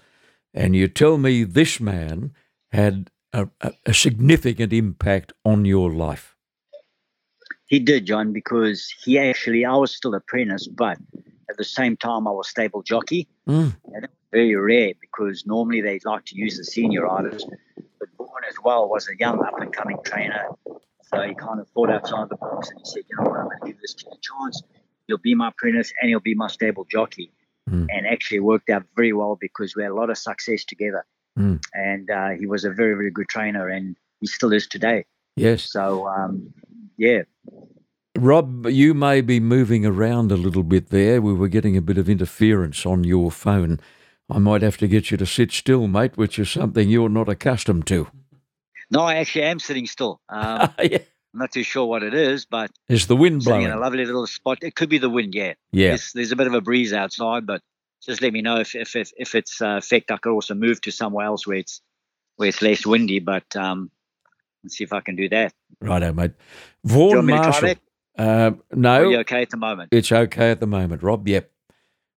And 0.55 0.75
you 0.75 0.89
tell 0.89 1.19
me 1.19 1.45
this 1.45 1.81
man 1.81 2.33
had 2.71 3.11
a, 3.33 3.49
a, 3.61 3.73
a 3.87 3.95
significant 3.95 4.73
impact 4.73 5.33
on 5.45 5.65
your 5.65 5.93
life. 5.93 6.37
He 7.67 7.81
did, 7.81 8.07
John, 8.07 8.33
because 8.33 8.93
he 9.03 9.19
actually, 9.19 9.65
I 9.65 9.75
was 9.75 9.95
still 9.95 10.15
apprentice, 10.15 10.69
but 10.69 10.99
at 11.51 11.57
the 11.57 11.65
same 11.65 11.97
time 11.97 12.29
I 12.29 12.31
was 12.31 12.49
stable 12.49 12.83
jockey. 12.83 13.29
Mm. 13.49 13.77
And 13.93 14.05
it 14.05 14.11
was 14.11 14.29
very 14.33 14.55
rare 14.55 14.93
because 15.01 15.45
normally 15.47 15.81
they 15.81 15.99
like 16.05 16.25
to 16.27 16.37
use 16.37 16.57
the 16.57 16.65
senior 16.65 17.05
riders. 17.05 17.45
But 17.99 18.09
Vaughan 18.17 18.45
as 18.49 18.57
well 18.65 18.89
was 18.89 19.09
a 19.09 19.19
young 19.19 19.45
up 19.45 19.61
and 19.61 19.73
coming 19.73 19.99
trainer. 20.05 20.45
So 21.07 21.23
he 21.23 21.35
kind 21.35 21.61
of 21.61 21.69
thought 21.69 21.91
outside 21.91 22.29
the 22.29 22.37
box 22.37 22.71
and 22.71 22.79
he 22.79 22.85
said, 22.85 23.03
you 23.09 23.17
know 23.17 23.31
what, 23.31 23.39
I'm 23.39 23.47
going 23.47 23.59
to 23.61 23.67
give 23.67 23.81
this 23.81 23.95
kid 23.95 24.09
a 24.13 24.19
chance. 24.21 24.63
He'll 25.07 25.19
be 25.19 25.35
my 25.35 25.49
apprentice 25.49 25.93
and 26.01 26.09
he'll 26.09 26.21
be 26.21 26.35
my 26.35 26.49
stable 26.49 26.87
jockey. 26.91 27.33
Mm. 27.71 27.87
And 27.91 28.07
actually 28.07 28.41
worked 28.41 28.71
out 28.71 28.85
very 28.95 29.13
well 29.13 29.37
because 29.41 29.75
we 29.75 29.83
had 29.83 29.91
a 29.91 29.95
lot 29.95 30.11
of 30.11 30.19
success 30.19 30.65
together. 30.65 31.05
Mm. 31.39 31.61
And 31.75 32.11
uh, 32.11 32.29
he 32.39 32.47
was 32.47 32.65
a 32.65 32.71
very, 32.71 32.95
very 32.95 33.11
good 33.11 33.29
trainer 33.29 33.69
and 33.69 33.97
he 34.21 34.27
still 34.27 34.53
is 34.53 34.67
today. 34.67 35.05
Yes. 35.37 35.71
So, 35.71 36.07
um, 36.07 36.55
yeah, 36.97 37.23
Rob, 38.19 38.67
you 38.67 38.95
may 38.95 39.21
be 39.21 39.41
moving 39.41 39.85
around 39.85 40.33
a 40.33 40.37
little 40.37 40.63
bit 40.63 40.89
there. 40.89 41.21
We 41.21 41.35
were 41.35 41.49
getting 41.49 41.77
a 41.77 41.83
bit 41.83 41.99
of 41.99 42.09
interference 42.09 42.87
on 42.87 43.05
your 43.05 43.31
phone. 43.31 43.79
I 44.31 44.39
might 44.39 44.63
have 44.63 44.79
to 44.79 44.89
get 44.89 45.11
you 45.11 45.17
to 45.19 45.27
sit 45.27 45.53
still, 45.53 45.87
mate, 45.87 46.17
which 46.17 46.39
is 46.39 46.51
something 46.51 46.89
you're 46.89 47.09
not 47.09 47.29
accustomed 47.29 47.87
to. 47.89 48.09
No, 48.91 49.01
I 49.01 49.17
actually 49.17 49.45
am 49.45 49.59
sitting 49.59 49.87
still. 49.87 50.21
Um, 50.29 50.71
yeah. 50.83 50.99
I'm 51.35 51.41
not 51.41 51.53
too 51.53 51.63
sure 51.63 51.85
what 51.85 52.03
it 52.03 52.15
is, 52.15 52.47
but 52.47 52.71
Is 52.89 53.07
the 53.07 53.17
wind 53.17 53.45
blowing? 53.45 53.63
in 53.65 53.71
a 53.71 53.79
lovely 53.79 54.07
little 54.07 54.27
spot. 54.27 54.59
It 54.63 54.75
could 54.75 54.89
be 54.89 54.99
the 54.99 55.11
wind, 55.11 55.35
yeah. 55.35 55.55
Yeah. 55.71 55.89
There's, 55.89 56.13
there's 56.13 56.33
a 56.33 56.37
bit 56.37 56.47
of 56.47 56.55
a 56.55 56.63
breeze 56.63 56.93
outside, 56.95 57.47
but 57.47 57.61
just 58.03 58.23
let 58.23 58.33
me 58.33 58.41
know 58.41 58.57
if 58.61 58.75
if 58.75 58.95
if, 58.97 59.11
if 59.17 59.35
it's 59.35 59.61
uh, 59.61 59.77
effect. 59.79 60.11
I 60.11 60.17
could 60.17 60.33
also 60.33 60.55
move 60.55 60.81
to 60.83 60.91
somewhere 60.91 61.27
else 61.27 61.47
where 61.47 61.59
it's 61.59 61.81
where 62.37 62.49
it's 62.49 62.63
less 62.63 62.87
windy, 62.87 63.19
but 63.19 63.55
um, 63.57 63.91
let's 64.63 64.77
see 64.77 64.85
if 64.85 64.93
I 64.93 65.01
can 65.01 65.17
do 65.17 65.29
that. 65.31 65.53
Righto, 65.81 66.13
mate. 66.13 66.33
Vaughan 66.85 67.27
want 67.27 67.45
to 67.45 67.61
try 67.61 67.69
Marshall. 67.69 67.83
Uh, 68.19 68.23
Are 68.23 68.57
no, 68.77 69.11
you 69.11 69.19
okay 69.19 69.43
at 69.43 69.51
the 69.51 69.57
moment? 69.59 69.89
it's 69.93 70.11
okay 70.11 70.51
at 70.51 70.61
the 70.61 70.67
moment, 70.67 71.03
Rob. 71.03 71.29
Yep. 71.29 71.51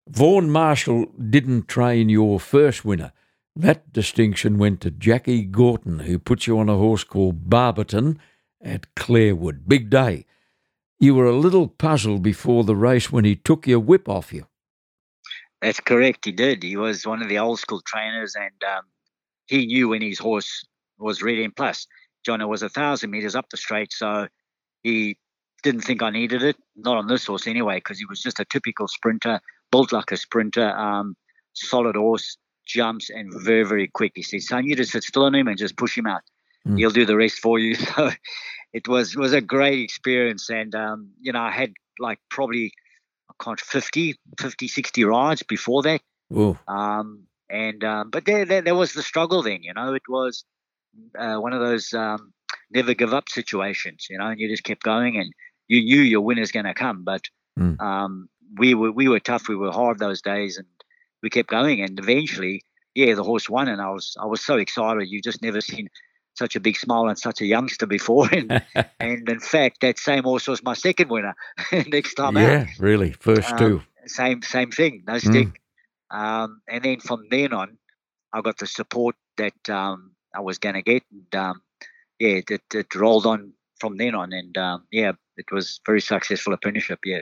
Vaughan 0.07 0.49
Marshall 0.49 1.07
didn't 1.29 1.67
train 1.67 2.09
your 2.09 2.39
first 2.39 2.85
winner. 2.85 3.11
That 3.55 3.91
distinction 3.91 4.57
went 4.57 4.81
to 4.81 4.91
Jackie 4.91 5.43
Gorton, 5.43 5.99
who 5.99 6.19
put 6.19 6.47
you 6.47 6.59
on 6.59 6.69
a 6.69 6.77
horse 6.77 7.03
called 7.03 7.49
Barberton 7.49 8.19
at 8.61 8.93
Clairwood. 8.95 9.67
Big 9.67 9.89
day. 9.89 10.25
You 10.99 11.15
were 11.15 11.25
a 11.25 11.35
little 11.35 11.67
puzzled 11.67 12.21
before 12.21 12.63
the 12.63 12.75
race 12.75 13.11
when 13.11 13.25
he 13.25 13.35
took 13.35 13.67
your 13.67 13.79
whip 13.79 14.07
off 14.09 14.33
you. 14.33 14.47
That's 15.61 15.79
correct. 15.79 16.25
He 16.25 16.31
did. 16.31 16.63
He 16.63 16.77
was 16.77 17.05
one 17.05 17.21
of 17.21 17.29
the 17.29 17.39
old 17.39 17.59
school 17.59 17.81
trainers, 17.85 18.35
and 18.35 18.63
um, 18.63 18.83
he 19.47 19.65
knew 19.65 19.89
when 19.89 20.01
his 20.01 20.19
horse 20.19 20.65
was 20.97 21.21
ready. 21.21 21.43
And 21.43 21.55
plus, 21.55 21.87
John, 22.25 22.41
it 22.41 22.47
was 22.47 22.63
a 22.63 22.69
thousand 22.69 23.11
meters 23.11 23.35
up 23.35 23.49
the 23.49 23.57
straight, 23.57 23.91
so 23.91 24.27
he 24.83 25.17
didn't 25.63 25.81
think 25.81 26.01
I 26.01 26.09
needed 26.09 26.43
it. 26.43 26.55
Not 26.75 26.97
on 26.97 27.07
this 27.07 27.25
horse 27.25 27.47
anyway, 27.47 27.77
because 27.77 27.99
he 27.99 28.05
was 28.05 28.21
just 28.21 28.39
a 28.39 28.45
typical 28.45 28.87
sprinter, 28.87 29.39
built 29.71 29.91
like 29.91 30.11
a 30.11 30.17
sprinter, 30.17 30.69
um, 30.77 31.15
solid 31.53 31.95
horse, 31.95 32.37
jumps 32.69 33.09
and 33.09 33.31
very 33.33 33.63
very 33.63 33.87
quick. 33.87 34.13
He 34.15 34.23
said, 34.23 34.41
"Son, 34.41 34.65
you 34.65 34.75
just 34.75 34.91
sit 34.91 35.03
still 35.03 35.23
on 35.23 35.35
him 35.35 35.47
and 35.47 35.57
just 35.57 35.75
push 35.77 35.97
him 35.97 36.07
out. 36.07 36.21
Mm. 36.67 36.77
He'll 36.77 36.91
do 36.91 37.05
the 37.05 37.17
rest 37.17 37.39
for 37.39 37.59
you." 37.59 37.75
So 37.95 38.11
it 38.71 38.87
was 38.87 39.15
was 39.15 39.33
a 39.33 39.41
great 39.41 39.79
experience, 39.79 40.49
and 40.49 40.73
um, 40.75 41.09
you 41.19 41.31
know 41.33 41.41
I 41.41 41.51
had 41.51 41.73
like 41.99 42.19
probably 42.29 42.71
I 43.31 43.43
can't 43.43 43.59
50, 43.59 44.15
50, 44.39 44.67
60 44.67 45.03
rides 45.03 45.43
before 45.43 45.81
that. 45.83 46.01
Um, 46.67 47.23
and 47.49 47.83
um, 47.83 48.09
but 48.11 48.25
there, 48.25 48.45
there 48.45 48.61
there 48.61 48.75
was 48.75 48.93
the 48.93 49.01
struggle 49.01 49.41
then. 49.41 49.63
You 49.63 49.73
know, 49.73 49.93
it 49.93 50.07
was 50.07 50.45
uh, 51.17 51.37
one 51.37 51.53
of 51.53 51.61
those 51.61 51.93
um, 51.93 52.33
never 52.69 52.93
give 52.93 53.13
up 53.13 53.27
situations. 53.29 54.07
You 54.09 54.19
know, 54.19 54.27
and 54.27 54.39
you 54.39 54.47
just 54.47 54.63
kept 54.63 54.83
going, 54.83 55.17
and 55.17 55.33
you 55.67 55.81
knew 55.83 56.01
your 56.01 56.21
winner's 56.21 56.51
going 56.51 56.65
to 56.65 56.73
come. 56.73 57.03
But 57.03 57.23
Mm. 57.57 57.79
um, 57.81 58.29
we 58.57 58.73
were 58.73 58.91
we 58.91 59.09
were 59.09 59.19
tough. 59.19 59.49
We 59.49 59.55
were 59.55 59.71
hard 59.71 59.99
those 59.99 60.21
days, 60.21 60.57
and 60.57 60.67
we 61.21 61.29
kept 61.29 61.49
going. 61.49 61.81
And 61.81 61.97
eventually, 61.99 62.61
yeah, 62.95 63.13
the 63.15 63.23
horse 63.23 63.49
won, 63.49 63.67
and 63.67 63.81
I 63.81 63.89
was 63.89 64.15
I 64.21 64.25
was 64.25 64.43
so 64.45 64.57
excited. 64.57 65.09
You 65.09 65.21
just 65.21 65.41
never 65.41 65.61
seen 65.61 65.89
such 66.35 66.55
a 66.55 66.59
big 66.59 66.77
smile 66.77 67.07
and 67.07 67.17
such 67.17 67.41
a 67.41 67.45
youngster 67.45 67.85
before. 67.85 68.29
And 68.33 68.61
and 68.99 69.29
in 69.29 69.39
fact, 69.39 69.81
that 69.81 69.97
same 69.99 70.23
horse 70.23 70.47
was 70.47 70.63
my 70.63 70.73
second 70.73 71.09
winner 71.09 71.35
next 71.87 72.15
time 72.15 72.37
out 72.37 72.49
yeah, 72.49 72.67
really. 72.79 73.11
First 73.11 73.49
Um, 73.51 73.57
two. 73.57 73.81
same 74.05 74.41
same 74.41 74.71
thing, 74.71 75.03
no 75.07 75.13
Mm. 75.13 75.29
stick. 75.29 75.61
Um, 76.11 76.61
and 76.67 76.83
then 76.83 76.99
from 76.99 77.25
then 77.29 77.53
on, 77.53 77.77
I 78.33 78.41
got 78.41 78.57
the 78.57 78.67
support 78.67 79.15
that 79.37 79.69
um, 79.69 80.11
I 80.33 80.41
was 80.41 80.57
going 80.57 80.75
to 80.75 80.81
get, 80.81 81.03
and 81.11 81.35
um, 81.35 81.61
yeah, 82.19 82.41
it, 82.49 82.61
it 82.73 82.95
rolled 82.95 83.25
on 83.25 83.53
from 83.79 83.97
then 83.97 84.15
on, 84.15 84.33
and 84.33 84.57
um, 84.57 84.87
yeah, 84.91 85.11
it 85.37 85.51
was 85.51 85.79
very 85.85 86.01
successful 86.01 86.53
apprenticeship. 86.53 86.99
Yeah, 87.05 87.21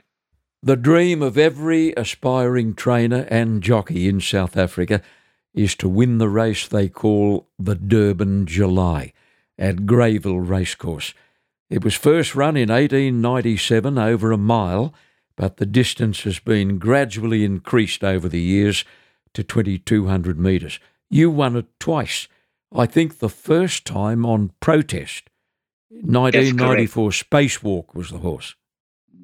The 0.63 0.75
dream 0.75 1.21
of 1.21 1.37
every 1.37 1.93
aspiring 1.95 2.73
trainer 2.73 3.27
and 3.29 3.61
jockey 3.61 4.07
in 4.09 4.19
South 4.19 4.57
Africa 4.57 5.03
is 5.53 5.75
to 5.75 5.87
win 5.87 6.17
the 6.17 6.29
race 6.29 6.67
they 6.67 6.89
call 6.89 7.47
the 7.59 7.75
Durban 7.75 8.47
July 8.47 9.13
at 9.59 9.85
Greyville 9.85 10.39
Racecourse. 10.39 11.13
It 11.69 11.83
was 11.83 11.93
first 11.93 12.33
run 12.33 12.57
in 12.57 12.69
1897 12.69 13.99
over 13.99 14.31
a 14.31 14.37
mile, 14.37 14.95
but 15.35 15.57
the 15.57 15.65
distance 15.67 16.21
has 16.21 16.39
been 16.39 16.79
gradually 16.79 17.45
increased 17.45 18.03
over 18.03 18.27
the 18.27 18.41
years 18.41 18.83
to 19.35 19.43
2200 19.43 20.39
metres. 20.39 20.79
You 21.07 21.29
won 21.29 21.55
it 21.55 21.67
twice. 21.79 22.27
I 22.73 22.87
think 22.87 23.19
the 23.19 23.29
first 23.29 23.85
time 23.85 24.25
on 24.25 24.53
protest. 24.59 25.29
1994 25.89 27.11
Spacewalk 27.11 27.93
was 27.93 28.09
the 28.09 28.19
horse. 28.19 28.55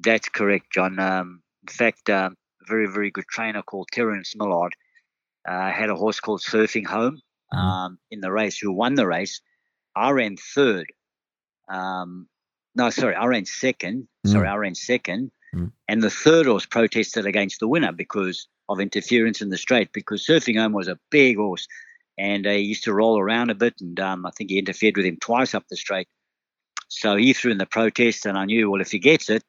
That's 0.04 0.28
correct, 0.28 0.72
John. 0.72 0.98
Um, 0.98 1.42
in 1.62 1.68
fact, 1.72 2.10
um, 2.10 2.34
a 2.62 2.66
very 2.68 2.86
very 2.86 3.10
good 3.10 3.26
trainer 3.28 3.62
called 3.62 3.88
Terence 3.92 4.34
Millard 4.36 4.74
uh, 5.48 5.70
had 5.70 5.90
a 5.90 5.96
horse 5.96 6.20
called 6.20 6.40
Surfing 6.42 6.86
Home 6.86 7.20
Mhm. 7.52 7.58
um, 7.58 7.98
in 8.10 8.20
the 8.20 8.32
race. 8.32 8.58
Who 8.58 8.72
won 8.72 8.94
the 8.94 9.06
race? 9.06 9.40
I 9.96 10.10
ran 10.10 10.36
third. 10.36 10.86
Um, 11.68 12.28
no, 12.74 12.90
sorry, 12.90 13.14
I 13.14 13.26
ran 13.26 13.46
second. 13.46 14.08
Sorry, 14.26 14.48
I 14.48 14.56
ran 14.56 14.74
second. 14.74 15.30
Mm. 15.54 15.70
And 15.86 16.02
the 16.02 16.10
third 16.10 16.46
horse 16.46 16.66
protested 16.66 17.26
against 17.26 17.60
the 17.60 17.68
winner 17.68 17.92
because 17.92 18.48
of 18.68 18.80
interference 18.80 19.40
in 19.40 19.50
the 19.50 19.58
straight. 19.58 19.92
Because 19.92 20.26
Surfing 20.26 20.58
Home 20.58 20.72
was 20.72 20.88
a 20.88 20.98
big 21.10 21.36
horse, 21.36 21.68
and 22.18 22.46
uh, 22.46 22.50
he 22.50 22.60
used 22.60 22.84
to 22.84 22.92
roll 22.94 23.20
around 23.20 23.50
a 23.50 23.54
bit, 23.54 23.74
and 23.80 23.98
um, 24.00 24.26
I 24.26 24.30
think 24.30 24.50
he 24.50 24.58
interfered 24.58 24.96
with 24.96 25.06
him 25.06 25.18
twice 25.20 25.54
up 25.54 25.64
the 25.68 25.76
straight. 25.76 26.08
So 26.88 27.16
he 27.16 27.32
threw 27.32 27.52
in 27.52 27.58
the 27.58 27.66
protest, 27.66 28.26
and 28.26 28.36
I 28.36 28.44
knew, 28.46 28.70
well, 28.70 28.80
if 28.80 28.90
he 28.90 28.98
gets 28.98 29.30
it, 29.30 29.44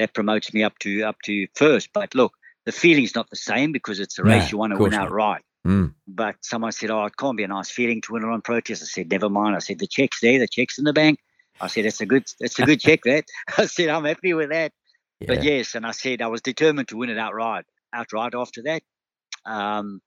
that 0.00 0.14
promotes 0.14 0.52
me 0.54 0.62
up 0.62 0.78
to 0.80 1.02
up 1.02 1.20
to 1.24 1.46
first. 1.54 1.90
But 1.92 2.14
look, 2.14 2.32
the 2.64 2.72
feeling's 2.72 3.14
not 3.14 3.30
the 3.30 3.36
same 3.36 3.70
because 3.72 4.00
it's 4.00 4.18
a 4.18 4.24
race 4.24 4.50
you 4.50 4.58
want 4.58 4.72
to 4.72 4.78
win 4.78 4.94
outright. 4.94 5.42
Mm. 5.66 5.94
But 6.08 6.36
someone 6.40 6.72
said, 6.72 6.90
"Oh, 6.90 7.04
it 7.04 7.16
can't 7.18 7.36
be 7.36 7.44
a 7.44 7.48
nice 7.48 7.70
feeling 7.70 8.00
to 8.02 8.14
win 8.14 8.24
it 8.24 8.28
on 8.28 8.40
protest." 8.40 8.82
I 8.82 8.86
said, 8.86 9.10
"Never 9.10 9.28
mind." 9.28 9.56
I 9.56 9.58
said, 9.58 9.78
"The 9.78 9.86
check's 9.86 10.20
there. 10.20 10.38
The 10.38 10.48
check's 10.48 10.78
in 10.78 10.84
the 10.84 10.94
bank." 10.94 11.20
I 11.60 11.66
said, 11.66 11.84
"It's 11.84 12.00
a 12.00 12.06
good, 12.06 12.24
it's 12.40 12.58
a 12.58 12.64
good 12.64 12.80
check." 12.80 13.02
That 13.04 13.24
I 13.58 13.66
said, 13.66 13.90
"I'm 13.90 14.06
happy 14.06 14.32
with 14.32 14.48
that." 14.50 14.72
But 15.26 15.44
yes, 15.44 15.74
and 15.74 15.86
I 15.86 15.90
said 15.90 16.22
I 16.22 16.28
was 16.28 16.40
determined 16.40 16.88
to 16.88 16.96
win 16.96 17.10
it 17.10 17.18
outright. 17.18 17.66
Outright 17.92 18.34
after 18.34 18.62
that, 18.62 18.82
um, 19.44 20.00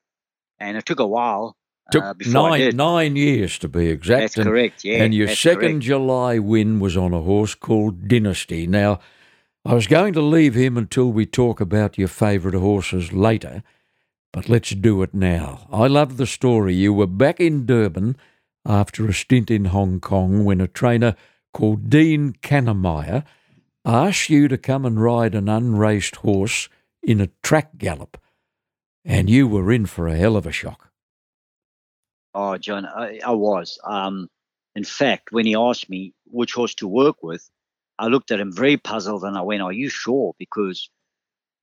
and 0.58 0.76
it 0.76 0.84
took 0.86 0.98
a 0.98 1.06
while 1.06 1.56
Took 1.90 2.02
uh, 2.02 2.14
before 2.14 2.50
nine 2.50 2.76
nine 2.76 3.16
years 3.16 3.58
to 3.58 3.68
be 3.68 3.88
exact. 3.88 4.20
That's 4.20 4.36
and, 4.38 4.46
correct. 4.46 4.84
Yeah, 4.84 5.02
and 5.02 5.14
your 5.14 5.28
second 5.28 5.60
correct. 5.60 5.80
July 5.80 6.38
win 6.38 6.80
was 6.80 6.96
on 6.96 7.12
a 7.12 7.20
horse 7.20 7.54
called 7.54 8.08
Dynasty. 8.08 8.66
Now, 8.66 9.00
I 9.66 9.72
was 9.72 9.86
going 9.86 10.12
to 10.12 10.20
leave 10.20 10.54
him 10.54 10.76
until 10.76 11.10
we 11.10 11.24
talk 11.24 11.58
about 11.58 11.96
your 11.96 12.08
favourite 12.08 12.58
horses 12.58 13.14
later, 13.14 13.62
but 14.30 14.50
let's 14.50 14.70
do 14.70 15.02
it 15.02 15.14
now. 15.14 15.66
I 15.72 15.86
love 15.86 16.18
the 16.18 16.26
story. 16.26 16.74
You 16.74 16.92
were 16.92 17.06
back 17.06 17.40
in 17.40 17.64
Durban 17.64 18.18
after 18.66 19.08
a 19.08 19.14
stint 19.14 19.50
in 19.50 19.66
Hong 19.66 20.00
Kong 20.00 20.44
when 20.44 20.60
a 20.60 20.68
trainer 20.68 21.16
called 21.54 21.88
Dean 21.88 22.34
Kannemeyer 22.42 23.24
asked 23.86 24.28
you 24.28 24.48
to 24.48 24.58
come 24.58 24.84
and 24.84 25.02
ride 25.02 25.34
an 25.34 25.48
unraced 25.48 26.16
horse 26.16 26.68
in 27.02 27.22
a 27.22 27.30
track 27.42 27.78
gallop, 27.78 28.18
and 29.02 29.30
you 29.30 29.48
were 29.48 29.72
in 29.72 29.86
for 29.86 30.08
a 30.08 30.16
hell 30.16 30.36
of 30.36 30.46
a 30.46 30.52
shock. 30.52 30.90
Oh, 32.34 32.58
John, 32.58 32.84
I, 32.84 33.20
I 33.24 33.32
was. 33.32 33.78
Um, 33.82 34.28
in 34.74 34.84
fact, 34.84 35.32
when 35.32 35.46
he 35.46 35.54
asked 35.54 35.88
me 35.88 36.12
which 36.26 36.52
horse 36.52 36.74
to 36.76 36.88
work 36.88 37.22
with, 37.22 37.48
I 37.98 38.06
looked 38.08 38.30
at 38.30 38.40
him 38.40 38.52
very 38.52 38.76
puzzled 38.76 39.24
and 39.24 39.36
I 39.36 39.42
went, 39.42 39.62
Are 39.62 39.72
you 39.72 39.88
sure? 39.88 40.34
Because 40.38 40.90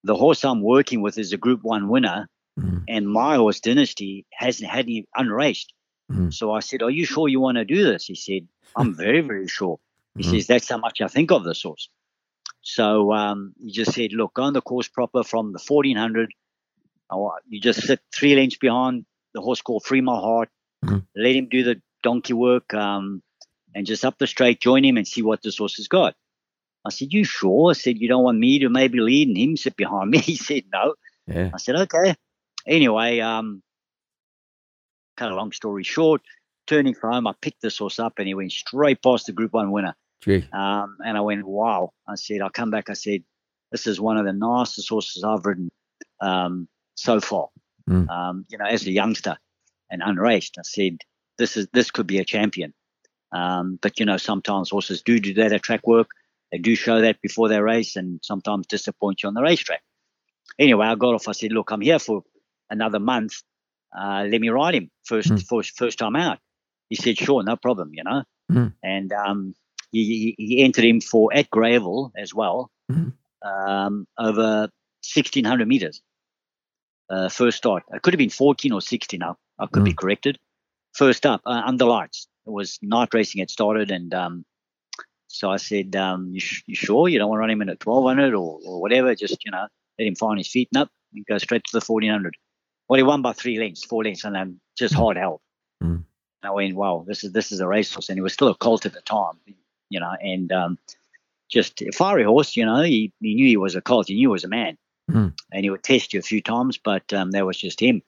the 0.04 0.16
horse 0.16 0.44
I'm 0.44 0.62
working 0.62 1.02
with 1.02 1.18
is 1.18 1.34
a 1.34 1.38
Group 1.38 1.64
One 1.64 1.88
winner, 1.90 2.28
Mm. 2.60 2.84
and 2.90 3.08
my 3.10 3.38
horse 3.38 3.62
Dynasty 3.62 4.26
hasn't 4.34 4.70
had 4.70 4.86
any 4.86 5.08
unraced. 5.16 5.74
Mm. 6.12 6.34
So 6.34 6.52
I 6.52 6.60
said, 6.60 6.82
Are 6.82 6.90
you 6.92 7.06
sure 7.06 7.30
you 7.30 7.40
want 7.40 7.56
to 7.58 7.64
do 7.66 7.84
this? 7.86 8.06
He 8.06 8.16
said, 8.16 8.46
I'm 8.76 8.94
very, 9.06 9.22
very 9.22 9.48
sure. 9.48 9.80
He 10.18 10.24
Mhm. 10.24 10.32
says, 10.32 10.48
That's 10.48 10.68
how 10.70 10.78
much 10.78 11.00
I 11.02 11.08
think 11.08 11.32
of 11.32 11.44
this 11.46 11.62
horse. 11.62 11.90
So 12.62 13.14
um, 13.14 13.54
he 13.64 13.72
just 13.72 13.94
said, 13.94 14.12
Look, 14.14 14.34
go 14.34 14.44
on 14.44 14.54
the 14.54 14.62
course 14.62 14.88
proper 14.90 15.24
from 15.24 15.54
the 15.54 15.60
1400. 15.66 16.34
I 17.10 17.16
You 17.48 17.60
just 17.62 17.82
sit 17.84 18.00
three 18.14 18.36
lengths 18.36 18.58
behind 18.58 19.06
the 19.34 19.42
horse 19.42 19.62
called 19.62 19.84
Free 19.86 20.02
My 20.02 20.16
Heart. 20.20 20.50
Mhm. 20.86 21.06
Let 21.16 21.36
him 21.36 21.48
do 21.50 21.64
the 21.64 21.82
donkey 22.04 22.34
work 22.34 22.74
um, 22.74 23.22
and 23.74 23.86
just 23.86 24.06
up 24.06 24.18
the 24.18 24.28
straight, 24.28 24.60
join 24.60 24.84
him 24.84 24.98
and 24.98 25.08
see 25.08 25.22
what 25.22 25.42
this 25.42 25.58
horse 25.58 25.76
has 25.78 25.88
got. 25.88 26.16
I 26.86 26.90
said, 26.90 27.14
You 27.14 27.24
sure? 27.24 27.72
I 27.72 27.74
said, 27.74 28.00
You 28.00 28.08
don't 28.08 28.24
want 28.24 28.40
me 28.40 28.60
to 28.60 28.70
maybe 28.70 29.00
lead 29.00 29.28
and 29.28 29.38
him 29.38 29.58
sit 29.58 29.76
behind 29.76 30.10
me? 30.10 30.18
He 30.22 30.36
said, 30.36 30.64
No. 30.74 30.96
Yeah. 31.28 31.52
I 31.54 31.58
said, 31.58 31.76
Okay. 31.76 32.16
Anyway, 32.68 33.20
um, 33.20 33.62
cut 35.18 35.32
a 35.32 35.36
long 35.36 35.52
story 35.52 35.84
short, 35.84 36.22
turning 36.68 36.94
for 36.94 37.12
home, 37.12 37.28
I 37.28 37.34
picked 37.42 37.62
this 37.62 37.78
horse 37.78 38.00
up 38.00 38.14
and 38.18 38.28
he 38.28 38.34
went 38.34 38.52
straight 38.52 39.02
past 39.02 39.26
the 39.26 39.32
Group 39.32 39.54
One 39.54 39.72
winner. 39.72 39.96
Gee. 40.22 40.48
Um, 40.54 40.98
and 41.04 41.18
I 41.18 41.22
went, 41.22 41.46
Wow. 41.46 41.94
I 42.08 42.16
said, 42.16 42.42
I'll 42.42 42.50
come 42.50 42.72
back, 42.72 42.90
I 42.90 42.94
said, 42.94 43.24
This 43.72 43.88
is 43.88 44.00
one 44.00 44.18
of 44.18 44.26
the 44.26 44.34
nicest 44.34 44.90
horses 44.90 45.24
I've 45.24 45.46
ridden 45.46 45.70
um, 46.20 46.68
so 46.96 47.20
far. 47.20 47.50
Mm. 47.90 48.10
Um, 48.10 48.46
you 48.50 48.58
know, 48.58 48.66
as 48.66 48.86
a 48.86 48.92
youngster 48.92 49.38
and 49.90 50.02
unraced, 50.04 50.58
I 50.58 50.64
said, 50.64 50.98
This 51.38 51.58
is 51.58 51.68
this 51.74 51.92
could 51.92 52.08
be 52.08 52.20
a 52.20 52.26
champion. 52.26 52.74
Um, 53.32 53.80
but 53.82 54.00
you 54.00 54.06
know, 54.06 54.18
sometimes 54.18 54.70
horses 54.70 55.02
do 55.02 55.20
do 55.20 55.34
that 55.36 55.54
at 55.54 55.64
track 55.64 55.86
work. 55.88 56.10
They 56.52 56.58
do 56.58 56.76
show 56.76 57.00
that 57.02 57.22
before 57.22 57.48
their 57.50 57.64
race, 57.64 57.96
and 57.96 58.20
sometimes 58.24 58.68
disappoint 58.68 59.24
you 59.24 59.28
on 59.28 59.34
the 59.36 59.42
racetrack. 59.42 59.82
Anyway, 60.60 60.86
I 60.86 60.96
got 60.96 61.14
off. 61.16 61.28
I 61.28 61.32
said, 61.32 61.52
"Look, 61.54 61.72
I'm 61.72 61.82
here 61.82 62.00
for 62.00 62.24
another 62.70 63.00
month. 63.00 63.34
Uh, 63.98 64.26
let 64.30 64.42
me 64.42 64.50
ride 64.50 64.76
him 64.76 64.90
first, 65.06 65.30
Mm. 65.30 65.48
first, 65.48 65.78
first 65.78 65.98
time 66.00 66.16
out." 66.16 66.40
He 66.90 66.96
said, 66.96 67.18
"Sure, 67.18 67.42
no 67.44 67.56
problem," 67.56 67.92
you 67.94 68.04
know. 68.04 68.24
Mm. 68.52 68.74
And 68.84 69.14
um, 69.14 69.56
he, 69.94 70.36
he 70.38 70.60
entered 70.64 70.84
him 70.84 71.00
for 71.00 71.34
at 71.34 71.50
Greyville 71.50 72.12
as 72.18 72.34
well, 72.34 72.70
Mhm. 72.92 73.14
um, 73.44 74.08
over 74.18 74.70
1600 75.02 75.68
meters. 75.68 76.02
Uh, 77.10 77.30
first 77.30 77.58
start. 77.58 77.84
It 77.94 78.02
could 78.02 78.14
have 78.14 78.18
been 78.20 78.30
14 78.30 78.72
or 78.72 78.82
16. 78.82 79.20
Now 79.20 79.38
I 79.60 79.68
could 79.68 79.84
be 79.84 79.94
corrected. 79.94 80.38
First 80.94 81.26
up, 81.26 81.42
uh, 81.46 81.62
under 81.66 81.86
lights. 81.86 82.28
It 82.46 82.50
was 82.52 82.80
night 82.82 83.14
racing 83.14 83.40
had 83.40 83.50
started, 83.52 83.92
and 83.92 84.14
um, 84.14 84.46
so 85.28 85.50
I 85.52 85.58
said, 85.58 85.96
um, 85.96 86.30
you, 86.34 86.40
sh- 86.40 86.64
"You 86.66 86.76
sure 86.76 87.08
you 87.08 87.20
don't 87.20 87.30
want 87.30 87.38
to 87.38 87.42
run 87.42 87.50
him 87.52 87.62
in 87.62 87.70
at 87.70 87.86
1200 87.86 88.34
or, 88.34 88.60
or 88.66 88.82
whatever? 88.82 89.14
Just 89.16 89.44
you 89.46 89.52
know, 89.52 89.68
let 90.00 90.08
him 90.08 90.16
find 90.16 90.38
his 90.40 90.48
feet. 90.48 90.70
He 91.14 91.24
goes 91.28 91.44
straight 91.44 91.64
to 91.66 91.72
the 91.80 91.86
1400. 91.86 92.36
Well, 92.88 92.98
he 92.98 93.04
won 93.04 93.22
by 93.22 93.34
three 93.34 93.60
lengths, 93.60 93.84
four 93.84 94.04
lengths, 94.04 94.24
and 94.24 94.36
then 94.36 94.60
just 94.78 94.94
hard 94.94 95.18
held. 95.18 95.42
Mm. 95.84 96.04
And 96.44 96.50
I 96.50 96.52
went, 96.52 96.76
"Wow, 96.76 97.06
this 97.08 97.24
is 97.24 97.32
this 97.32 97.52
is 97.52 97.60
a 97.60 97.68
racehorse," 97.68 98.10
and 98.10 98.18
he 98.18 98.22
was 98.22 98.34
still 98.34 98.48
a 98.50 98.56
colt 98.56 98.86
at 98.86 98.94
the 98.94 99.02
time, 99.02 99.36
you 99.90 100.00
know, 100.00 100.12
and 100.22 100.52
um, 100.52 100.78
just 101.50 101.82
a 101.82 101.92
fiery 101.92 102.24
horse. 102.24 102.58
You 102.58 102.66
know, 102.66 102.82
he, 102.82 103.14
he 103.20 103.36
knew 103.36 103.46
he 103.48 103.58
was 103.58 103.76
a 103.76 103.82
colt. 103.82 104.08
He 104.08 104.16
knew 104.16 104.30
he 104.30 104.34
was 104.34 104.44
a 104.44 104.50
man, 104.50 104.78
Mm. 105.10 105.34
and 105.52 105.64
he 105.64 105.70
would 105.70 105.84
test 105.84 106.14
you 106.14 106.20
a 106.20 106.24
few 106.24 106.42
times, 106.42 106.78
but 106.78 107.12
um, 107.14 107.32
that 107.32 107.46
was 107.46 107.58
just 107.58 107.80
him. 107.80 108.02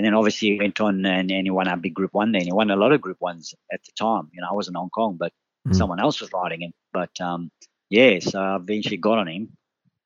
And 0.00 0.06
then 0.06 0.14
obviously 0.14 0.52
he 0.52 0.58
went 0.58 0.80
on 0.80 1.04
and, 1.04 1.30
and 1.30 1.46
he 1.46 1.50
won 1.50 1.68
our 1.68 1.76
big 1.76 1.92
group 1.92 2.14
one 2.14 2.34
and 2.34 2.42
he 2.42 2.54
won 2.54 2.70
a 2.70 2.76
lot 2.76 2.92
of 2.92 3.02
group 3.02 3.20
ones 3.20 3.52
at 3.70 3.84
the 3.84 3.92
time. 3.92 4.30
You 4.32 4.40
know, 4.40 4.48
I 4.50 4.54
was 4.54 4.66
in 4.66 4.72
Hong 4.72 4.88
Kong, 4.88 5.18
but 5.20 5.30
Mm. 5.68 5.76
someone 5.76 6.00
else 6.00 6.22
was 6.22 6.32
riding 6.32 6.62
him. 6.62 6.72
But 6.90 7.20
um, 7.20 7.50
yeah, 7.90 8.18
so 8.20 8.40
I 8.40 8.56
eventually 8.56 8.96
got 8.96 9.18
on 9.18 9.28
him 9.28 9.58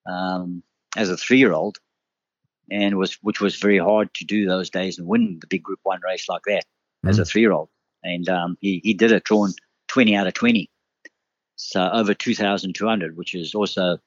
um, 0.05 0.65
as 0.97 1.11
a 1.11 1.17
three 1.17 1.39
year 1.39 1.53
old 1.53 1.79
and 2.73 2.97
was 2.97 3.15
which 3.23 3.41
was 3.41 3.55
very 3.55 3.79
hard 3.79 4.13
to 4.15 4.25
do 4.25 4.47
those 4.47 4.69
days 4.69 4.99
and 4.99 5.07
win 5.07 5.39
the 5.41 5.47
big 5.47 5.63
group 5.63 5.79
one 5.85 6.01
race 6.05 6.29
like 6.29 6.43
that 6.47 6.65
as 7.07 7.21
a 7.21 7.25
three 7.25 7.43
year 7.43 7.53
old. 7.53 7.69
And 8.03 8.29
um, 8.29 8.59
he, 8.61 8.81
he 8.83 8.95
did 8.95 9.13
it 9.13 9.23
drawn 9.23 9.53
20 9.87 10.17
out 10.17 10.27
of 10.27 10.35
20. 10.35 10.69
So 11.55 11.89
over 11.89 12.15
2,200, 12.15 13.17
which 13.17 13.37
is 13.37 13.55
also 13.55 13.99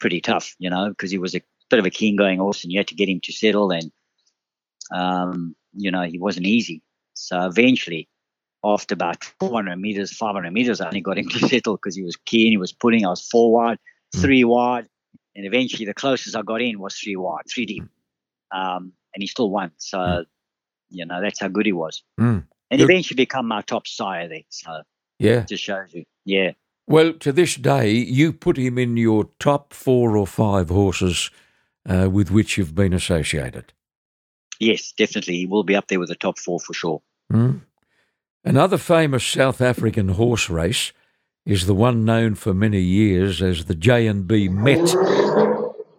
pretty 0.00 0.20
tough, 0.20 0.56
you 0.58 0.68
know, 0.68 0.88
because 0.88 1.12
he 1.12 1.18
was 1.18 1.36
a 1.36 1.42
bit 1.70 1.78
of 1.78 1.86
a 1.86 1.90
keen 1.90 2.16
going 2.16 2.40
horse 2.40 2.64
and 2.64 2.72
you 2.72 2.80
had 2.80 2.88
to 2.88 2.96
get 2.96 3.08
him 3.08 3.20
to 3.20 3.32
settle 3.32 3.70
and, 3.70 3.92
um, 4.92 5.54
you 5.74 5.90
know, 5.90 6.02
he 6.02 6.18
wasn't 6.18 6.46
easy. 6.46 6.82
So 7.14 7.40
eventually, 7.46 8.08
after 8.64 8.94
about 8.94 9.22
400 9.40 9.76
meters, 9.76 10.12
500 10.16 10.50
meters, 10.52 10.80
I 10.80 10.86
only 10.88 11.00
got 11.00 11.18
him 11.18 11.28
to 11.28 11.38
settle 11.48 11.76
because 11.76 11.94
he 11.96 12.02
was 12.02 12.16
keen. 12.16 12.50
He 12.52 12.56
was 12.56 12.72
pulling. 12.72 13.04
I 13.06 13.10
was 13.10 13.26
four 13.26 13.52
wide, 13.52 13.78
Mm. 14.16 14.20
three 14.22 14.44
wide. 14.44 14.88
And 15.36 15.44
eventually, 15.46 15.84
the 15.84 15.92
closest 15.94 16.34
I 16.34 16.42
got 16.42 16.62
in 16.62 16.78
was 16.80 16.96
three 16.96 17.14
wide, 17.16 17.42
three 17.52 17.66
deep. 17.66 17.84
Um, 18.50 18.92
and 19.14 19.22
he 19.22 19.26
still 19.26 19.50
won. 19.50 19.70
So, 19.76 20.24
you 20.88 21.04
know, 21.04 21.20
that's 21.20 21.40
how 21.40 21.48
good 21.48 21.66
he 21.66 21.72
was. 21.72 22.02
Mm. 22.18 22.46
And 22.70 22.80
eventually 22.80 23.16
become 23.16 23.46
my 23.46 23.60
top 23.62 23.86
sire 23.86 24.28
there. 24.28 24.42
So, 24.48 24.82
Yeah. 25.18 25.44
just 25.44 25.62
shows 25.62 25.92
you. 25.92 26.04
Yeah. 26.24 26.52
Well, 26.86 27.12
to 27.14 27.32
this 27.32 27.56
day, 27.56 27.90
you 27.90 28.32
put 28.32 28.56
him 28.56 28.78
in 28.78 28.96
your 28.96 29.28
top 29.38 29.74
four 29.74 30.16
or 30.16 30.26
five 30.26 30.70
horses 30.70 31.30
uh, 31.88 32.08
with 32.10 32.30
which 32.30 32.56
you've 32.56 32.74
been 32.74 32.94
associated. 32.94 33.74
Yes, 34.58 34.92
definitely. 34.92 35.36
He 35.36 35.46
will 35.46 35.64
be 35.64 35.76
up 35.76 35.88
there 35.88 36.00
with 36.00 36.08
the 36.08 36.14
top 36.14 36.38
four 36.38 36.58
for 36.58 36.74
sure. 36.74 37.02
Mm. 37.32 37.60
Another 38.44 38.78
famous 38.78 39.24
South 39.24 39.60
African 39.60 40.10
horse 40.10 40.48
race 40.48 40.92
is 41.44 41.66
the 41.66 41.74
one 41.74 42.04
known 42.04 42.34
for 42.34 42.52
many 42.52 42.80
years 42.80 43.42
as 43.42 43.64
the 43.64 43.74
J&B 43.74 44.48
Met. 44.48 44.94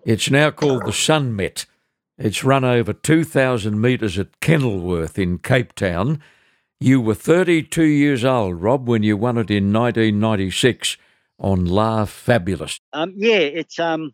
It's 0.05 0.29
now 0.29 0.51
called 0.51 0.85
the 0.85 0.93
Sun 0.93 1.35
Met. 1.35 1.65
It's 2.17 2.43
run 2.43 2.63
over 2.63 2.93
2,000 2.93 3.79
metres 3.79 4.19
at 4.19 4.39
Kenilworth 4.41 5.17
in 5.17 5.37
Cape 5.39 5.73
Town. 5.73 6.21
You 6.79 7.01
were 7.01 7.15
32 7.15 7.83
years 7.83 8.23
old, 8.23 8.61
Rob, 8.61 8.87
when 8.87 9.03
you 9.03 9.17
won 9.17 9.37
it 9.37 9.51
in 9.51 9.73
1996 9.73 10.97
on 11.39 11.65
La 11.65 12.05
Fabulous. 12.05 12.79
Um, 12.93 13.13
yeah, 13.15 13.37
it's 13.37 13.79
um, 13.79 14.13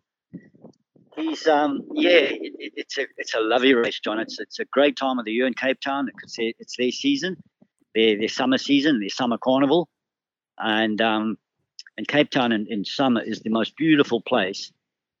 he's 1.16 1.46
um, 1.48 1.82
yeah, 1.92 2.10
it, 2.18 2.52
it- 2.58 2.72
it's 2.76 2.98
a 2.98 3.06
it's 3.16 3.34
a 3.34 3.40
lovely 3.40 3.74
race, 3.74 4.00
John. 4.00 4.18
It's 4.20 4.38
it's 4.40 4.58
a 4.60 4.64
great 4.66 4.96
time 4.96 5.18
of 5.18 5.24
the 5.24 5.32
year 5.32 5.46
in 5.46 5.54
Cape 5.54 5.80
Town 5.80 6.06
because 6.06 6.34
they- 6.34 6.54
it's 6.58 6.76
their 6.76 6.90
season, 6.90 7.36
their 7.94 8.18
their 8.18 8.28
summer 8.28 8.58
season, 8.58 9.00
their 9.00 9.08
summer 9.08 9.38
carnival, 9.38 9.88
and 10.58 11.00
um, 11.00 11.38
and 11.96 12.06
Cape 12.06 12.30
Town 12.30 12.52
in, 12.52 12.66
in 12.68 12.84
summer 12.84 13.22
is 13.22 13.40
the 13.40 13.50
most 13.50 13.76
beautiful 13.76 14.20
place 14.20 14.72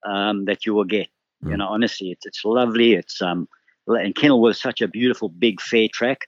um, 0.04 0.44
that 0.46 0.66
you 0.66 0.74
will 0.74 0.84
get. 0.84 1.08
You 1.42 1.54
Mm. 1.54 1.58
know, 1.58 1.68
honestly, 1.68 2.10
it's 2.10 2.26
it's 2.26 2.44
lovely. 2.44 2.94
It's 2.94 3.20
um, 3.22 3.48
and 3.86 4.14
Kenilworth 4.14 4.56
is 4.56 4.62
such 4.62 4.80
a 4.80 4.88
beautiful 4.88 5.28
big 5.28 5.60
fair 5.60 5.88
track. 5.92 6.20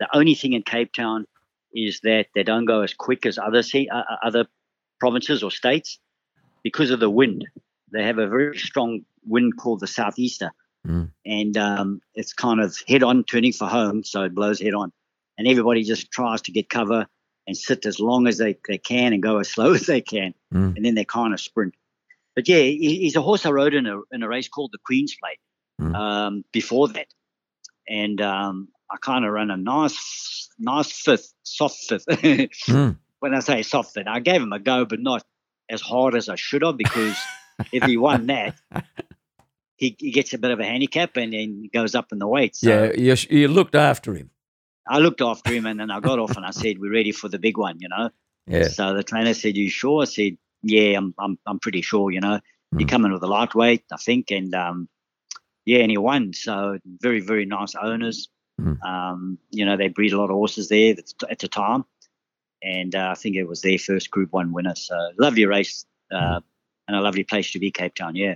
The 0.00 0.08
only 0.14 0.34
thing 0.34 0.52
in 0.54 0.62
Cape 0.62 0.92
Town 0.92 1.26
is 1.74 2.00
that 2.02 2.26
they 2.34 2.42
don't 2.42 2.64
go 2.64 2.82
as 2.82 2.94
quick 2.94 3.26
as 3.26 3.38
other 3.38 3.62
sea, 3.62 3.88
uh, 3.88 3.98
uh, 3.98 4.16
other 4.24 4.46
provinces 5.00 5.42
or 5.42 5.50
states 5.50 5.98
because 6.62 6.90
of 6.90 7.00
the 7.00 7.10
wind. 7.10 7.46
They 7.96 8.04
have 8.04 8.18
a 8.18 8.28
very 8.28 8.56
strong 8.58 9.00
wind 9.24 9.56
called 9.56 9.80
the 9.80 9.86
southeaster, 9.86 10.50
Mm. 10.86 11.10
and 11.24 11.56
um, 11.56 12.00
it's 12.14 12.32
kind 12.32 12.60
of 12.60 12.76
head 12.86 13.02
on 13.02 13.24
turning 13.24 13.52
for 13.52 13.66
home, 13.66 14.04
so 14.04 14.22
it 14.22 14.34
blows 14.34 14.60
head 14.60 14.74
on, 14.74 14.92
and 15.38 15.48
everybody 15.48 15.82
just 15.82 16.12
tries 16.12 16.42
to 16.42 16.52
get 16.52 16.68
cover 16.68 17.06
and 17.48 17.56
sit 17.56 17.86
as 17.86 17.98
long 17.98 18.28
as 18.28 18.38
they, 18.38 18.56
they 18.68 18.78
can 18.78 19.12
and 19.12 19.22
go 19.22 19.38
as 19.38 19.48
slow 19.54 19.72
as 19.72 19.86
they 19.86 20.00
can, 20.02 20.34
Mm. 20.54 20.76
and 20.76 20.84
then 20.84 20.94
they 20.94 21.04
kind 21.04 21.32
of 21.34 21.40
sprint. 21.40 21.74
But 22.36 22.46
yeah, 22.48 22.58
he, 22.58 22.98
he's 23.00 23.16
a 23.16 23.22
horse 23.22 23.46
I 23.46 23.50
rode 23.50 23.72
in 23.74 23.86
a 23.86 24.00
in 24.12 24.22
a 24.22 24.28
race 24.28 24.48
called 24.48 24.72
the 24.72 24.78
Queen's 24.84 25.16
Plate 25.16 25.40
Mm. 25.80 25.94
um, 25.96 26.44
before 26.52 26.88
that, 26.88 27.08
and 27.88 28.20
um, 28.20 28.68
I 28.90 28.96
kind 28.98 29.24
of 29.24 29.32
ran 29.32 29.50
a 29.50 29.56
nice 29.56 30.48
nice 30.58 30.92
fifth, 30.92 31.32
soft 31.42 31.78
fifth. 31.88 32.06
Mm. 32.68 32.96
when 33.20 33.34
I 33.34 33.40
say 33.40 33.62
soft 33.62 33.94
fifth, 33.94 34.06
I 34.06 34.20
gave 34.20 34.42
him 34.42 34.52
a 34.52 34.58
go, 34.60 34.84
but 34.84 35.00
not 35.00 35.24
as 35.68 35.80
hard 35.80 36.14
as 36.14 36.28
I 36.28 36.36
should 36.36 36.62
have 36.62 36.76
because 36.76 37.16
if 37.72 37.84
he 37.84 37.96
won 37.96 38.26
that, 38.34 38.54
he, 39.76 39.96
he 39.98 40.10
gets 40.10 40.32
a 40.34 40.38
bit 40.38 40.50
of 40.50 40.60
a 40.60 40.64
handicap 40.64 41.16
and 41.16 41.32
then 41.32 41.68
goes 41.72 41.94
up 41.94 42.12
in 42.12 42.18
the 42.18 42.26
weight. 42.26 42.56
So 42.56 42.68
Yeah, 42.68 42.92
yes, 42.96 43.28
you 43.30 43.48
looked 43.48 43.74
after 43.74 44.14
him. 44.14 44.30
I 44.88 44.98
looked 44.98 45.20
after 45.20 45.52
him 45.52 45.66
and 45.66 45.80
then 45.80 45.90
I 45.90 46.00
got 46.00 46.18
off 46.18 46.36
and 46.36 46.46
I 46.46 46.50
said, 46.52 46.78
"We're 46.78 46.92
ready 46.92 47.10
for 47.12 47.28
the 47.28 47.38
big 47.40 47.58
one," 47.58 47.78
you 47.80 47.88
know. 47.88 48.10
Yeah. 48.46 48.68
So 48.68 48.94
the 48.94 49.02
trainer 49.02 49.34
said, 49.34 49.56
"You 49.56 49.68
sure?" 49.68 50.02
I 50.02 50.04
said, 50.04 50.38
"Yeah, 50.62 50.96
I'm 50.98 51.12
I'm 51.18 51.38
I'm 51.44 51.58
pretty 51.58 51.82
sure." 51.82 52.10
You 52.12 52.20
know, 52.20 52.38
you 52.78 52.86
Mm. 52.86 52.88
come 52.88 53.04
in 53.04 53.12
with 53.12 53.22
a 53.24 53.26
lightweight, 53.26 53.84
I 53.92 53.96
think, 53.96 54.30
and 54.30 54.54
um, 54.54 54.88
yeah, 55.64 55.80
and 55.80 55.90
he 55.90 55.98
won. 55.98 56.32
So 56.34 56.78
very 57.02 57.18
very 57.20 57.46
nice 57.46 57.74
owners. 57.74 58.28
Mm. 58.60 58.80
Um, 58.84 59.38
you 59.50 59.64
know, 59.66 59.76
they 59.76 59.88
breed 59.88 60.12
a 60.12 60.18
lot 60.18 60.30
of 60.30 60.36
horses 60.36 60.68
there 60.68 60.94
at 61.28 61.40
the 61.40 61.48
time, 61.48 61.84
and 62.62 62.94
uh, 62.94 63.08
I 63.10 63.14
think 63.14 63.34
it 63.34 63.44
was 63.48 63.62
their 63.62 63.78
first 63.78 64.12
Group 64.12 64.32
One 64.32 64.52
winner. 64.52 64.76
So 64.76 64.94
lovely 65.18 65.46
race 65.46 65.84
uh, 66.14 66.40
and 66.86 66.96
a 66.96 67.00
lovely 67.00 67.24
place 67.24 67.52
to 67.52 67.58
be, 67.58 67.70
Cape 67.70 67.94
Town. 67.94 68.14
Yeah. 68.16 68.34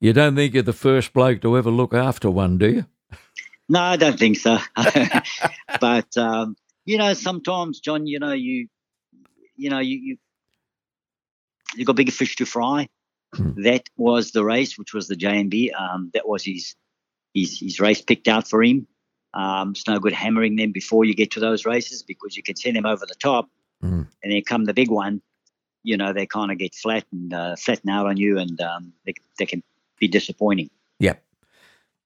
You 0.00 0.12
don't 0.14 0.34
think 0.34 0.54
you're 0.54 0.62
the 0.62 0.72
first 0.72 1.12
bloke 1.12 1.42
to 1.42 1.58
ever 1.58 1.70
look 1.70 1.92
after 1.92 2.30
one, 2.30 2.56
do 2.58 2.70
you? 2.70 2.86
No, 3.68 3.80
I 3.80 3.96
don't 3.96 4.18
think 4.18 4.38
so. 4.38 4.58
but 5.80 6.16
um, 6.16 6.56
you 6.86 6.96
know, 6.98 7.12
sometimes, 7.14 7.80
John, 7.80 8.06
you 8.06 8.18
know, 8.18 8.32
you 8.32 8.66
you 9.56 9.70
know, 9.70 9.78
you 9.78 9.98
you 9.98 10.16
you 11.76 11.84
got 11.84 11.96
bigger 11.96 12.12
fish 12.12 12.36
to 12.36 12.46
fry. 12.46 12.88
Hmm. 13.34 13.62
That 13.62 13.88
was 13.96 14.32
the 14.32 14.44
race, 14.44 14.76
which 14.76 14.92
was 14.92 15.06
the 15.06 15.14
J&B. 15.14 15.70
Um, 15.70 16.10
that 16.14 16.26
was 16.26 16.42
his 16.42 16.74
his 17.34 17.60
his 17.60 17.78
race 17.78 18.02
picked 18.02 18.26
out 18.26 18.48
for 18.48 18.62
him. 18.62 18.86
Um, 19.34 19.70
it's 19.70 19.86
no 19.86 20.00
good 20.00 20.12
hammering 20.12 20.56
them 20.56 20.72
before 20.72 21.04
you 21.04 21.14
get 21.14 21.30
to 21.32 21.40
those 21.40 21.64
races 21.64 22.02
because 22.02 22.36
you 22.36 22.42
can 22.42 22.56
send 22.56 22.74
them 22.74 22.86
over 22.86 23.06
the 23.06 23.14
top, 23.14 23.48
Hmm. 23.80 24.02
and 24.22 24.32
then 24.32 24.42
come 24.42 24.64
the 24.64 24.74
big 24.74 24.90
one. 24.90 25.22
You 25.82 25.96
know, 25.96 26.12
they 26.12 26.26
kind 26.26 26.50
of 26.52 26.58
get 26.58 26.74
flat 26.74 27.04
and 27.12 27.32
uh, 27.32 27.56
flatten 27.56 27.90
out 27.90 28.06
on 28.06 28.16
you, 28.16 28.38
and 28.38 28.60
um, 28.60 28.92
they 29.06 29.14
they 29.38 29.46
can 29.46 29.62
be 29.98 30.08
disappointing. 30.08 30.70
Yep. 30.98 31.22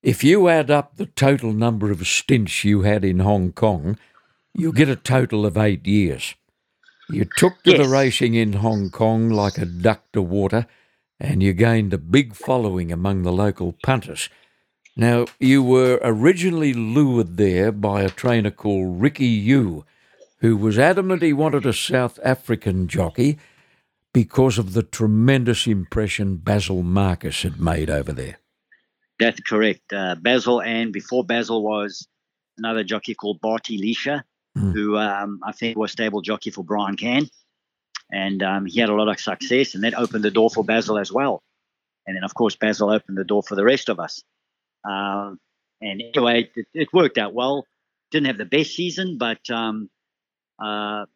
If 0.02 0.22
you 0.22 0.48
add 0.48 0.70
up 0.70 0.96
the 0.96 1.06
total 1.06 1.52
number 1.52 1.90
of 1.90 2.06
stints 2.06 2.64
you 2.64 2.82
had 2.82 3.04
in 3.04 3.20
Hong 3.20 3.52
Kong, 3.52 3.98
you 4.54 4.72
get 4.72 4.88
a 4.88 4.96
total 4.96 5.46
of 5.46 5.56
eight 5.56 5.86
years. 5.86 6.34
You 7.10 7.26
took 7.36 7.62
to 7.64 7.70
Yes. 7.72 7.78
the 7.78 7.88
racing 7.88 8.34
in 8.34 8.54
Hong 8.54 8.90
Kong 8.90 9.28
like 9.30 9.58
a 9.58 9.66
duck 9.66 10.10
to 10.12 10.22
water, 10.22 10.66
and 11.18 11.42
you 11.42 11.52
gained 11.52 11.92
a 11.92 11.98
big 11.98 12.34
following 12.34 12.92
among 12.92 13.22
the 13.22 13.32
local 13.32 13.74
punters. 13.82 14.28
Now, 14.96 15.26
you 15.40 15.62
were 15.62 15.98
originally 16.02 16.72
lured 16.72 17.36
there 17.36 17.72
by 17.72 18.02
a 18.02 18.10
trainer 18.10 18.50
called 18.50 19.00
Ricky 19.02 19.26
Yu, 19.26 19.84
who 20.38 20.56
was 20.56 20.78
adamant 20.78 21.22
he 21.22 21.32
wanted 21.32 21.66
a 21.66 21.72
South 21.72 22.18
African 22.22 22.86
jockey 22.88 23.38
because 24.14 24.56
of 24.56 24.72
the 24.72 24.82
tremendous 24.82 25.66
impression 25.66 26.36
Basil 26.36 26.82
Marcus 26.82 27.42
had 27.42 27.60
made 27.60 27.90
over 27.90 28.12
there. 28.12 28.38
That's 29.18 29.40
correct. 29.40 29.92
Uh, 29.92 30.14
Basil 30.14 30.62
and 30.62 30.92
before 30.92 31.24
Basil 31.24 31.62
was 31.62 32.08
another 32.56 32.82
jockey 32.82 33.14
called 33.14 33.40
Bartie 33.42 33.78
Leisher, 33.78 34.22
Mm. 34.56 34.72
who 34.72 34.96
um, 34.96 35.40
I 35.42 35.50
think 35.50 35.76
was 35.76 35.90
stable 35.90 36.20
jockey 36.20 36.50
for 36.50 36.62
Brian 36.62 36.96
Kan. 36.96 37.28
And 38.12 38.40
um, 38.40 38.66
he 38.66 38.78
had 38.78 38.88
a 38.88 38.94
lot 38.94 39.08
of 39.08 39.18
success, 39.18 39.74
and 39.74 39.82
that 39.82 39.98
opened 39.98 40.22
the 40.22 40.30
door 40.30 40.48
for 40.48 40.62
Basil 40.62 40.96
as 40.96 41.10
well. 41.10 41.42
And 42.06 42.14
then, 42.16 42.22
of 42.22 42.34
course, 42.34 42.54
Basil 42.54 42.90
opened 42.90 43.18
the 43.18 43.24
door 43.24 43.42
for 43.42 43.56
the 43.56 43.64
rest 43.64 43.88
of 43.88 43.98
us. 43.98 44.22
Um, 44.84 45.40
and 45.80 46.00
anyway, 46.00 46.50
it, 46.54 46.66
it 46.72 46.92
worked 46.92 47.18
out 47.18 47.34
well. 47.34 47.66
Didn't 48.12 48.28
have 48.28 48.38
the 48.38 48.44
best 48.44 48.76
season, 48.76 49.18
but 49.18 49.40
um, 49.50 49.90
uh, 50.62 51.06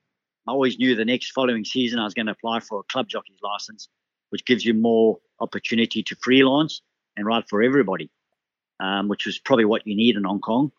I 0.49 0.53
always 0.53 0.79
knew 0.79 0.97
the 0.97 1.05
next 1.05 1.33
following 1.33 1.65
season 1.65 1.99
I 1.99 2.05
was 2.05 2.15
going 2.15 2.27
to 2.27 2.33
apply 2.33 2.61
for 2.61 2.81
a 2.81 2.83
club 2.85 3.07
jockey's 3.09 3.39
license, 3.43 3.89
which 4.31 4.47
gives 4.47 4.65
you 4.65 4.73
more 4.73 5.19
opportunity 5.41 6.03
to 6.05 6.17
freelance 6.17 6.81
and 7.17 7.27
ride 7.27 7.45
for 7.49 7.63
everybody, 7.63 8.11
um, 8.81 9.09
which 9.09 9.27
was 9.27 9.39
probably 9.39 9.67
what 9.67 9.87
you 9.87 9.95
need 9.95 10.17
in 10.17 10.25
Hong 10.25 10.41
Kong. 10.41 10.73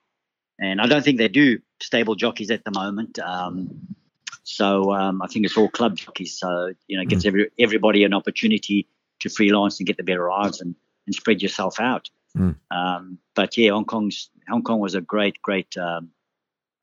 And 0.60 0.82
I 0.82 0.88
don't 0.88 1.03
think 1.03 1.19
they 1.19 1.27
do 1.27 1.60
stable 1.82 2.15
jockeys 2.15 2.49
at 2.49 2.65
the 2.65 2.71
moment. 2.71 3.19
Um, 3.19 3.95
so 4.43 4.91
um, 4.91 5.21
I 5.21 5.27
think 5.27 5.45
it's 5.45 5.55
all 5.55 5.69
club 5.69 5.97
jockeys. 5.97 6.38
So 6.38 6.73
you 6.88 6.97
know, 6.97 7.03
it 7.03 7.10
gives 7.10 7.25
every 7.25 7.51
everybody 7.60 8.03
an 8.03 8.13
opportunity 8.15 8.88
to 9.19 9.29
freelance 9.29 9.79
and 9.79 9.86
get 9.86 9.97
the 9.97 10.03
better 10.03 10.32
odds 10.32 10.62
and, 10.62 10.75
and 11.05 11.13
spread 11.13 11.41
yourself 11.43 11.79
out. 11.79 12.10
Mm. 12.36 12.55
Um, 12.71 13.19
but 13.36 13.55
yeah, 13.55 13.71
Hong 13.71 13.86
Kong's 13.86 14.29
Hong 14.47 14.63
Kong 14.63 14.79
was 14.79 14.95
a 14.95 15.01
great, 15.01 15.41
great, 15.41 15.77
um, 15.77 16.10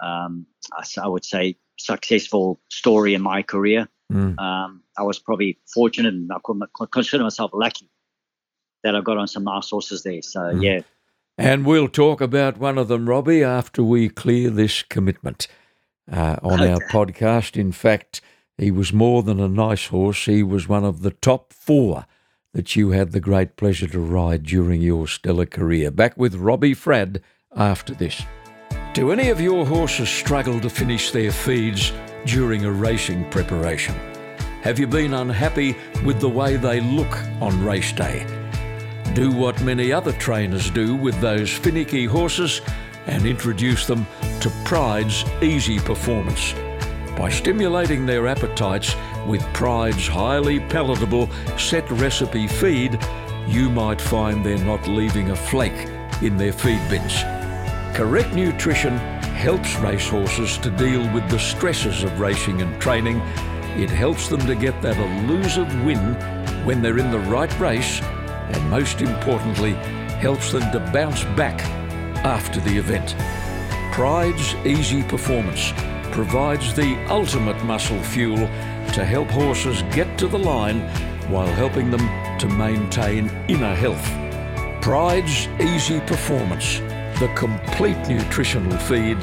um, 0.00 0.46
I, 0.72 0.84
I 1.02 1.08
would 1.08 1.24
say, 1.24 1.56
successful 1.78 2.60
story 2.70 3.14
in 3.14 3.22
my 3.22 3.42
career. 3.42 3.88
Mm. 4.12 4.38
Um, 4.38 4.82
I 4.98 5.02
was 5.02 5.18
probably 5.18 5.58
fortunate, 5.72 6.14
and 6.14 6.30
I 6.32 6.38
could 6.42 6.90
consider 6.90 7.22
myself 7.24 7.50
lucky 7.54 7.90
that 8.84 8.94
I 8.94 9.00
got 9.00 9.18
on 9.18 9.26
some 9.26 9.44
nice 9.44 9.70
horses 9.70 10.02
there. 10.02 10.22
So 10.22 10.40
Mm. 10.40 10.62
yeah, 10.62 10.80
And 11.38 11.66
we'll 11.66 11.88
talk 11.88 12.20
about 12.20 12.58
one 12.58 12.78
of 12.78 12.88
them, 12.88 13.08
Robbie, 13.08 13.42
after 13.42 13.82
we 13.82 14.08
clear 14.08 14.48
this 14.48 14.82
commitment 14.82 15.48
uh, 16.10 16.36
on 16.42 16.62
our 16.62 16.78
podcast. 16.88 17.58
In 17.58 17.72
fact, 17.72 18.20
he 18.56 18.70
was 18.70 18.92
more 18.92 19.22
than 19.22 19.40
a 19.40 19.48
nice 19.48 19.88
horse. 19.88 20.24
He 20.24 20.42
was 20.42 20.68
one 20.68 20.84
of 20.84 21.02
the 21.02 21.10
top 21.10 21.52
four 21.52 22.06
that 22.54 22.74
you 22.74 22.90
had 22.90 23.12
the 23.12 23.20
great 23.20 23.56
pleasure 23.56 23.88
to 23.88 24.00
ride 24.00 24.44
during 24.44 24.80
your 24.80 25.06
stellar 25.06 25.44
career. 25.44 25.90
Back 25.90 26.16
with 26.16 26.36
Robbie 26.36 26.74
Fradd 26.74 27.20
after 27.54 27.92
this. 27.92 28.22
Do 28.96 29.12
any 29.12 29.28
of 29.28 29.42
your 29.42 29.66
horses 29.66 30.08
struggle 30.08 30.58
to 30.58 30.70
finish 30.70 31.10
their 31.10 31.30
feeds 31.30 31.92
during 32.24 32.64
a 32.64 32.72
racing 32.72 33.28
preparation? 33.28 33.94
Have 34.62 34.78
you 34.78 34.86
been 34.86 35.12
unhappy 35.12 35.76
with 36.02 36.18
the 36.18 36.30
way 36.30 36.56
they 36.56 36.80
look 36.80 37.14
on 37.42 37.62
race 37.62 37.92
day? 37.92 38.26
Do 39.12 39.32
what 39.32 39.60
many 39.60 39.92
other 39.92 40.12
trainers 40.12 40.70
do 40.70 40.96
with 40.96 41.20
those 41.20 41.52
finicky 41.52 42.06
horses 42.06 42.62
and 43.06 43.26
introduce 43.26 43.86
them 43.86 44.06
to 44.40 44.48
Prydes 44.64 45.26
easy 45.42 45.78
performance. 45.78 46.54
By 47.18 47.28
stimulating 47.28 48.06
their 48.06 48.26
appetites 48.26 48.96
with 49.26 49.42
Prydes 49.52 50.08
highly 50.08 50.58
palatable 50.58 51.28
set 51.58 51.90
recipe 51.90 52.48
feed, 52.48 52.98
you 53.46 53.68
might 53.68 54.00
find 54.00 54.42
they're 54.42 54.56
not 54.56 54.88
leaving 54.88 55.32
a 55.32 55.36
flake 55.36 55.86
in 56.22 56.38
their 56.38 56.54
feed 56.54 56.80
bins. 56.88 57.35
Correct 57.96 58.34
nutrition 58.34 58.98
helps 59.38 59.74
racehorses 59.76 60.58
to 60.58 60.68
deal 60.68 61.00
with 61.14 61.26
the 61.30 61.38
stresses 61.38 62.04
of 62.04 62.20
racing 62.20 62.60
and 62.60 62.78
training. 62.78 63.22
It 63.74 63.88
helps 63.88 64.28
them 64.28 64.40
to 64.40 64.54
get 64.54 64.82
that 64.82 64.98
elusive 64.98 65.66
win 65.82 66.14
when 66.66 66.82
they're 66.82 66.98
in 66.98 67.10
the 67.10 67.20
right 67.20 67.58
race, 67.58 68.02
and 68.02 68.68
most 68.70 69.00
importantly, 69.00 69.72
helps 70.20 70.52
them 70.52 70.70
to 70.72 70.90
bounce 70.92 71.24
back 71.38 71.58
after 72.22 72.60
the 72.60 72.76
event. 72.76 73.14
Prydes 73.94 74.54
Easy 74.66 75.02
Performance 75.02 75.72
provides 76.12 76.74
the 76.74 77.02
ultimate 77.08 77.64
muscle 77.64 78.02
fuel 78.02 78.46
to 78.92 79.06
help 79.06 79.30
horses 79.30 79.80
get 79.94 80.18
to 80.18 80.26
the 80.26 80.38
line 80.38 80.80
while 81.30 81.46
helping 81.46 81.90
them 81.90 82.06
to 82.38 82.46
maintain 82.46 83.30
inner 83.48 83.74
health. 83.74 84.04
Prydes 84.82 85.48
Easy 85.58 86.00
Performance, 86.00 86.82
the 87.18 87.28
complete 87.28 87.96
nutritional 88.08 88.76
feed 88.76 89.16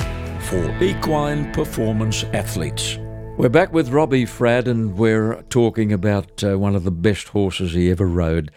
for 0.45 0.84
equine 0.84 1.53
performance 1.53 2.23
athletes. 2.34 2.97
We're 3.38 3.49
back 3.49 3.71
with 3.71 3.89
Robbie 3.89 4.25
Fradd, 4.25 4.67
and 4.67 4.97
we're 4.97 5.43
talking 5.43 5.93
about 5.93 6.43
uh, 6.43 6.58
one 6.58 6.75
of 6.75 6.86
the 6.86 6.91
best 6.91 7.27
horses 7.27 7.73
he 7.73 7.91
ever 7.91 8.08
rode, 8.08 8.49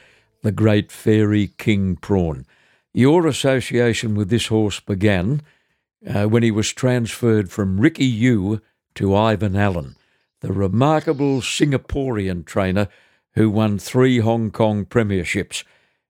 the 0.43 0.53
great 0.53 0.91
Fairy 0.91 1.49
King 1.49 1.97
Prawn. 1.97 2.47
Your 2.95 3.27
association 3.27 4.15
with 4.15 4.31
this 4.31 4.47
horse 4.47 4.81
began 4.81 5.43
uh, 6.09 6.25
when 6.25 6.43
he 6.43 6.51
was 6.51 6.73
transferred 6.73 7.51
from 7.51 7.79
Ricky 7.79 8.07
Yu 8.07 8.63
to 8.95 9.15
Ivan 9.15 9.55
Allan, 9.55 9.97
the 10.41 10.53
remarkable 10.53 11.43
Singaporean 11.43 12.47
trainer 12.47 12.89
who 13.35 13.51
won 13.51 13.79
three 13.79 14.21
Hong 14.21 14.51
Kong 14.51 14.87
premierships. 14.87 15.63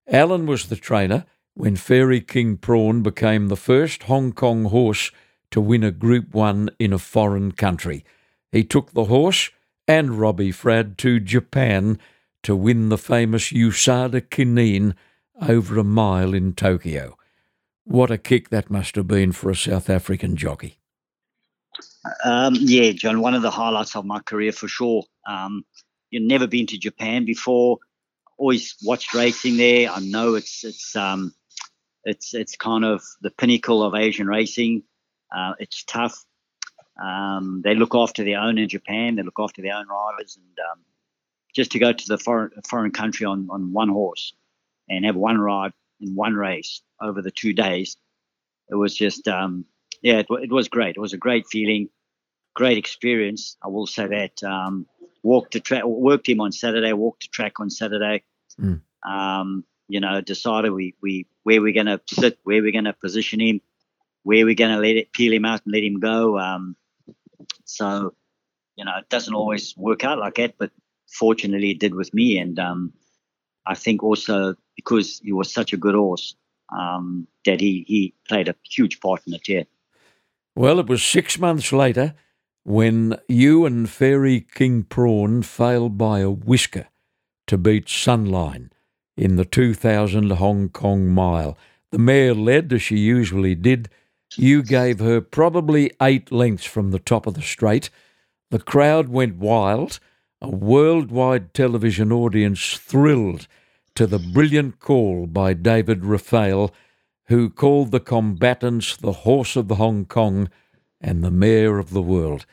Allan 0.06 0.46
was 0.46 0.66
the 0.66 0.76
trainer 0.76 1.24
when 1.56 1.74
Fairy 1.74 2.20
King 2.20 2.58
Prawn 2.58 3.02
became 3.02 3.48
the 3.48 3.56
first 3.56 4.02
Hong 4.04 4.30
Kong 4.32 4.64
horse 4.64 5.10
to 5.50 5.58
win 5.58 5.82
a 5.82 5.90
Group 5.90 6.34
1 6.34 6.68
in 6.78 6.92
a 6.92 6.98
foreign 6.98 7.52
country. 7.52 8.04
He 8.52 8.62
took 8.62 8.92
the 8.92 9.04
horse 9.04 9.50
and 9.88 10.20
Robbie 10.20 10.52
Fradd 10.52 10.98
to 10.98 11.18
Japan 11.18 11.98
to 12.42 12.54
win 12.54 12.90
the 12.90 12.98
famous 12.98 13.52
Yasuda 13.52 14.20
Kinen 14.28 14.94
over 15.40 15.78
a 15.78 15.84
mile 15.84 16.34
in 16.34 16.52
Tokyo. 16.52 17.16
What 17.84 18.10
a 18.10 18.18
kick 18.18 18.50
that 18.50 18.70
must 18.70 18.94
have 18.96 19.08
been 19.08 19.32
for 19.32 19.48
a 19.48 19.56
South 19.56 19.88
African 19.88 20.36
jockey. 20.36 20.78
Um, 22.22 22.54
yeah, 22.58 22.92
John, 22.92 23.22
one 23.22 23.34
of 23.34 23.40
the 23.40 23.50
highlights 23.50 23.96
of 23.96 24.04
my 24.04 24.20
career 24.20 24.52
for 24.52 24.68
sure. 24.68 25.04
Um, 25.26 25.64
you've 26.10 26.22
never 26.22 26.46
been 26.46 26.66
to 26.66 26.78
Japan 26.78 27.24
before. 27.24 27.78
Always 28.36 28.76
watched 28.82 29.14
racing 29.14 29.56
there. 29.56 29.88
I 29.90 30.00
know 30.00 30.34
it's 30.34 30.62
it's 30.62 30.94
um, 30.94 31.32
it's 32.06 32.32
it's 32.32 32.56
kind 32.56 32.84
of 32.84 33.02
the 33.20 33.30
pinnacle 33.30 33.82
of 33.82 33.94
Asian 33.94 34.26
racing. 34.26 34.84
Uh, 35.36 35.52
it's 35.58 35.84
tough. 35.84 36.24
Um, 37.02 37.60
they 37.62 37.74
look 37.74 37.94
after 37.94 38.24
their 38.24 38.40
own 38.40 38.56
in 38.56 38.68
Japan. 38.68 39.16
They 39.16 39.22
look 39.22 39.38
after 39.38 39.60
their 39.60 39.74
own 39.74 39.88
riders, 39.88 40.38
and 40.38 40.58
um, 40.70 40.80
just 41.54 41.72
to 41.72 41.78
go 41.78 41.92
to 41.92 42.04
the 42.08 42.16
foreign 42.16 42.50
foreign 42.66 42.92
country 42.92 43.26
on 43.26 43.48
on 43.50 43.72
one 43.72 43.90
horse 43.90 44.32
and 44.88 45.04
have 45.04 45.16
one 45.16 45.38
ride 45.38 45.72
in 46.00 46.14
one 46.14 46.34
race 46.34 46.80
over 47.02 47.20
the 47.20 47.30
two 47.30 47.52
days, 47.52 47.96
it 48.70 48.76
was 48.76 48.96
just 48.96 49.28
um, 49.28 49.66
yeah, 50.00 50.18
it, 50.18 50.26
it 50.30 50.52
was 50.52 50.68
great. 50.68 50.96
It 50.96 51.00
was 51.00 51.12
a 51.12 51.18
great 51.18 51.46
feeling 51.48 51.90
great 52.56 52.78
experience. 52.78 53.56
I 53.62 53.68
will 53.68 53.86
say 53.86 54.06
that. 54.06 54.42
Um, 54.42 54.86
walked 55.22 55.52
the 55.52 55.60
track, 55.60 55.84
worked 55.84 56.28
him 56.28 56.40
on 56.40 56.52
Saturday, 56.52 56.92
walked 56.92 57.22
the 57.22 57.28
track 57.28 57.60
on 57.60 57.68
Saturday. 57.68 58.22
Mm. 58.60 58.80
You 59.88 60.00
know, 60.00 60.20
decided 60.20 60.72
we 60.72 60.94
we 61.00 61.26
where 61.44 61.62
we're 61.62 61.72
going 61.72 61.86
to 61.86 62.00
sit, 62.08 62.38
where 62.44 62.62
we're 62.62 62.72
going 62.72 62.84
to 62.84 62.92
position 62.92 63.40
him, 63.40 63.60
where 64.24 64.44
we're 64.44 64.54
going 64.54 64.74
to 64.74 64.80
let 64.80 64.96
it 64.96 65.12
peel 65.12 65.32
him 65.32 65.44
out 65.44 65.62
and 65.64 65.72
let 65.72 65.84
him 65.84 66.00
go. 66.00 66.38
Um, 66.38 66.76
so, 67.64 68.14
you 68.76 68.84
know, 68.84 68.96
it 68.98 69.08
doesn't 69.08 69.34
always 69.34 69.76
work 69.76 70.04
out 70.04 70.18
like 70.18 70.34
that, 70.36 70.56
but 70.58 70.72
fortunately 71.06 71.70
it 71.70 71.78
did 71.78 71.94
with 71.94 72.12
me. 72.12 72.38
And 72.38 72.58
um, 72.58 72.92
I 73.64 73.74
think 73.74 74.02
also 74.02 74.56
because 74.74 75.20
he 75.22 75.32
was 75.32 75.52
such 75.52 75.72
a 75.72 75.76
good 75.76 75.94
horse, 75.94 76.34
um, 76.76 77.28
that 77.44 77.60
he 77.60 77.84
he 77.86 78.14
played 78.28 78.48
a 78.48 78.56
huge 78.64 79.00
part 79.00 79.22
in 79.26 79.34
it. 79.34 79.48
Yeah. 79.48 79.62
Well, 80.56 80.80
it 80.80 80.88
was 80.88 81.02
six 81.02 81.38
months 81.38 81.72
later 81.72 82.14
when 82.64 83.16
you 83.28 83.64
and 83.64 83.88
Fairy 83.88 84.40
King 84.40 84.82
Prawn 84.82 85.42
failed 85.42 85.96
by 85.96 86.20
a 86.20 86.30
whisker 86.30 86.88
to 87.46 87.56
beat 87.56 87.86
Sunline 87.86 88.70
in 89.16 89.36
the 89.36 89.44
2000 89.44 90.30
Hong 90.32 90.68
Kong 90.68 91.08
mile. 91.08 91.56
The 91.90 91.98
mare 91.98 92.34
led 92.34 92.72
as 92.72 92.82
she 92.82 92.98
usually 92.98 93.54
did. 93.54 93.88
You 94.36 94.62
gave 94.62 94.98
her 94.98 95.20
probably 95.20 95.90
eight 96.02 96.30
lengths 96.30 96.64
from 96.64 96.90
the 96.90 96.98
top 96.98 97.26
of 97.26 97.34
the 97.34 97.42
straight. 97.42 97.90
The 98.50 98.58
crowd 98.58 99.08
went 99.08 99.36
wild. 99.36 99.98
A 100.42 100.50
worldwide 100.50 101.54
television 101.54 102.12
audience 102.12 102.76
thrilled 102.76 103.48
to 103.94 104.06
the 104.06 104.18
brilliant 104.18 104.78
call 104.78 105.26
by 105.26 105.54
David 105.54 106.04
Raphael, 106.04 106.72
who 107.28 107.48
called 107.48 107.90
the 107.90 108.00
combatants 108.00 108.96
the 108.96 109.12
horse 109.12 109.56
of 109.56 109.68
the 109.68 109.76
Hong 109.76 110.04
Kong 110.04 110.50
and 111.00 111.24
the 111.24 111.30
mare 111.30 111.78
of 111.78 111.90
the 111.90 112.02
world. 112.02 112.44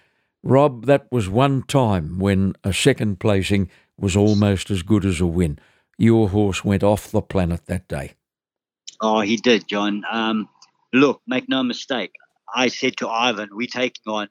Rob, 0.41 0.85
that 0.85 1.07
was 1.11 1.29
one 1.29 1.63
time 1.63 2.19
when 2.19 2.53
a 2.63 2.73
second 2.73 3.19
placing 3.19 3.69
was 3.97 4.15
almost 4.15 4.71
as 4.71 4.81
good 4.83 5.05
as 5.05 5.19
a 5.21 5.27
win. 5.27 5.59
Your 6.03 6.27
horse 6.27 6.65
went 6.65 6.83
off 6.83 7.11
the 7.11 7.21
planet 7.21 7.65
that 7.67 7.87
day. 7.87 8.15
Oh, 8.99 9.21
he 9.21 9.37
did, 9.37 9.69
John. 9.69 10.03
Um, 10.11 10.49
look, 10.91 11.21
make 11.25 11.47
no 11.47 11.63
mistake. 11.63 12.11
I 12.53 12.67
said 12.67 12.97
to 12.97 13.07
Ivan, 13.07 13.47
we're 13.53 13.67
taking 13.67 14.03
on 14.07 14.27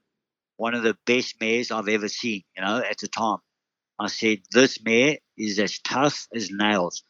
one 0.58 0.74
of 0.74 0.82
the 0.82 0.98
best 1.06 1.40
mares 1.40 1.70
I've 1.70 1.88
ever 1.88 2.08
seen, 2.08 2.42
you 2.54 2.62
know, 2.62 2.76
at 2.76 2.98
the 2.98 3.08
time. 3.08 3.38
I 3.98 4.08
said, 4.08 4.42
this 4.52 4.84
mare 4.84 5.16
is 5.38 5.58
as 5.58 5.78
tough 5.78 6.28
as 6.34 6.50
nails. 6.50 7.04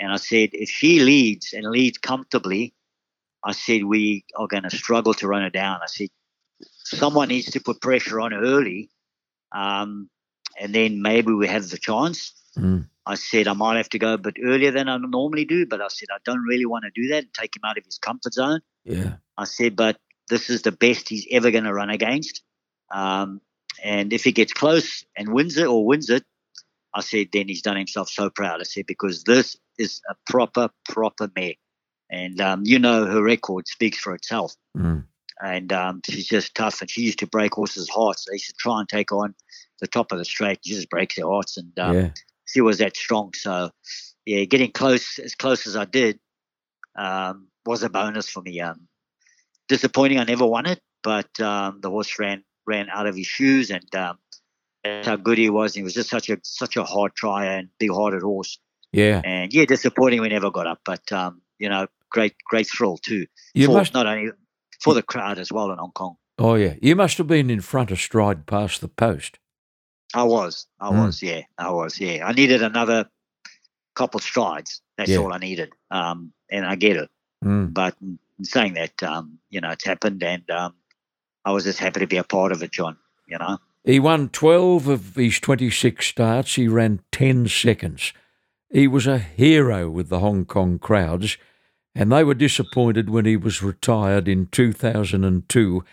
And 0.00 0.10
I 0.10 0.16
said, 0.16 0.48
if 0.54 0.70
she 0.70 1.00
leads 1.00 1.52
and 1.52 1.66
leads 1.66 1.98
comfortably, 1.98 2.72
I 3.44 3.52
said, 3.52 3.84
we 3.84 4.24
are 4.34 4.46
going 4.46 4.62
to 4.62 4.70
struggle 4.70 5.12
to 5.14 5.28
run 5.28 5.42
her 5.42 5.50
down. 5.50 5.80
I 5.82 5.88
said, 5.88 6.08
someone 6.62 7.28
needs 7.28 7.50
to 7.50 7.60
put 7.60 7.82
pressure 7.82 8.18
on 8.22 8.32
early, 8.32 8.88
um, 9.52 10.08
and 10.58 10.74
then 10.74 11.02
maybe 11.02 11.32
we 11.32 11.48
have 11.48 11.68
the 11.68 11.76
chance. 11.76 12.32
Mm. 12.56 12.88
I 13.06 13.14
said 13.14 13.46
I 13.46 13.52
might 13.52 13.76
have 13.76 13.88
to 13.90 13.98
go 13.98 14.14
a 14.14 14.18
bit 14.18 14.36
earlier 14.42 14.72
than 14.72 14.88
I 14.88 14.96
normally 14.98 15.44
do, 15.44 15.64
but 15.64 15.80
I 15.80 15.88
said 15.88 16.08
I 16.10 16.18
don't 16.24 16.42
really 16.42 16.66
want 16.66 16.84
to 16.84 16.90
do 17.00 17.08
that 17.08 17.22
and 17.22 17.32
take 17.32 17.54
him 17.54 17.62
out 17.64 17.78
of 17.78 17.84
his 17.84 17.98
comfort 17.98 18.34
zone. 18.34 18.60
Yeah. 18.84 19.14
I 19.38 19.44
said, 19.44 19.76
but 19.76 19.96
this 20.28 20.50
is 20.50 20.62
the 20.62 20.72
best 20.72 21.08
he's 21.08 21.26
ever 21.30 21.52
going 21.52 21.64
to 21.64 21.72
run 21.72 21.90
against. 21.90 22.42
Um, 22.92 23.40
and 23.82 24.12
if 24.12 24.24
he 24.24 24.32
gets 24.32 24.52
close 24.52 25.04
and 25.16 25.32
wins 25.32 25.56
it 25.56 25.66
or 25.66 25.86
wins 25.86 26.10
it, 26.10 26.24
I 26.92 27.00
said, 27.00 27.28
then 27.32 27.46
he's 27.46 27.62
done 27.62 27.76
himself 27.76 28.08
so 28.08 28.30
proud. 28.30 28.60
I 28.60 28.64
said, 28.64 28.86
because 28.86 29.22
this 29.24 29.56
is 29.78 30.00
a 30.10 30.14
proper, 30.30 30.70
proper 30.88 31.30
mare. 31.36 31.54
And 32.10 32.40
um, 32.40 32.62
you 32.64 32.78
know, 32.78 33.04
her 33.04 33.22
record 33.22 33.68
speaks 33.68 33.98
for 33.98 34.14
itself. 34.14 34.54
Mm. 34.76 35.04
And 35.42 35.72
um, 35.72 36.00
she's 36.08 36.26
just 36.26 36.54
tough. 36.54 36.80
And 36.80 36.90
she 36.90 37.02
used 37.02 37.18
to 37.18 37.26
break 37.26 37.54
horses' 37.54 37.88
hearts. 37.88 38.24
They 38.24 38.34
used 38.34 38.46
to 38.46 38.54
try 38.58 38.80
and 38.80 38.88
take 38.88 39.12
on 39.12 39.34
the 39.80 39.86
top 39.86 40.10
of 40.10 40.18
the 40.18 40.24
straight. 40.24 40.60
She 40.64 40.74
just 40.74 40.88
breaks 40.88 41.16
their 41.16 41.26
hearts. 41.26 41.56
And 41.56 41.78
um, 41.78 41.94
yeah. 41.94 42.10
She 42.46 42.60
was 42.60 42.78
that 42.78 42.96
strong. 42.96 43.32
So, 43.34 43.70
yeah, 44.24 44.44
getting 44.44 44.72
close, 44.72 45.18
as 45.18 45.34
close 45.34 45.66
as 45.66 45.76
I 45.76 45.84
did, 45.84 46.18
um, 46.96 47.48
was 47.64 47.82
a 47.82 47.90
bonus 47.90 48.28
for 48.28 48.42
me. 48.42 48.60
Um, 48.60 48.88
disappointing, 49.68 50.18
I 50.18 50.24
never 50.24 50.46
won 50.46 50.66
it, 50.66 50.80
but 51.02 51.40
um, 51.40 51.80
the 51.80 51.90
horse 51.90 52.18
ran 52.18 52.44
ran 52.66 52.88
out 52.90 53.06
of 53.06 53.14
his 53.14 53.26
shoes, 53.26 53.70
and 53.70 53.94
um, 53.94 54.18
that's 54.82 55.06
how 55.06 55.16
good 55.16 55.38
he 55.38 55.50
was. 55.50 55.74
He 55.74 55.82
was 55.82 55.94
just 55.94 56.10
such 56.10 56.30
a 56.30 56.38
such 56.42 56.76
a 56.76 56.84
hard 56.84 57.14
trier 57.14 57.58
and 57.58 57.68
big 57.78 57.90
hearted 57.90 58.22
horse. 58.22 58.58
Yeah. 58.92 59.20
And 59.24 59.52
yeah, 59.52 59.64
disappointing 59.66 60.20
we 60.20 60.28
never 60.28 60.50
got 60.50 60.66
up, 60.66 60.80
but 60.84 61.12
um, 61.12 61.42
you 61.58 61.68
know, 61.68 61.86
great 62.10 62.34
great 62.48 62.68
thrill 62.68 62.96
too. 62.96 63.26
You 63.54 63.66
for, 63.66 63.74
must- 63.74 63.94
not 63.94 64.06
only 64.06 64.30
for 64.80 64.94
the 64.94 65.02
crowd 65.02 65.38
as 65.38 65.52
well 65.52 65.70
in 65.70 65.78
Hong 65.78 65.92
Kong. 65.92 66.16
Oh, 66.38 66.54
yeah. 66.54 66.74
You 66.82 66.96
must 66.96 67.18
have 67.18 67.26
been 67.26 67.48
in 67.50 67.60
front 67.60 67.90
of 67.90 67.98
stride 67.98 68.46
past 68.46 68.80
the 68.80 68.88
post. 68.88 69.38
I 70.14 70.22
was, 70.24 70.66
I 70.80 70.90
Mm. 70.90 71.06
was, 71.06 71.22
yeah, 71.22 71.42
I 71.58 71.70
was, 71.70 72.00
yeah. 72.00 72.26
I 72.26 72.32
needed 72.32 72.62
another 72.62 73.08
couple 73.94 74.20
strides. 74.20 74.80
That's 74.98 75.10
Yeah. 75.10 75.18
all 75.18 75.32
I 75.32 75.38
needed. 75.38 75.72
Um, 75.90 76.32
and 76.50 76.64
I 76.66 76.76
get 76.76 76.96
it. 76.96 77.10
Mm. 77.44 77.72
But 77.74 77.96
in 78.00 78.18
saying 78.44 78.74
that, 78.74 79.02
um, 79.02 79.38
you 79.50 79.60
know, 79.60 79.70
it's 79.70 79.84
happened, 79.84 80.22
and 80.22 80.48
um, 80.50 80.74
I 81.44 81.52
was 81.52 81.64
just 81.64 81.78
happy 81.78 82.00
to 82.00 82.06
be 82.06 82.16
a 82.16 82.24
part 82.24 82.52
of 82.52 82.62
it, 82.62 82.72
John. 82.72 82.96
You 83.26 83.38
know, 83.38 83.58
He 83.84 84.00
won 84.00 84.28
12 84.30 84.88
of 84.88 85.14
his 85.16 85.40
26 85.40 86.06
starts. 86.06 86.54
He 86.56 86.68
ran 86.68 87.00
10 87.12 87.48
seconds. 87.48 88.12
He 88.70 88.88
was 88.88 89.06
a 89.06 89.18
hero 89.18 89.88
with 89.90 90.08
the 90.08 90.18
Hong 90.20 90.44
Kong 90.44 90.78
crowds, 90.78 91.36
and 91.94 92.10
they 92.12 92.24
were 92.24 92.34
disappointed 92.34 93.10
when 93.10 93.24
he 93.26 93.36
was 93.36 93.62
retired 93.62 94.28
in 94.28 94.46
2002 94.46 95.84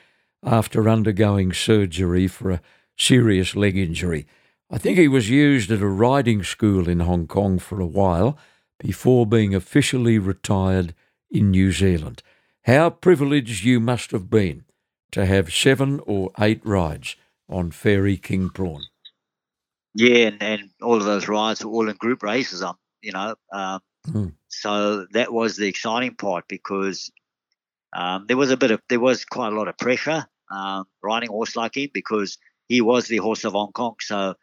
after 0.44 0.90
undergoing 0.90 1.54
surgery 1.54 2.28
for 2.28 2.52
a 2.52 2.62
serious 2.98 3.56
leg 3.56 3.78
injury. 3.78 4.26
I 4.70 4.78
think 4.78 4.98
he 4.98 5.08
was 5.08 5.30
used 5.30 5.72
at 5.72 5.82
a 5.82 5.88
riding 5.88 6.44
school 6.44 6.88
in 6.90 7.00
Hong 7.02 7.28
Kong 7.28 7.60
for 7.60 7.80
a 7.80 7.86
while 7.86 8.38
before 8.80 9.26
being 9.26 9.54
officially 9.54 10.18
retired 10.18 10.94
in 11.30 11.52
New 11.52 11.72
Zealand. 11.72 12.24
How 12.66 12.90
privileged 12.90 13.64
you 13.64 13.80
must 13.80 14.12
have 14.12 14.30
been 14.30 14.64
to 15.12 15.26
have 15.26 15.54
seven 15.54 16.00
or 16.06 16.32
eight 16.40 16.62
rides 16.66 17.16
on 17.50 17.72
Fairy 17.72 18.18
King 18.18 18.50
Prawn. 18.50 18.84
yeah, 19.94 20.28
and, 20.28 20.42
and 20.42 20.70
all 20.82 20.96
of 20.98 21.04
those 21.04 21.28
rides 21.28 21.64
were 21.64 21.72
all 21.72 21.90
in 21.90 21.96
group 21.98 22.24
races. 22.24 22.64
Um, 22.64 22.78
you 23.02 23.12
know, 23.12 23.36
um, 23.52 23.80
Mm. 24.08 24.34
so 24.50 25.06
that 25.14 25.32
was 25.32 25.56
the 25.56 25.68
exciting 25.68 26.16
part 26.16 26.44
because 26.50 27.10
um, 27.96 28.26
there 28.28 28.36
was 28.36 28.52
a 28.52 28.58
bit 28.58 28.72
of 28.72 28.82
there 28.90 29.00
was 29.00 29.24
quite 29.24 29.54
a 29.54 29.56
lot 29.56 29.70
of 29.70 29.78
pressure 29.78 30.26
um, 30.52 30.84
riding 31.02 31.30
horse 31.30 31.56
like 31.56 31.78
him 31.78 31.90
because 31.94 32.38
he 32.68 32.82
was 32.82 33.08
the 33.08 33.18
horse 33.18 33.44
of 33.44 33.54
Hong 33.54 33.72
Kong. 33.72 33.96
So 34.00 34.36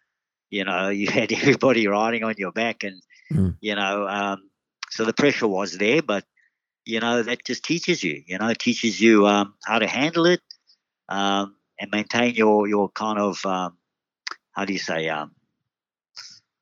you 0.50 0.64
know, 0.64 0.88
you 0.88 1.08
had 1.10 1.32
everybody 1.32 1.86
riding 1.86 2.24
on 2.24 2.34
your 2.38 2.52
back, 2.52 2.84
and 2.84 3.02
Mm. 3.32 3.56
you 3.60 3.76
know, 3.76 4.08
um, 4.08 4.50
so 4.90 5.04
the 5.04 5.12
pressure 5.12 5.46
was 5.46 5.78
there, 5.78 6.02
but 6.02 6.24
you 6.84 6.98
know 6.98 7.22
that 7.22 7.44
just 7.44 7.64
teaches 7.64 8.02
you. 8.02 8.22
You 8.26 8.38
know, 8.38 8.52
teaches 8.54 9.00
you 9.00 9.26
um, 9.26 9.54
how 9.64 9.78
to 9.78 9.86
handle 9.86 10.26
it 10.26 10.40
um, 11.08 11.54
and 11.78 11.90
maintain 11.92 12.34
your 12.34 12.66
your 12.66 12.88
kind 12.88 13.18
of 13.18 13.44
um, 13.46 13.76
how 14.52 14.64
do 14.64 14.72
you 14.72 14.78
say 14.78 15.08
um, 15.08 15.32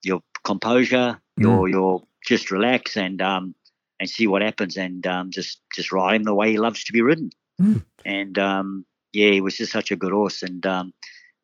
your 0.03 0.21
composure, 0.45 1.21
your 1.39 1.69
your 1.69 2.03
just 2.27 2.51
relax 2.51 2.97
and 2.97 3.23
um, 3.23 3.55
and 3.99 4.11
see 4.11 4.27
what 4.27 4.43
happens, 4.43 4.77
and 4.77 5.07
um, 5.07 5.31
just 5.31 5.61
just 5.75 5.91
ride 5.91 6.17
him 6.17 6.25
the 6.25 6.35
way 6.35 6.51
he 6.51 6.59
loves 6.59 6.85
to 6.85 6.93
be 6.93 7.01
ridden. 7.01 7.31
Mm. 7.61 7.83
And 8.05 8.39
um, 8.39 8.85
yeah, 9.13 9.31
he 9.31 9.41
was 9.41 9.57
just 9.57 9.73
such 9.73 9.91
a 9.91 9.97
good 9.97 10.13
horse, 10.13 10.43
and 10.43 10.65
um, 10.67 10.93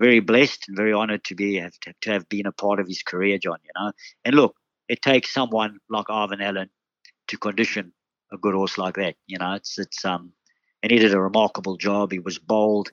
very 0.00 0.20
blessed 0.20 0.64
and 0.68 0.76
very 0.76 0.92
honoured 0.92 1.24
to 1.24 1.35
be 1.35 1.57
have, 1.57 1.74
to 2.00 2.11
have 2.11 2.28
been 2.28 2.46
a 2.46 2.52
part 2.52 2.80
of 2.80 2.88
his 2.88 3.02
career, 3.02 3.38
John. 3.38 3.59
You 3.64 3.70
know, 3.78 3.92
and 4.24 4.35
look, 4.35 4.57
it 4.88 5.02
takes 5.02 5.33
someone 5.33 5.78
like 5.88 6.07
Ivan 6.09 6.40
Allan 6.40 6.70
to 7.28 7.38
condition 7.38 7.92
a 8.33 8.37
good 8.37 8.54
horse 8.54 8.78
like 8.78 8.94
that. 8.96 9.16
You 9.26 9.38
know, 9.38 9.52
it's 9.52 9.78
it's 9.78 10.04
um, 10.04 10.33
and 10.83 10.90
he 10.90 10.98
did 10.98 11.14
a 11.14 11.20
remarkable 11.20 11.76
job. 11.76 12.12
He 12.12 12.18
was 12.18 12.38
bold. 12.38 12.92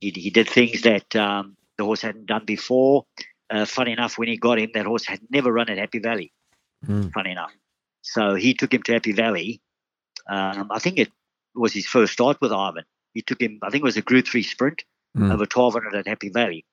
He 0.00 0.10
he 0.10 0.30
did 0.30 0.48
things 0.48 0.82
that 0.82 1.14
um, 1.16 1.56
the 1.78 1.84
horse 1.84 2.02
hadn't 2.02 2.26
done 2.26 2.44
before. 2.44 3.06
Uh, 3.50 3.66
funny 3.66 3.92
enough, 3.92 4.18
when 4.18 4.28
he 4.28 4.36
got 4.36 4.58
him, 4.58 4.70
that 4.74 4.86
horse 4.86 5.06
had 5.06 5.20
never 5.30 5.52
run 5.52 5.68
at 5.68 5.78
Happy 5.78 5.98
Valley. 5.98 6.32
Mm. 6.86 7.12
Funny 7.12 7.32
enough, 7.32 7.52
so 8.00 8.34
he 8.34 8.54
took 8.54 8.74
him 8.74 8.82
to 8.84 8.92
Happy 8.92 9.12
Valley. 9.12 9.60
Um, 10.28 10.68
I 10.70 10.78
think 10.78 10.98
it 10.98 11.12
was 11.54 11.72
his 11.72 11.86
first 11.86 12.12
start 12.12 12.38
with 12.40 12.52
Ivan. 12.52 12.84
He 13.14 13.22
took 13.22 13.40
him. 13.40 13.58
I 13.62 13.70
think 13.70 13.82
it 13.82 13.84
was 13.84 13.96
a 13.96 14.02
Group 14.02 14.26
Three 14.26 14.42
sprint 14.42 14.84
Mm. 15.16 15.32
over 15.32 15.44
twelve 15.46 15.74
hundred 15.74 15.94
at 15.94 16.06
Happy 16.06 16.30
Valley, 16.30 16.64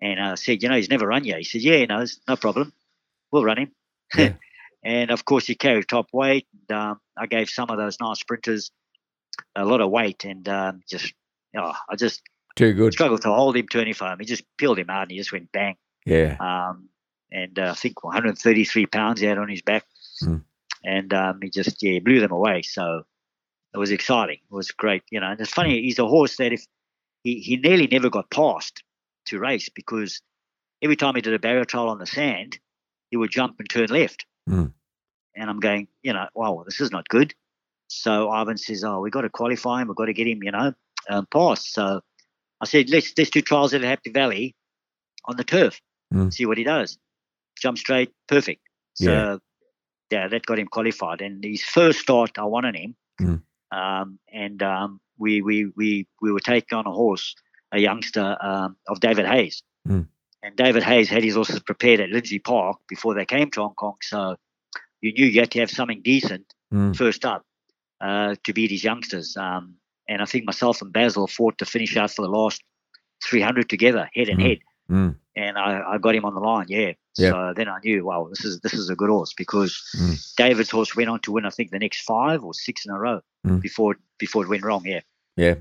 and 0.00 0.18
I 0.20 0.34
said, 0.34 0.62
you 0.62 0.68
know, 0.68 0.74
he's 0.76 0.90
never 0.90 1.06
run 1.06 1.24
yet. 1.24 1.38
He 1.38 1.44
said, 1.44 1.62
yeah, 1.62 1.76
he 1.76 1.86
knows, 1.86 2.18
no 2.26 2.36
problem. 2.36 2.72
We'll 3.30 3.44
run 3.44 3.58
him. 3.58 3.72
Yeah. 4.16 4.32
and 4.84 5.10
of 5.10 5.24
course, 5.24 5.46
he 5.46 5.54
carried 5.54 5.86
top 5.88 6.08
weight. 6.12 6.46
And, 6.68 6.76
um, 6.78 7.00
I 7.16 7.26
gave 7.26 7.48
some 7.48 7.70
of 7.70 7.78
those 7.78 7.98
nice 8.00 8.18
sprinters 8.20 8.70
a 9.54 9.64
lot 9.64 9.80
of 9.80 9.90
weight, 9.90 10.24
and 10.24 10.48
um, 10.48 10.80
just, 10.90 11.14
oh, 11.56 11.72
I 11.88 11.94
just 11.96 12.22
Too 12.56 12.72
good. 12.72 12.92
struggled 12.92 13.22
to 13.22 13.32
hold 13.32 13.56
him, 13.56 13.68
turn 13.68 13.86
him 13.86 13.94
home. 13.98 14.18
He 14.18 14.26
just 14.26 14.44
peeled 14.58 14.78
him 14.78 14.90
out, 14.90 15.02
and 15.02 15.10
he 15.12 15.16
just 15.18 15.32
went 15.32 15.52
bang. 15.52 15.76
Yeah. 16.04 16.36
Um, 16.40 16.88
and 17.30 17.58
uh, 17.58 17.70
I 17.70 17.74
think 17.74 18.02
133 18.02 18.86
pounds 18.86 19.20
he 19.20 19.26
had 19.26 19.38
on 19.38 19.48
his 19.48 19.62
back, 19.62 19.84
Mm. 20.22 20.42
and 20.82 21.12
um, 21.14 21.40
he 21.42 21.50
just 21.50 21.82
yeah 21.82 21.98
blew 22.00 22.20
them 22.20 22.32
away. 22.32 22.62
So 22.62 23.02
it 23.74 23.78
was 23.78 23.90
exciting. 23.90 24.38
It 24.50 24.54
was 24.54 24.70
great, 24.70 25.02
you 25.10 25.20
know. 25.20 25.26
And 25.30 25.40
it's 25.40 25.50
funny, 25.52 25.82
he's 25.82 25.98
a 25.98 26.06
horse 26.06 26.36
that 26.36 26.52
if 26.54 26.64
he, 27.26 27.40
he 27.40 27.56
nearly 27.56 27.88
never 27.88 28.08
got 28.08 28.30
past 28.30 28.84
to 29.26 29.40
race 29.40 29.68
because 29.68 30.20
every 30.80 30.94
time 30.94 31.16
he 31.16 31.20
did 31.20 31.34
a 31.34 31.40
barrier 31.40 31.64
trial 31.64 31.88
on 31.88 31.98
the 31.98 32.06
sand, 32.06 32.60
he 33.10 33.16
would 33.16 33.30
jump 33.32 33.56
and 33.58 33.68
turn 33.68 33.88
left. 33.88 34.24
Mm. 34.48 34.72
And 35.34 35.50
I'm 35.50 35.58
going, 35.58 35.88
you 36.04 36.12
know, 36.12 36.28
wow, 36.36 36.62
this 36.64 36.80
is 36.80 36.92
not 36.92 37.08
good. 37.08 37.34
So 37.88 38.30
Ivan 38.30 38.56
says, 38.56 38.84
oh, 38.84 39.00
we've 39.00 39.12
got 39.12 39.22
to 39.22 39.28
qualify 39.28 39.82
him. 39.82 39.88
We've 39.88 39.96
got 39.96 40.04
to 40.04 40.12
get 40.12 40.28
him, 40.28 40.40
you 40.44 40.52
know, 40.52 40.72
um, 41.10 41.26
past. 41.32 41.72
So 41.72 42.00
I 42.60 42.64
said, 42.66 42.90
let's 42.90 43.12
let's 43.18 43.30
do 43.30 43.42
trials 43.42 43.74
at 43.74 43.82
Happy 43.82 44.10
Valley 44.10 44.54
on 45.24 45.36
the 45.36 45.44
turf, 45.44 45.80
Mm. 46.14 46.32
see 46.32 46.46
what 46.46 46.58
he 46.58 46.62
does. 46.62 46.96
Jump 47.58 47.76
straight, 47.78 48.12
perfect. 48.28 48.62
So 48.94 49.10
Yeah. 49.10 49.36
yeah, 50.12 50.28
that 50.28 50.46
got 50.46 50.60
him 50.60 50.68
qualified. 50.68 51.20
And 51.20 51.42
his 51.42 51.64
first 51.64 51.98
start, 51.98 52.38
I 52.38 52.44
wanted 52.44 52.76
him, 52.76 52.94
Mm. 53.20 53.42
um, 53.72 54.20
and 54.32 54.62
um, 54.62 55.00
we 55.18 55.42
we 55.42 55.66
we 55.76 56.06
we 56.20 56.32
were 56.32 56.40
taking 56.40 56.76
on 56.78 56.86
a 56.86 56.92
horse, 56.92 57.34
a 57.72 57.78
youngster 57.80 58.36
um, 58.40 58.76
of 58.88 59.00
David 59.00 59.26
Hayes. 59.26 59.62
Mm. 59.88 60.08
And 60.42 60.56
David 60.56 60.82
Hayes 60.84 61.08
had 61.08 61.24
his 61.24 61.34
horses 61.34 61.60
prepared 61.60 62.00
at 62.00 62.10
Lindsay 62.10 62.38
Park 62.38 62.78
before 62.88 63.14
they 63.14 63.24
came 63.24 63.50
to 63.52 63.62
Hong 63.62 63.74
Kong. 63.74 63.96
So 64.02 64.36
you 65.00 65.12
knew 65.12 65.26
you 65.26 65.40
had 65.40 65.50
to 65.52 65.60
have 65.60 65.70
something 65.70 66.02
decent 66.02 66.52
Mm. 66.72 66.96
first 66.96 67.24
up 67.24 67.44
uh, 68.00 68.34
to 68.42 68.52
beat 68.52 68.72
his 68.72 68.82
youngsters. 68.82 69.36
Um, 69.36 69.76
and 70.08 70.20
I 70.20 70.24
think 70.24 70.46
myself 70.46 70.82
and 70.82 70.92
Basil 70.92 71.28
fought 71.28 71.58
to 71.58 71.64
finish 71.64 71.96
out 71.96 72.10
for 72.10 72.22
the 72.22 72.28
last 72.28 72.60
300 73.24 73.68
together, 73.68 74.10
head 74.14 74.28
and 74.28 74.40
Mhm. 74.40 74.46
head. 74.48 74.58
Mm. 74.90 75.16
And 75.34 75.58
I, 75.58 75.82
I 75.94 75.98
got 75.98 76.14
him 76.14 76.24
on 76.24 76.34
the 76.34 76.40
line, 76.40 76.66
yeah. 76.68 76.92
Yeah. 77.18 77.30
So 77.30 77.52
then 77.56 77.68
I 77.68 77.78
knew, 77.84 78.04
wow, 78.04 78.26
this 78.30 78.44
is 78.44 78.60
this 78.60 78.74
is 78.74 78.88
a 78.90 78.96
good 78.96 79.10
horse 79.10 79.32
because 79.36 79.82
Mm. 79.96 80.34
David's 80.36 80.70
horse 80.70 80.94
went 80.96 81.08
on 81.10 81.20
to 81.20 81.32
win, 81.32 81.46
I 81.46 81.50
think, 81.50 81.70
the 81.70 81.78
next 81.78 82.02
five 82.02 82.42
or 82.44 82.54
six 82.54 82.84
in 82.86 82.92
a 82.92 82.98
row 82.98 83.20
Mm. 83.46 83.60
before 83.60 83.96
before 84.18 84.44
it 84.44 84.48
went 84.48 84.64
wrong. 84.64 84.82
Yeah, 84.84 85.00
Yeah. 85.36 85.54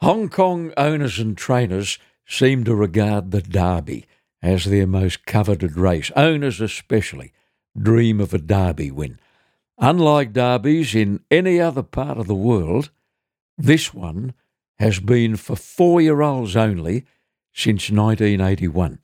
Hong 0.00 0.28
Kong 0.28 0.72
owners 0.76 1.18
and 1.18 1.36
trainers 1.36 1.98
seem 2.26 2.64
to 2.64 2.74
regard 2.74 3.30
the 3.30 3.40
Derby 3.40 4.06
as 4.42 4.64
their 4.64 4.86
most 4.86 5.24
coveted 5.26 5.76
race. 5.76 6.10
Owners 6.16 6.60
especially 6.60 7.32
dream 7.80 8.20
of 8.20 8.34
a 8.34 8.38
Derby 8.38 8.90
win. 8.90 9.18
Unlike 9.78 10.32
derbies 10.32 10.94
in 10.94 11.20
any 11.30 11.60
other 11.60 11.82
part 11.82 12.16
of 12.18 12.26
the 12.26 12.34
world, 12.34 12.90
this 13.58 13.92
one 13.92 14.32
has 14.78 15.00
been 15.00 15.36
for 15.36 15.56
four 15.56 16.00
year 16.00 16.20
olds 16.22 16.56
only 16.56 17.04
since 17.56 17.90
1981. 17.90 18.98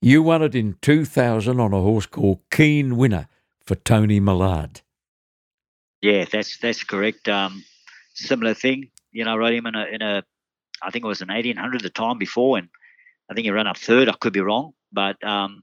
You 0.00 0.22
won 0.22 0.42
it 0.42 0.54
in 0.54 0.76
2000 0.80 1.60
on 1.60 1.72
a 1.74 1.80
horse 1.80 2.06
called 2.06 2.40
Keen 2.50 2.96
Winner 2.96 3.28
for 3.66 3.74
Tony 3.74 4.18
Millard. 4.18 4.80
Yeah, 6.00 6.24
that's 6.24 6.56
that's 6.58 6.84
correct. 6.84 7.28
Um, 7.28 7.64
similar 8.14 8.54
thing. 8.54 8.90
You 9.12 9.24
know, 9.24 9.32
I 9.32 9.36
rode 9.36 9.54
him 9.54 9.66
in 9.66 9.74
a, 9.74 9.84
in 9.84 10.02
a, 10.02 10.22
I 10.82 10.90
think 10.90 11.04
it 11.04 11.08
was 11.08 11.20
an 11.20 11.28
1800 11.28 11.82
the 11.82 11.90
time 11.90 12.18
before, 12.18 12.56
and 12.56 12.68
I 13.30 13.34
think 13.34 13.44
he 13.44 13.50
ran 13.50 13.66
up 13.66 13.76
third. 13.76 14.08
I 14.08 14.12
could 14.12 14.32
be 14.32 14.40
wrong, 14.40 14.72
but 14.92 15.22
um, 15.22 15.62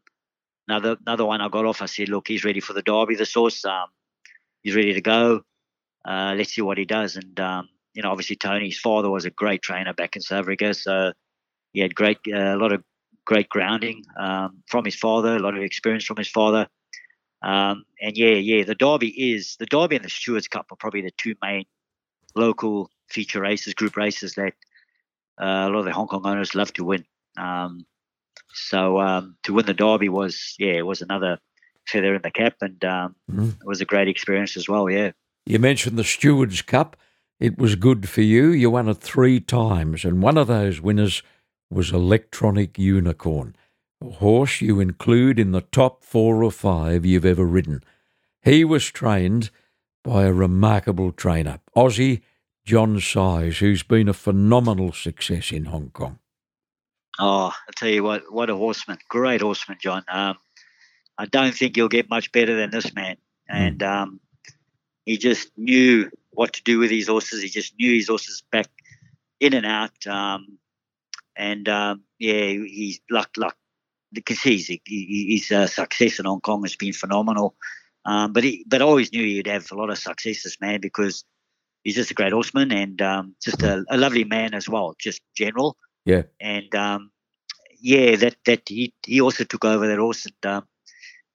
another 0.68 0.98
another 1.08 1.26
one 1.26 1.42
I 1.42 1.50
got 1.50 1.66
off. 1.66 1.82
I 1.82 1.88
said, 1.88 2.10
look, 2.10 2.28
he's 2.28 2.44
ready 2.44 2.60
for 2.60 2.74
the 2.74 2.82
Derby. 2.84 3.16
The 3.16 3.26
source, 3.26 3.64
um, 3.66 3.88
he's 4.62 4.76
ready 4.76 4.94
to 4.94 5.02
go. 5.02 5.42
Uh, 6.04 6.36
let's 6.38 6.54
see 6.54 6.62
what 6.62 6.78
he 6.78 6.86
does. 6.86 7.16
And 7.16 7.40
um, 7.40 7.70
you 7.94 8.04
know, 8.04 8.12
obviously 8.12 8.36
Tony's 8.36 8.78
father 8.78 9.10
was 9.10 9.26
a 9.26 9.32
great 9.32 9.62
trainer 9.62 9.94
back 9.94 10.16
in 10.16 10.22
South 10.22 10.40
Africa, 10.40 10.74
so 10.74 11.14
he 11.76 11.82
had 11.82 11.94
great 11.94 12.18
uh, 12.28 12.56
a 12.56 12.58
lot 12.58 12.72
of 12.72 12.84
great 13.26 13.50
grounding 13.50 14.04
um, 14.18 14.64
from 14.68 14.86
his 14.86 14.96
father, 14.96 15.36
a 15.36 15.40
lot 15.40 15.58
of 15.58 15.64
experience 15.64 16.06
from 16.06 16.18
his 16.18 16.30
father. 16.30 16.68
Um, 17.42 17.84
and 18.02 18.18
yeah, 18.18 18.36
yeah, 18.36 18.64
the 18.64 18.76
Derby 18.76 19.34
is 19.34 19.58
the 19.60 19.66
Derby 19.66 19.98
and 19.98 20.06
the 20.06 20.10
Stewards 20.10 20.48
Cup 20.48 20.68
are 20.72 20.78
probably 20.78 21.02
the 21.02 21.12
two 21.18 21.36
main 21.44 21.66
local 22.36 22.90
feature 23.10 23.42
races, 23.42 23.74
group 23.74 23.98
races 23.98 24.36
that 24.36 24.54
uh, 25.40 25.68
a 25.68 25.70
lot 25.70 25.80
of 25.80 25.86
the 25.86 25.94
Hong 25.94 26.08
Kong 26.08 26.22
owners 26.26 26.56
love 26.56 26.72
to 26.74 26.84
win. 26.84 27.06
Um, 27.38 27.86
so 28.54 29.00
um, 29.00 29.38
to 29.44 29.54
win 29.54 29.66
the 29.66 29.74
Derby 29.74 30.10
was 30.10 30.56
yeah, 30.58 30.74
it 30.74 30.86
was 30.86 31.02
another 31.02 31.40
feather 31.88 32.16
in 32.16 32.22
the 32.22 32.32
cap, 32.32 32.56
and 32.62 32.84
um, 32.86 33.16
mm. 33.32 33.50
it 33.50 33.66
was 33.66 33.82
a 33.82 33.86
great 33.86 34.08
experience 34.08 34.56
as 34.56 34.70
well. 34.70 34.90
Yeah. 34.90 35.12
You 35.46 35.60
mentioned 35.60 35.98
the 35.98 36.04
Stewards 36.04 36.62
Cup. 36.62 36.96
It 37.40 37.58
was 37.58 37.76
good 37.76 38.08
for 38.08 38.22
you. 38.22 38.48
You 38.48 38.72
won 38.72 38.88
it 38.88 38.98
three 38.98 39.40
times, 39.40 40.06
and 40.06 40.24
one 40.24 40.38
of 40.38 40.48
those 40.48 40.80
winners 40.80 41.22
was 41.70 41.92
Electronic 41.92 42.78
Unicorn, 42.78 43.56
a 44.02 44.10
horse 44.10 44.62
you 44.62 44.80
include 44.80 45.40
in 45.40 45.52
the 45.52 45.62
top 45.62 46.04
four 46.04 46.44
or 46.44 46.52
five 46.52 47.06
you've 47.06 47.26
ever 47.26 47.46
ridden. 47.46 47.84
He 48.42 48.64
was 48.64 48.86
trained 48.92 49.50
by 50.04 50.26
a 50.26 50.34
remarkable 50.34 51.12
trainer, 51.12 51.60
Aussie 51.76 52.22
John 52.66 53.00
Size, 53.00 53.58
who's 53.58 53.84
been 53.84 54.08
a 54.08 54.14
phenomenal 54.14 54.92
success 54.92 55.52
in 55.52 55.66
Hong 55.66 55.90
Kong. 55.90 56.20
Oh, 57.18 57.48
I 57.48 57.72
tell 57.76 57.90
you 57.90 58.04
what, 58.04 58.32
what 58.32 58.50
a 58.50 58.56
horseman! 58.56 58.98
Great 59.10 59.42
horseman, 59.42 59.78
John. 59.82 60.04
Um, 60.08 60.38
I 61.18 61.26
don't 61.26 61.54
think 61.54 61.78
you'll 61.78 61.88
get 61.88 62.10
much 62.10 62.32
better 62.32 62.56
than 62.56 62.72
this 62.72 62.94
man. 62.94 63.18
Hmm. 63.50 63.56
And 63.56 63.84
um, 63.84 64.20
he 65.06 65.18
just 65.18 65.52
knew 65.58 66.10
what 66.32 66.54
to 66.54 66.64
do 66.64 66.80
with 66.80 66.92
his 66.92 67.08
horses. 67.08 67.42
He 67.42 67.50
just 67.50 67.78
knew 67.80 67.94
his 67.96 68.08
horses 68.08 68.44
back 68.52 68.68
in 69.40 69.54
and 69.54 69.66
out. 69.66 70.06
Um, 70.08 70.58
and 71.36 71.68
um, 71.70 72.04
yeah, 72.20 72.50
he's 72.50 73.00
luck, 73.10 73.30
luck. 73.38 73.56
Because 74.14 74.40
he's 74.40 74.72
his 74.86 75.52
uh, 75.52 75.68
success 75.68 76.20
in 76.20 76.26
Hong 76.26 76.40
Kong 76.40 76.64
has 76.64 76.76
been 76.76 76.94
phenomenal. 76.94 77.56
Um, 78.06 78.34
but 78.34 78.44
he, 78.44 78.64
but 78.68 78.82
I 78.82 78.86
always 78.86 79.12
knew 79.12 79.24
he'd 79.24 79.48
have 79.48 79.70
a 79.72 79.76
lot 79.76 79.90
of 79.90 79.98
success, 79.98 80.44
this 80.44 80.62
man, 80.62 80.80
because 80.80 81.26
he's 81.84 81.96
just 81.96 82.12
a 82.12 82.14
great 82.14 82.34
horseman 82.34 82.72
and 82.72 83.02
um, 83.02 83.36
just 83.44 83.64
a, 83.64 83.84
a, 83.90 83.98
lovely 83.98 84.24
man 84.24 84.54
as 84.54 84.70
well, 84.70 84.96
just 85.00 85.22
general. 85.36 85.76
Yeah. 86.06 86.24
And 86.40 86.74
um, 86.76 87.12
yeah, 87.82 88.16
that 88.18 88.36
that 88.46 88.62
he 88.68 88.94
he 89.06 89.22
also 89.22 89.44
took 89.44 89.66
over 89.66 89.88
that 89.88 90.00
horse, 90.00 90.26
and 90.26 90.52
um, 90.52 90.68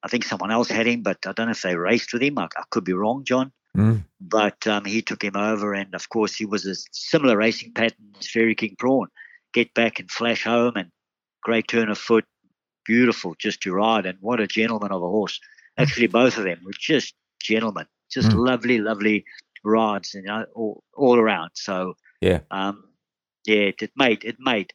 I 0.01 0.07
think 0.07 0.23
someone 0.23 0.51
else 0.51 0.69
had 0.69 0.87
him, 0.87 1.03
but 1.03 1.17
I 1.25 1.33
don't 1.33 1.47
know 1.47 1.51
if 1.51 1.61
they 1.61 1.75
raced 1.75 2.13
with 2.13 2.21
him. 2.21 2.37
I, 2.37 2.45
I 2.45 2.63
could 2.69 2.85
be 2.85 2.93
wrong, 2.93 3.23
John. 3.25 3.51
Mm. 3.75 4.03
But 4.19 4.67
um, 4.67 4.85
he 4.85 5.01
took 5.01 5.23
him 5.23 5.35
over, 5.35 5.73
and 5.73 5.93
of 5.95 6.09
course, 6.09 6.35
he 6.35 6.45
was 6.45 6.65
a 6.65 6.75
similar 6.91 7.37
racing 7.37 7.73
pattern 7.73 8.15
as 8.19 8.27
Fairy 8.27 8.55
King 8.55 8.75
Prawn. 8.77 9.07
Get 9.53 9.73
back 9.73 9.99
and 9.99 10.09
flash 10.09 10.43
home, 10.43 10.73
and 10.75 10.89
great 11.41 11.67
turn 11.67 11.89
of 11.89 11.97
foot, 11.97 12.25
beautiful 12.85 13.35
just 13.39 13.61
to 13.61 13.73
ride, 13.73 14.05
and 14.05 14.17
what 14.21 14.39
a 14.39 14.47
gentleman 14.47 14.91
of 14.91 15.03
a 15.03 15.07
horse. 15.07 15.39
Mm. 15.77 15.83
Actually, 15.83 16.07
both 16.07 16.37
of 16.37 16.43
them 16.43 16.59
were 16.63 16.73
just 16.77 17.13
gentlemen, 17.41 17.85
just 18.11 18.29
mm. 18.29 18.47
lovely, 18.47 18.77
lovely 18.79 19.25
rides, 19.63 20.13
you 20.13 20.23
know, 20.23 20.45
all, 20.55 20.83
all 20.95 21.17
around. 21.17 21.51
So 21.53 21.95
yeah, 22.21 22.39
um, 22.51 22.83
yeah, 23.45 23.71
it 23.79 23.91
made 23.95 24.23
it 24.23 24.37
made 24.39 24.73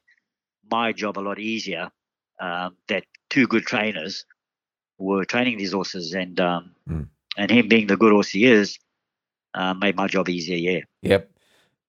my 0.70 0.92
job 0.92 1.18
a 1.18 1.20
lot 1.20 1.38
easier. 1.38 1.90
Um, 2.38 2.76
that 2.88 3.04
two 3.30 3.46
good 3.46 3.64
trainers 3.64 4.26
were 4.98 5.24
training 5.24 5.58
these 5.58 5.72
horses, 5.72 6.12
and 6.12 6.38
um, 6.40 6.74
mm. 6.88 7.08
and 7.36 7.50
him 7.50 7.68
being 7.68 7.86
the 7.86 7.96
good 7.96 8.12
horse 8.12 8.28
he 8.28 8.44
is, 8.44 8.78
uh, 9.54 9.74
made 9.74 9.96
my 9.96 10.06
job 10.06 10.28
easier. 10.28 10.56
Yeah. 10.56 10.80
Yep. 11.02 11.30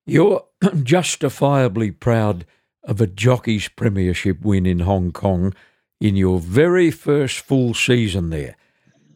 You're 0.05 0.45
justifiably 0.83 1.91
proud 1.91 2.45
of 2.87 3.01
a 3.01 3.05
jockey's 3.05 3.67
premiership 3.67 4.41
win 4.41 4.65
in 4.65 4.79
Hong 4.79 5.11
Kong 5.11 5.53
in 5.99 6.15
your 6.15 6.39
very 6.39 6.89
first 6.89 7.39
full 7.39 7.73
season 7.73 8.29
there, 8.29 8.55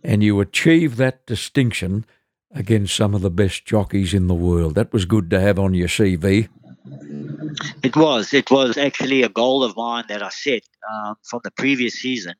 and 0.03 0.21
you 0.21 0.39
achieved 0.41 0.97
that 0.97 1.25
distinction 1.25 2.05
against 2.53 2.95
some 2.95 3.15
of 3.15 3.21
the 3.21 3.31
best 3.31 3.65
jockeys 3.65 4.13
in 4.13 4.27
the 4.27 4.35
world. 4.35 4.75
That 4.75 4.91
was 4.91 5.05
good 5.05 5.29
to 5.29 5.39
have 5.39 5.57
on 5.57 5.73
your 5.73 5.87
CV. 5.87 6.49
It 7.81 7.95
was. 7.95 8.33
It 8.33 8.51
was 8.51 8.77
actually 8.77 9.23
a 9.23 9.29
goal 9.29 9.63
of 9.63 9.77
mine 9.77 10.05
that 10.09 10.21
I 10.21 10.29
set 10.29 10.63
um, 10.91 11.15
from 11.23 11.39
the 11.43 11.51
previous 11.51 11.93
season 11.93 12.33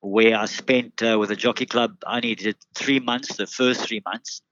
where 0.00 0.36
I 0.36 0.44
spent 0.46 1.02
uh, 1.02 1.18
with 1.18 1.30
the 1.30 1.36
jockey 1.36 1.66
club. 1.66 1.96
I 2.06 2.20
needed 2.20 2.56
three 2.74 3.00
months, 3.00 3.36
the 3.36 3.46
first 3.46 3.80
three 3.80 4.02
months, 4.04 4.42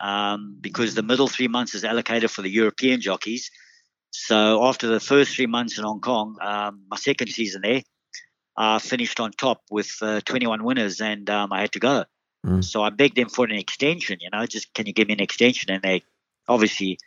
um, 0.00 0.56
because 0.60 0.94
the 0.94 1.02
middle 1.02 1.28
three 1.28 1.48
months 1.48 1.74
is 1.74 1.84
allocated 1.84 2.30
for 2.30 2.42
the 2.42 2.50
European 2.50 3.00
jockeys. 3.00 3.50
So 4.10 4.64
after 4.66 4.86
the 4.88 5.00
first 5.00 5.34
three 5.34 5.46
months 5.46 5.78
in 5.78 5.84
Hong 5.84 6.00
Kong, 6.00 6.36
um, 6.40 6.82
my 6.90 6.96
second 6.96 7.28
season 7.28 7.62
there, 7.62 7.82
I 8.56 8.78
finished 8.78 9.20
on 9.20 9.30
top 9.32 9.62
with 9.70 9.96
uh, 10.02 10.20
21 10.24 10.64
winners, 10.64 11.00
and 11.00 11.28
um, 11.30 11.52
I 11.52 11.60
had 11.60 11.72
to 11.72 11.78
go. 11.78 12.04
Mm. 12.44 12.64
So 12.64 12.82
I 12.82 12.90
begged 12.90 13.16
them 13.16 13.28
for 13.28 13.44
an 13.44 13.52
extension. 13.52 14.18
You 14.20 14.30
know, 14.32 14.46
just 14.46 14.72
can 14.74 14.86
you 14.86 14.92
give 14.92 15.08
me 15.08 15.14
an 15.14 15.20
extension? 15.20 15.70
And 15.70 15.82
they 15.82 16.02
obviously 16.48 16.98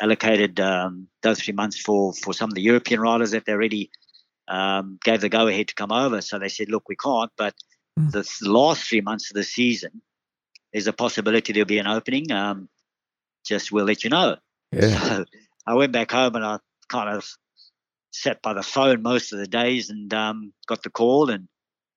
allocated 0.00 0.60
um, 0.60 1.08
those 1.22 1.40
three 1.40 1.54
months 1.54 1.78
for 1.78 2.12
for 2.12 2.34
some 2.34 2.50
of 2.50 2.54
the 2.54 2.62
European 2.62 3.00
riders 3.00 3.30
that 3.30 3.46
they 3.46 3.52
already 3.52 3.90
um, 4.48 4.98
gave 5.02 5.20
the 5.20 5.28
go 5.28 5.46
ahead 5.46 5.68
to 5.68 5.74
come 5.74 5.92
over. 5.92 6.20
So 6.20 6.38
they 6.38 6.48
said, 6.48 6.68
look, 6.68 6.88
we 6.88 6.96
can't, 6.96 7.30
but 7.36 7.54
mm. 7.98 8.10
the 8.10 8.26
last 8.48 8.88
three 8.88 9.00
months 9.00 9.30
of 9.30 9.34
the 9.34 9.44
season, 9.44 10.02
there's 10.72 10.86
a 10.86 10.92
possibility 10.92 11.52
there'll 11.52 11.66
be 11.66 11.78
an 11.78 11.86
opening. 11.86 12.30
Um, 12.32 12.68
just 13.46 13.72
we'll 13.72 13.84
let 13.86 14.04
you 14.04 14.10
know. 14.10 14.36
Yeah. 14.72 14.98
So 15.08 15.24
I 15.68 15.74
went 15.74 15.92
back 15.92 16.10
home 16.10 16.34
and 16.34 16.44
I 16.44 16.58
kind 16.88 17.10
of 17.14 17.28
sat 18.10 18.40
by 18.40 18.54
the 18.54 18.62
phone 18.62 19.02
most 19.02 19.32
of 19.32 19.38
the 19.38 19.46
days 19.46 19.90
and 19.90 20.12
um, 20.14 20.52
got 20.66 20.82
the 20.82 20.88
call 20.88 21.28
and 21.28 21.46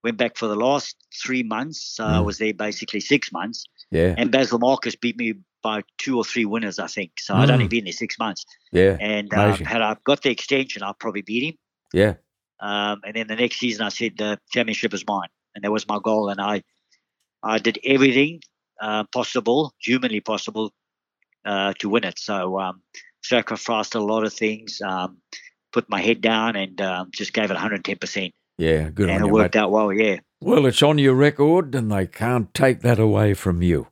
went 0.03 0.17
back 0.17 0.37
for 0.37 0.47
the 0.47 0.55
last 0.55 0.97
three 1.23 1.41
months. 1.41 1.81
So 1.95 2.03
mm. 2.03 2.09
I 2.09 2.19
was 2.19 2.37
there 2.37 2.53
basically 2.53 2.99
six 2.99 3.31
months. 3.31 3.63
Yeah. 3.89 4.13
And 4.17 4.29
Basil 4.29 4.59
Marcus 4.59 4.95
beat 4.95 5.17
me 5.17 5.35
by 5.63 5.83
two 5.97 6.17
or 6.17 6.25
three 6.25 6.43
winners, 6.43 6.79
I 6.79 6.87
think. 6.87 7.11
So 7.17 7.33
mm. 7.33 7.37
I'd 7.37 7.49
only 7.49 7.69
been 7.69 7.85
there 7.85 7.93
six 7.93 8.19
months. 8.19 8.45
Yeah. 8.73 8.97
And 8.99 9.33
um, 9.33 9.57
had 9.59 9.81
I 9.81 9.95
got 10.03 10.21
the 10.21 10.31
extension, 10.31 10.83
I'd 10.83 10.99
probably 10.99 11.21
beat 11.21 11.43
him. 11.43 11.57
Yeah. 11.93 12.15
Um, 12.59 13.01
and 13.05 13.15
then 13.15 13.27
the 13.27 13.37
next 13.37 13.57
season, 13.57 13.85
I 13.85 13.89
said 13.89 14.17
the 14.17 14.37
championship 14.51 14.93
is 14.93 15.05
mine, 15.07 15.29
and 15.55 15.63
that 15.63 15.71
was 15.71 15.87
my 15.87 15.99
goal. 16.03 16.29
And 16.29 16.41
I, 16.41 16.61
I 17.41 17.57
did 17.57 17.79
everything 17.83 18.41
uh, 18.81 19.05
possible, 19.13 19.73
humanly 19.79 20.19
possible, 20.19 20.73
uh, 21.45 21.73
to 21.79 21.89
win 21.89 22.03
it. 22.03 22.19
So 22.19 22.59
um, 22.59 22.81
sacrificed 23.21 23.95
a 23.95 23.99
lot 23.99 24.23
of 24.23 24.33
things, 24.33 24.81
um, 24.81 25.17
put 25.71 25.89
my 25.89 26.01
head 26.01 26.21
down, 26.21 26.55
and 26.55 26.79
um, 26.81 27.09
just 27.11 27.33
gave 27.33 27.45
it 27.45 27.53
110 27.53 27.97
percent. 27.97 28.33
Yeah, 28.57 28.89
good 28.89 29.09
and 29.09 29.23
it 29.23 29.27
you, 29.27 29.33
worked 29.33 29.55
mate. 29.55 29.61
out 29.61 29.71
well. 29.71 29.91
Yeah. 29.91 30.19
Well, 30.39 30.65
it's 30.65 30.83
on 30.83 30.97
your 30.97 31.15
record, 31.15 31.73
and 31.75 31.91
they 31.91 32.07
can't 32.07 32.53
take 32.53 32.81
that 32.81 32.99
away 32.99 33.33
from 33.33 33.61
you. 33.61 33.87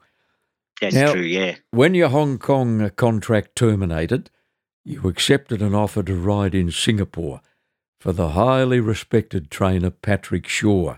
That's 0.81 0.95
now, 0.95 1.13
true. 1.13 1.21
Yeah. 1.21 1.55
When 1.71 1.93
your 1.93 2.09
Hong 2.09 2.37
Kong 2.37 2.89
contract 2.95 3.55
terminated, 3.55 4.29
you 4.85 5.07
accepted 5.07 5.61
an 5.61 5.75
offer 5.75 6.03
to 6.03 6.15
ride 6.15 6.55
in 6.55 6.71
Singapore 6.71 7.41
for 7.99 8.13
the 8.13 8.29
highly 8.29 8.79
respected 8.79 9.51
trainer 9.51 9.89
Patrick 9.89 10.47
Shaw. 10.47 10.97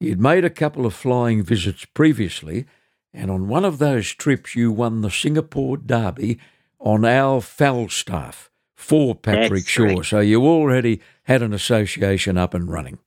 You'd 0.00 0.20
made 0.20 0.44
a 0.44 0.50
couple 0.50 0.86
of 0.86 0.94
flying 0.94 1.42
visits 1.42 1.84
previously, 1.84 2.66
and 3.12 3.30
on 3.30 3.48
one 3.48 3.64
of 3.64 3.78
those 3.78 4.12
trips 4.12 4.54
you 4.54 4.70
won 4.70 5.00
the 5.00 5.10
Singapore 5.10 5.76
Derby 5.76 6.38
on 6.78 7.04
our 7.04 7.40
Falstaff 7.40 8.50
for 8.76 9.14
Patrick 9.14 9.64
That's 9.64 9.68
Shaw. 9.68 9.82
Correct. 9.82 10.06
So 10.06 10.20
you 10.20 10.46
already 10.46 11.00
had 11.24 11.42
an 11.42 11.52
association 11.52 12.36
up 12.36 12.54
and 12.54 12.70
running. 12.70 12.98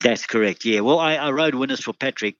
That's 0.00 0.26
correct. 0.26 0.64
Yeah. 0.64 0.80
Well, 0.80 0.98
I, 0.98 1.14
I 1.16 1.30
rode 1.30 1.54
winners 1.54 1.82
for 1.82 1.92
Patrick 1.92 2.36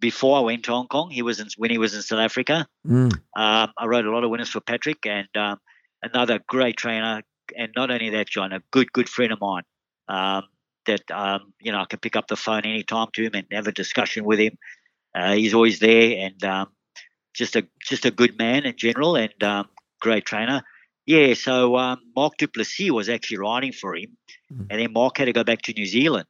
before 0.00 0.38
I 0.38 0.40
went 0.40 0.64
to 0.64 0.72
Hong 0.72 0.88
Kong. 0.88 1.10
He 1.10 1.22
was 1.22 1.40
in, 1.40 1.48
when 1.56 1.70
he 1.70 1.78
was 1.78 1.94
in 1.94 2.02
South 2.02 2.20
Africa. 2.20 2.66
Mm. 2.86 3.12
Um, 3.36 3.72
I 3.76 3.86
rode 3.86 4.04
a 4.04 4.10
lot 4.10 4.24
of 4.24 4.30
winners 4.30 4.50
for 4.50 4.60
Patrick, 4.60 5.06
and 5.06 5.28
um, 5.36 5.58
another 6.02 6.38
great 6.46 6.76
trainer, 6.76 7.22
and 7.56 7.72
not 7.74 7.90
only 7.90 8.10
that, 8.10 8.28
John, 8.28 8.52
a 8.52 8.62
good 8.70 8.92
good 8.92 9.08
friend 9.08 9.32
of 9.32 9.40
mine. 9.40 9.62
Um, 10.08 10.44
that 10.86 11.10
um, 11.10 11.52
you 11.60 11.70
know 11.70 11.80
I 11.80 11.84
can 11.84 11.98
pick 12.00 12.16
up 12.16 12.28
the 12.28 12.36
phone 12.36 12.62
anytime 12.64 13.08
to 13.12 13.22
him 13.22 13.34
and 13.34 13.46
have 13.52 13.68
a 13.68 13.72
discussion 13.72 14.24
with 14.24 14.38
him. 14.38 14.58
Uh, 15.14 15.34
he's 15.34 15.54
always 15.54 15.78
there 15.78 16.26
and 16.26 16.42
um, 16.44 16.68
just 17.34 17.56
a 17.56 17.66
just 17.80 18.04
a 18.04 18.10
good 18.10 18.38
man 18.38 18.64
in 18.64 18.76
general 18.76 19.16
and 19.16 19.42
um, 19.42 19.68
great 20.00 20.24
trainer. 20.24 20.62
Yeah, 21.06 21.34
so 21.34 21.76
um, 21.76 22.00
Mark 22.14 22.36
Du 22.36 22.48
Plessis 22.48 22.90
was 22.90 23.08
actually 23.08 23.38
riding 23.38 23.72
for 23.72 23.96
him, 23.96 24.16
mm. 24.52 24.66
and 24.68 24.80
then 24.80 24.92
Mark 24.92 25.18
had 25.18 25.24
to 25.24 25.32
go 25.32 25.44
back 25.44 25.62
to 25.62 25.72
New 25.72 25.86
Zealand. 25.86 26.26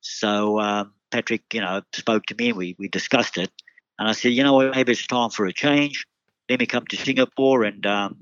So 0.00 0.60
um, 0.60 0.92
Patrick, 1.10 1.42
you 1.52 1.60
know, 1.60 1.82
spoke 1.92 2.26
to 2.26 2.34
me 2.36 2.50
and 2.50 2.56
we 2.56 2.76
we 2.78 2.88
discussed 2.88 3.36
it, 3.38 3.50
and 3.98 4.08
I 4.08 4.12
said, 4.12 4.32
you 4.32 4.44
know 4.44 4.54
what, 4.54 4.74
maybe 4.74 4.92
it's 4.92 5.06
time 5.06 5.30
for 5.30 5.46
a 5.46 5.52
change. 5.52 6.06
Let 6.48 6.60
me 6.60 6.66
come 6.66 6.86
to 6.86 6.96
Singapore, 6.96 7.64
and 7.64 7.84
um, 7.86 8.16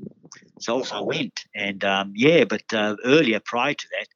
so 0.59 0.83
I 0.93 1.01
went. 1.01 1.45
And 1.55 1.85
um, 1.85 2.13
yeah, 2.15 2.45
but 2.45 2.63
uh, 2.73 2.97
earlier, 3.05 3.41
prior 3.45 3.75
to 3.75 3.87
that, 3.99 4.07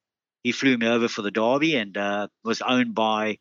he 0.43 0.53
flew 0.53 0.77
me 0.77 0.87
over 0.87 1.09
for 1.09 1.23
the 1.23 1.31
Derby 1.31 1.75
and 1.75 1.97
uh, 1.97 2.29
was 2.45 2.63
owned 2.63 2.95
by 2.95 3.39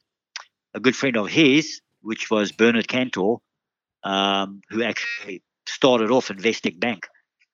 a 0.73 0.79
good 0.79 0.95
friend 0.95 1.17
of 1.17 1.27
his, 1.27 1.81
which 2.01 2.31
was 2.31 2.51
Bernard 2.51 2.87
Kantor, 2.87 3.39
um, 4.03 4.61
who 4.69 4.83
actually 4.83 5.43
started 5.67 6.11
off 6.11 6.31
in 6.31 6.37
Investec 6.37 6.79
Bank. 6.79 7.07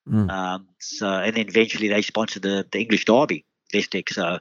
Mm. 0.10 0.30
Um, 0.30 0.68
so 0.80 1.07
and 1.07 1.36
then 1.36 1.47
eventually 1.47 1.88
they 1.88 2.01
sponsored 2.01 2.43
the, 2.43 2.66
the 2.72 2.80
English 2.80 3.05
Derby, 3.05 3.45
Investec. 3.74 4.10
So 4.10 4.39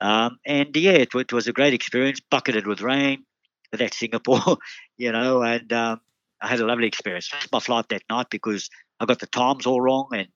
um, 0.00 0.38
and 0.44 0.76
yeah, 0.76 0.92
it, 0.92 1.14
it, 1.14 1.32
was 1.32 1.48
a 1.48 1.52
great 1.52 1.74
experience, 1.74 2.20
bucketed 2.20 2.66
with 2.66 2.80
rain. 2.80 3.24
But 3.70 3.80
that's 3.80 3.98
Singapore, 3.98 4.58
you 4.96 5.12
know, 5.12 5.42
and 5.42 5.72
um, 5.72 6.00
I 6.40 6.48
had 6.48 6.60
a 6.60 6.66
lovely 6.66 6.86
experience. 6.86 7.30
My 7.52 7.60
flight 7.60 7.88
that 7.88 8.02
night 8.08 8.26
because 8.30 8.70
I 9.00 9.06
got 9.06 9.18
the 9.18 9.26
times 9.26 9.66
all 9.66 9.80
wrong, 9.80 10.08
and 10.12 10.28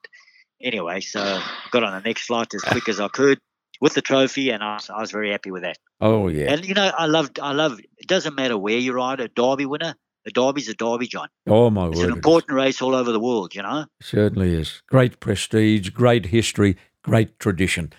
anyway, 0.60 1.00
so 1.00 1.40
got 1.70 1.84
on 1.84 1.92
the 1.92 2.06
next 2.06 2.26
flight 2.26 2.52
as 2.54 2.62
quick 2.62 2.88
as 2.88 3.00
I 3.00 3.08
could 3.08 3.38
with 3.80 3.94
the 3.94 4.02
trophy, 4.02 4.50
and 4.50 4.62
I 4.62 4.74
was, 4.74 4.90
I 4.90 5.00
was 5.00 5.10
very 5.10 5.30
happy 5.30 5.50
with 5.50 5.62
that. 5.62 5.78
Oh 6.00 6.28
yeah. 6.28 6.52
And 6.52 6.64
you 6.64 6.74
know, 6.74 6.90
I 6.96 7.06
loved, 7.06 7.40
I 7.40 7.52
love. 7.52 7.80
It 7.80 8.08
doesn't 8.08 8.34
matter 8.34 8.58
where 8.58 8.78
you 8.78 8.92
ride, 8.92 9.20
a 9.20 9.28
Derby 9.28 9.66
winner. 9.66 9.94
A 10.24 10.30
Derby's 10.30 10.68
a 10.68 10.74
Derby, 10.74 11.08
John. 11.08 11.28
Oh 11.46 11.68
my 11.70 11.88
it's 11.88 11.96
word! 11.96 12.04
It's 12.04 12.12
an 12.12 12.16
important 12.16 12.52
race 12.52 12.80
all 12.80 12.94
over 12.94 13.10
the 13.10 13.20
world, 13.20 13.54
you 13.54 13.62
know. 13.62 13.86
Certainly 14.00 14.54
is. 14.54 14.82
Great 14.86 15.18
prestige, 15.20 15.90
great 15.90 16.26
history, 16.26 16.76
great 17.02 17.38
tradition. 17.40 17.92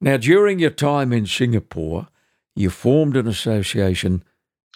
Now, 0.00 0.16
during 0.16 0.58
your 0.58 0.70
time 0.70 1.12
in 1.12 1.26
Singapore, 1.26 2.08
you 2.54 2.70
formed 2.70 3.16
an 3.16 3.26
association 3.26 4.22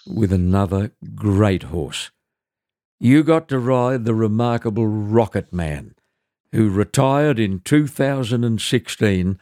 with 0.05 0.33
another 0.33 0.91
great 1.15 1.63
horse. 1.63 2.11
You 2.99 3.23
got 3.23 3.47
to 3.49 3.59
ride 3.59 4.03
the 4.03 4.13
remarkable 4.13 4.87
Rocket 4.87 5.53
Man, 5.53 5.95
who 6.51 6.69
retired 6.69 7.39
in 7.39 7.59
2016 7.59 9.39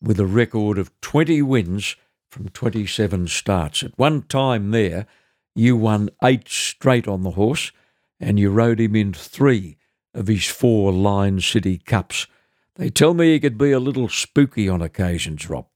with 0.00 0.20
a 0.20 0.26
record 0.26 0.78
of 0.78 0.98
20 1.02 1.42
wins 1.42 1.96
from 2.30 2.48
27 2.48 3.28
starts. 3.28 3.82
At 3.82 3.98
one 3.98 4.22
time 4.22 4.70
there, 4.70 5.06
you 5.54 5.76
won 5.76 6.10
eight 6.22 6.48
straight 6.48 7.06
on 7.06 7.22
the 7.22 7.32
horse, 7.32 7.72
and 8.20 8.38
you 8.38 8.50
rode 8.50 8.80
him 8.80 8.96
in 8.96 9.12
three 9.12 9.76
of 10.14 10.26
his 10.26 10.46
four 10.46 10.92
Lion 10.92 11.40
City 11.40 11.78
Cups. 11.78 12.26
They 12.76 12.90
tell 12.90 13.14
me 13.14 13.32
he 13.32 13.40
could 13.40 13.58
be 13.58 13.72
a 13.72 13.80
little 13.80 14.08
spooky 14.08 14.68
on 14.68 14.82
occasions, 14.82 15.48
Rob. 15.48 15.66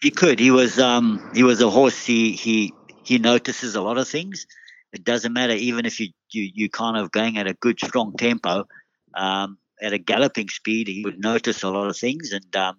He 0.00 0.10
could. 0.10 0.38
He 0.38 0.50
was 0.50 0.78
um 0.78 1.30
he 1.34 1.42
was 1.42 1.60
a 1.60 1.70
horse. 1.70 2.04
He 2.04 2.32
he 2.32 2.72
he 3.02 3.18
notices 3.18 3.74
a 3.74 3.80
lot 3.80 3.98
of 3.98 4.06
things. 4.06 4.46
It 4.92 5.04
doesn't 5.04 5.32
matter 5.32 5.54
even 5.54 5.86
if 5.86 5.98
you 5.98 6.08
you 6.30 6.50
you 6.54 6.70
kind 6.70 6.96
of 6.96 7.10
going 7.10 7.36
at 7.36 7.48
a 7.48 7.54
good 7.54 7.80
strong 7.80 8.14
tempo, 8.16 8.66
um, 9.14 9.58
at 9.82 9.92
a 9.92 9.98
galloping 9.98 10.48
speed, 10.48 10.88
he 10.88 11.04
would 11.04 11.18
notice 11.18 11.62
a 11.62 11.70
lot 11.70 11.88
of 11.88 11.96
things. 11.96 12.32
And 12.32 12.54
um, 12.56 12.76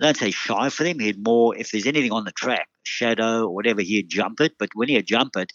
don't 0.00 0.16
say 0.16 0.30
shy 0.30 0.68
for 0.68 0.84
them. 0.84 0.98
He'd 1.00 1.22
more, 1.22 1.56
if 1.56 1.70
there's 1.70 1.86
anything 1.86 2.12
on 2.12 2.24
the 2.24 2.32
track, 2.32 2.68
shadow 2.86 3.44
or 3.44 3.54
whatever, 3.54 3.82
he'd 3.82 4.08
jump 4.08 4.40
it. 4.40 4.54
But 4.58 4.70
when 4.74 4.88
he'd 4.88 5.06
jump 5.06 5.36
it, 5.36 5.52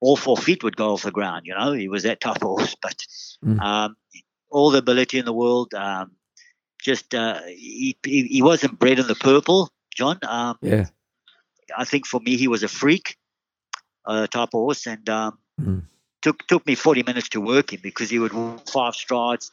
all 0.00 0.16
four 0.16 0.36
feet 0.36 0.64
would 0.64 0.76
go 0.76 0.92
off 0.92 1.02
the 1.02 1.10
ground. 1.10 1.42
You 1.44 1.54
know, 1.54 1.72
he 1.72 1.88
was 1.88 2.02
that 2.02 2.20
type 2.20 2.36
of 2.36 2.42
horse. 2.58 2.76
But 2.80 2.96
mm. 3.44 3.60
um, 3.60 3.96
all 4.50 4.70
the 4.70 4.78
ability 4.78 5.18
in 5.18 5.24
the 5.24 5.32
world. 5.32 5.72
Um, 5.74 6.12
just 6.82 7.14
uh, 7.14 7.40
he, 7.46 7.96
he, 8.04 8.22
he 8.24 8.42
wasn't 8.42 8.78
bred 8.78 8.98
in 8.98 9.06
the 9.06 9.14
purple, 9.14 9.70
John. 9.94 10.18
Um, 10.26 10.58
yeah. 10.62 10.86
I 11.76 11.84
think 11.84 12.06
for 12.06 12.20
me 12.20 12.36
he 12.36 12.48
was 12.48 12.62
a 12.62 12.68
freak 12.68 13.16
uh, 14.04 14.26
type 14.26 14.48
of 14.48 14.60
horse, 14.60 14.86
and 14.86 15.08
um, 15.08 15.38
mm. 15.60 15.82
took 16.22 16.46
took 16.46 16.66
me 16.66 16.74
40 16.74 17.02
minutes 17.04 17.28
to 17.30 17.40
work 17.40 17.72
him 17.72 17.80
because 17.82 18.10
he 18.10 18.18
would 18.18 18.32
walk 18.32 18.68
five 18.68 18.94
strides, 18.94 19.52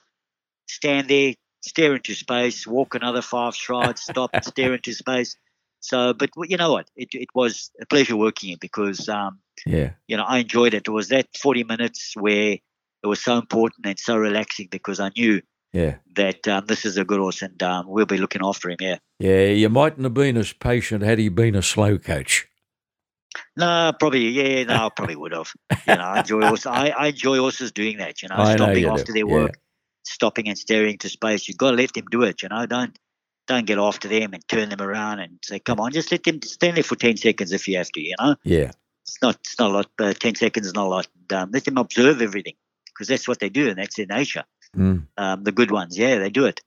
stand 0.68 1.10
there, 1.10 1.34
stare 1.62 1.96
into 1.96 2.16
space, 2.16 2.66
walk 2.66 2.96
another 2.96 3.22
five 3.22 3.54
strides, 3.54 4.02
stop, 4.02 4.32
stare 4.44 4.74
into 4.74 4.94
space. 4.94 5.38
So, 5.80 6.14
but 6.14 6.32
you 6.48 6.58
know 6.58 6.72
what? 6.72 6.90
It, 6.96 7.10
it 7.14 7.30
was 7.34 7.72
a 7.82 7.86
pleasure 7.86 8.16
working 8.16 8.52
it 8.52 8.60
because, 8.60 9.08
um, 9.10 9.40
yeah, 9.66 9.92
you 10.08 10.18
know, 10.18 10.24
I 10.24 10.40
enjoyed 10.40 10.74
it. 10.74 10.88
It 10.88 10.92
was 10.92 11.10
that 11.10 11.28
40 11.42 11.64
minutes 11.64 12.14
where 12.16 12.58
it 13.04 13.08
was 13.08 13.24
so 13.24 13.38
important 13.38 13.86
and 13.86 14.00
so 14.00 14.18
relaxing 14.18 14.68
because 14.72 15.00
I 15.00 15.12
knew 15.16 15.42
yeah 15.74 15.96
that 16.16 16.48
um, 16.48 16.66
this 16.66 16.86
is 16.86 16.98
a 16.98 17.04
good 17.04 17.20
horse 17.20 17.42
and 17.42 17.62
um, 17.62 17.86
we'll 17.88 18.06
be 18.06 18.18
looking 18.18 18.42
after 18.44 18.70
him. 18.70 18.78
Yeah. 18.80 18.98
Yeah, 19.20 19.46
you 19.48 19.70
mightn't 19.70 20.04
have 20.04 20.14
been 20.14 20.38
as 20.38 20.54
patient 20.54 21.04
had 21.04 21.20
he 21.20 21.30
been 21.30 21.56
a 21.56 21.62
slow 21.62 21.98
coach. 21.98 22.48
No, 23.56 23.94
probably 24.00 24.30
yeah. 24.30 24.64
No, 24.64 24.88
I 24.88 24.90
probably 24.90 25.16
would 25.16 25.34
have. 25.34 25.52
You 25.88 25.96
know, 25.96 26.02
I 26.02 26.20
enjoy 26.20 26.42
horses. 26.42 26.66
I, 26.66 26.90
I 26.90 27.08
enjoy 27.08 27.38
horses 27.38 27.72
doing 27.72 27.98
that. 27.98 28.22
You 28.22 28.30
know, 28.30 28.36
I 28.38 28.56
stopping 28.56 28.84
know 28.84 28.94
after 28.94 29.06
do. 29.06 29.14
their 29.14 29.28
work. 29.28 29.52
Yeah 29.56 29.62
stopping 30.08 30.48
and 30.48 30.58
staring 30.58 30.94
into 30.94 31.10
space. 31.10 31.48
You've 31.48 31.58
got 31.58 31.72
to 31.72 31.78
let 31.78 31.94
them 31.94 32.06
do 32.10 32.24
it. 32.24 32.42
You 32.42 32.50
know, 32.50 32.66
don't 32.66 32.98
don't 33.48 33.66
get 33.66 33.78
after 33.78 34.08
them 34.08 34.34
and 34.34 34.48
turn 34.48 34.70
them 34.70 34.82
around 34.82 35.20
and 35.20 35.40
say, 35.44 35.60
"Come 35.60 35.80
on, 35.80 35.92
just 35.92 36.12
let 36.12 36.24
them 36.24 36.42
stand 36.42 36.78
there 36.78 36.84
for 36.84 36.96
ten 36.96 37.18
seconds 37.18 37.52
if 37.52 37.68
you 37.68 37.78
have 37.78 37.90
to." 37.92 38.02
You 38.02 38.16
know. 38.20 38.36
Yeah. 38.44 38.72
It's 39.04 39.22
not. 39.22 39.36
It's 39.36 39.58
not 39.60 39.72
a 39.72 39.74
lot. 39.74 39.88
Uh, 40.00 40.14
ten 40.14 40.36
seconds 40.36 40.68
is 40.68 40.74
not 40.74 40.88
a 40.88 40.90
lot. 40.90 41.08
Um, 41.32 41.52
let 41.52 41.66
them 41.66 41.78
observe 41.78 42.22
everything 42.22 42.56
because 42.98 43.08
that's 43.08 43.28
what 43.28 43.40
they 43.40 43.50
do 43.50 43.70
and 43.70 43.78
that's 43.78 43.96
their 43.96 44.06
nature. 44.06 44.44
Mm. 44.76 45.08
Um, 45.18 45.44
the 45.44 45.52
good 45.52 45.72
ones, 45.72 45.98
yeah, 45.98 46.18
they 46.18 46.30
do 46.30 46.46
it. 46.46 46.62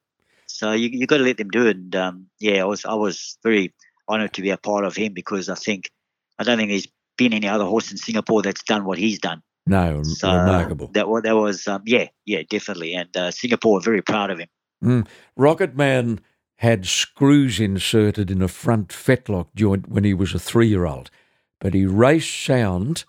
So 0.47 0.73
you 0.73 0.89
you 0.89 1.07
got 1.07 1.19
to 1.19 1.25
let 1.25 1.37
them 1.37 1.51
do 1.51 1.67
it. 1.67 1.77
And 1.77 1.97
um, 1.97 2.27
yeah, 2.39 2.63
I 2.63 2.65
was 2.65 2.85
I 2.85 2.95
was 2.95 3.39
very 3.43 3.75
honoured 4.09 4.33
to 4.35 4.43
be 4.43 4.51
a 4.51 4.57
part 4.57 4.85
of 4.85 4.97
him 4.97 5.13
because 5.13 5.49
I 5.49 5.55
think 5.55 5.91
I 6.39 6.45
don't 6.45 6.59
think 6.59 6.71
there's 6.71 6.89
been 7.17 7.33
any 7.33 7.49
other 7.49 7.65
horse 7.65 7.91
in 7.91 7.99
Singapore 7.99 8.43
that's 8.43 8.63
done 8.63 8.85
what 8.85 8.99
he's 8.99 9.19
done. 9.19 9.43
No, 9.67 10.03
so, 10.03 10.35
remarkable. 10.35 10.89
That 10.95 11.09
was 11.09 11.23
that 11.23 11.37
was 11.37 11.69
um, 11.69 11.83
yeah 11.87 12.09
yeah 12.25 12.43
definitely, 12.49 12.95
and 12.95 13.15
uh, 13.17 13.31
Singapore 13.31 13.79
are 13.79 13.83
very 13.83 14.03
proud 14.03 14.31
of 14.31 14.39
him. 14.39 14.49
Mm. 14.83 15.07
Rocket 15.37 15.77
Man 15.77 16.21
had 16.61 16.85
screws 16.85 17.59
inserted 17.59 18.31
in 18.31 18.43
a 18.43 18.49
front 18.49 18.89
fetlock 18.89 19.47
joint 19.55 19.89
when 19.89 20.05
he 20.05 20.13
was 20.13 20.35
a 20.35 20.39
three-year-old, 20.39 21.11
but 21.59 21.73
he 21.73 21.87
raced 21.87 22.45
sound 22.45 23.05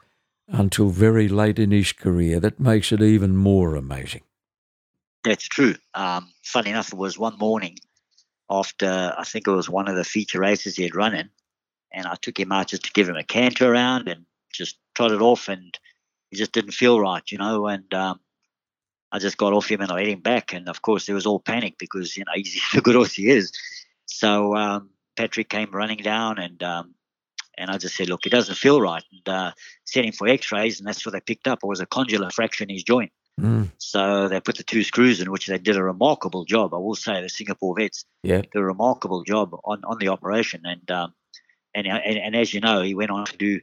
until 0.47 0.87
very 0.87 1.27
late 1.27 1.59
in 1.59 1.71
his 1.71 1.91
career. 1.91 2.39
That 2.39 2.61
makes 2.61 2.93
it 2.93 3.01
even 3.01 3.35
more 3.35 3.75
amazing. 3.75 4.21
That's 5.25 5.49
true. 5.49 5.75
Um, 5.93 6.31
funny 6.41 6.69
enough, 6.69 6.93
it 6.93 6.97
was 6.97 7.19
one 7.19 7.37
morning 7.37 7.77
after 8.49 9.13
I 9.17 9.25
think 9.25 9.47
it 9.47 9.51
was 9.51 9.69
one 9.69 9.89
of 9.89 9.97
the 9.97 10.05
feature 10.05 10.39
races 10.39 10.77
he 10.77 10.83
had 10.83 10.95
run 10.95 11.13
in, 11.13 11.29
and 11.91 12.07
I 12.07 12.15
took 12.15 12.39
him 12.39 12.53
out 12.53 12.67
just 12.67 12.85
to 12.85 12.93
give 12.93 13.09
him 13.09 13.17
a 13.17 13.23
canter 13.23 13.69
around 13.69 14.07
and 14.07 14.25
just 14.53 14.77
trotted 14.95 15.21
off 15.21 15.49
and 15.49 15.77
he 16.29 16.37
just 16.37 16.53
didn't 16.53 16.71
feel 16.71 17.01
right, 17.01 17.29
you 17.29 17.37
know. 17.37 17.67
And 17.67 17.93
um, 17.93 18.21
I 19.11 19.19
just 19.19 19.37
got 19.37 19.53
off 19.53 19.69
him 19.69 19.81
and 19.81 19.91
I 19.91 19.95
let 19.95 20.07
him 20.07 20.21
back. 20.21 20.53
And 20.53 20.69
of 20.69 20.81
course, 20.81 21.05
there 21.05 21.15
was 21.15 21.25
all 21.25 21.39
panic 21.39 21.75
because 21.77 22.15
you 22.15 22.23
know 22.25 22.31
he's 22.35 22.61
the 22.73 22.81
good 22.81 22.95
horse 22.95 23.13
he 23.13 23.29
is. 23.29 23.51
So 24.05 24.55
um, 24.55 24.89
Patrick 25.15 25.49
came 25.49 25.71
running 25.71 25.99
down 25.99 26.39
and 26.39 26.61
um, 26.63 26.95
and 27.57 27.69
I 27.69 27.77
just 27.77 27.95
said, 27.95 28.09
look, 28.09 28.25
it 28.25 28.31
doesn't 28.31 28.55
feel 28.55 28.81
right, 28.81 29.03
and 29.11 29.29
uh, 29.29 29.51
sent 29.85 30.05
him 30.05 30.13
for 30.13 30.27
X-rays, 30.27 30.79
and 30.79 30.87
that's 30.87 31.05
what 31.05 31.11
they 31.11 31.19
picked 31.19 31.47
up. 31.47 31.59
It 31.61 31.67
was 31.67 31.81
a 31.81 31.85
condylar 31.85 32.31
fracture 32.31 32.63
in 32.63 32.69
his 32.69 32.83
joint. 32.83 33.11
Mm. 33.39 33.71
So 33.77 34.27
they 34.27 34.39
put 34.39 34.57
the 34.57 34.63
two 34.63 34.83
screws 34.83 35.21
in, 35.21 35.31
which 35.31 35.47
they 35.47 35.57
did 35.57 35.77
a 35.77 35.83
remarkable 35.83 36.45
job. 36.45 36.73
I 36.73 36.77
will 36.77 36.95
say 36.95 37.21
the 37.21 37.29
Singapore 37.29 37.75
vets 37.77 38.05
yeah. 38.23 38.41
did 38.41 38.55
a 38.55 38.63
remarkable 38.63 39.23
job 39.23 39.53
on, 39.63 39.83
on 39.83 39.97
the 39.99 40.09
operation. 40.09 40.61
And, 40.63 40.89
um, 40.91 41.13
and 41.73 41.87
and 41.87 42.17
and 42.17 42.35
as 42.35 42.53
you 42.53 42.59
know, 42.59 42.81
he 42.81 42.95
went 42.95 43.11
on 43.11 43.25
to 43.25 43.37
do 43.37 43.61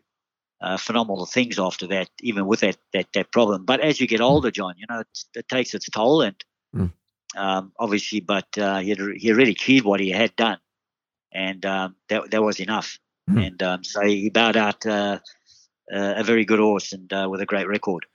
uh, 0.61 0.76
phenomenal 0.76 1.26
things 1.26 1.59
after 1.59 1.86
that, 1.86 2.09
even 2.20 2.46
with 2.46 2.61
that, 2.61 2.76
that 2.92 3.06
that 3.14 3.30
problem. 3.30 3.64
But 3.64 3.80
as 3.80 4.00
you 4.00 4.06
get 4.06 4.18
hmm. 4.18 4.24
older, 4.24 4.50
John, 4.50 4.74
you 4.76 4.86
know, 4.88 5.02
it 5.34 5.48
takes 5.48 5.74
its 5.74 5.88
toll, 5.88 6.22
and 6.22 6.44
mm. 6.74 6.92
um, 7.36 7.72
obviously, 7.78 8.20
but 8.20 8.46
uh, 8.59 8.78
he 8.78 8.90
had, 8.90 8.98
he 9.16 9.32
already 9.32 9.52
achieved 9.52 9.84
what 9.84 10.00
he 10.00 10.11
had 10.11 10.34
done, 10.36 10.59
and 11.32 11.64
um, 11.64 11.96
that 12.09 12.30
that 12.30 12.42
was 12.42 12.61
enough. 12.61 12.98
Mm. 13.30 13.46
And 13.46 13.62
um, 13.62 13.84
so 13.84 14.02
he 14.02 14.30
bowed 14.30 14.56
out 14.56 14.84
uh, 14.86 15.18
uh 15.92 16.14
a 16.16 16.24
very 16.24 16.44
good 16.44 16.59
horse 16.59 16.92
and 16.92 17.12
uh, 17.12 17.28
with 17.30 17.40
a 17.40 17.46
great 17.46 17.68
record. 17.68 18.06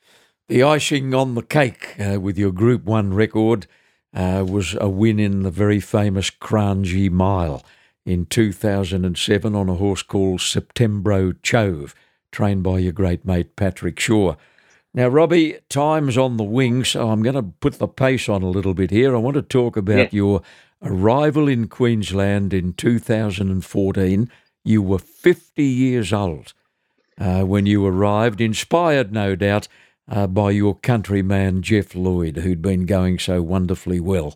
The 0.49 0.63
icing 0.63 1.13
on 1.13 1.35
the 1.35 1.41
cake 1.41 1.95
uh, 1.99 2.19
with 2.19 2.37
your 2.37 2.51
Group 2.51 2.83
One 2.83 3.13
record 3.13 3.67
was 4.13 4.75
a 4.81 4.89
win 4.89 5.17
in 5.19 5.43
the 5.43 5.49
very 5.49 5.79
famous 5.79 6.29
Kranji 6.29 7.09
Mile 7.09 7.63
in 8.05 8.25
2007 8.25 9.55
on 9.55 9.69
a 9.69 9.75
horse 9.75 10.03
called 10.03 10.41
Septembro 10.41 11.31
Chove 11.41 11.95
trained 12.33 12.63
by 12.63 12.79
your 12.79 12.91
great 12.91 13.23
mate 13.23 13.55
Patrick 13.55 13.97
Shaw. 13.97 14.35
Now, 14.93 15.07
Robbie, 15.07 15.57
time's 15.69 16.17
on 16.17 16.37
the 16.37 16.43
wing, 16.43 16.83
so 16.83 17.09
I'm 17.09 17.23
going 17.23 17.35
to 17.35 17.43
put 17.43 17.79
the 17.79 17.87
pace 17.87 18.27
on 18.27 18.43
a 18.43 18.49
little 18.49 18.73
bit 18.73 18.91
here. 18.91 19.15
I 19.15 19.19
want 19.19 19.35
to 19.35 19.41
talk 19.41 19.77
about 19.77 20.11
yeah. 20.13 20.17
your 20.17 20.41
arrival 20.83 21.47
in 21.47 21.67
Queensland 21.67 22.53
in 22.53 22.73
2014. 22.73 24.29
You 24.65 24.81
were 24.81 24.99
50 24.99 25.63
years 25.63 26.11
old 26.11 26.53
uh, 27.17 27.43
when 27.43 27.65
you 27.65 27.85
arrived, 27.85 28.41
inspired, 28.41 29.13
no 29.13 29.35
doubt, 29.35 29.67
uh, 30.07 30.27
by 30.27 30.51
your 30.51 30.75
countryman 30.75 31.61
Jeff 31.61 31.95
Lloyd, 31.95 32.37
who'd 32.37 32.61
been 32.61 32.85
going 32.85 33.17
so 33.17 33.41
wonderfully 33.41 33.99
well 33.99 34.35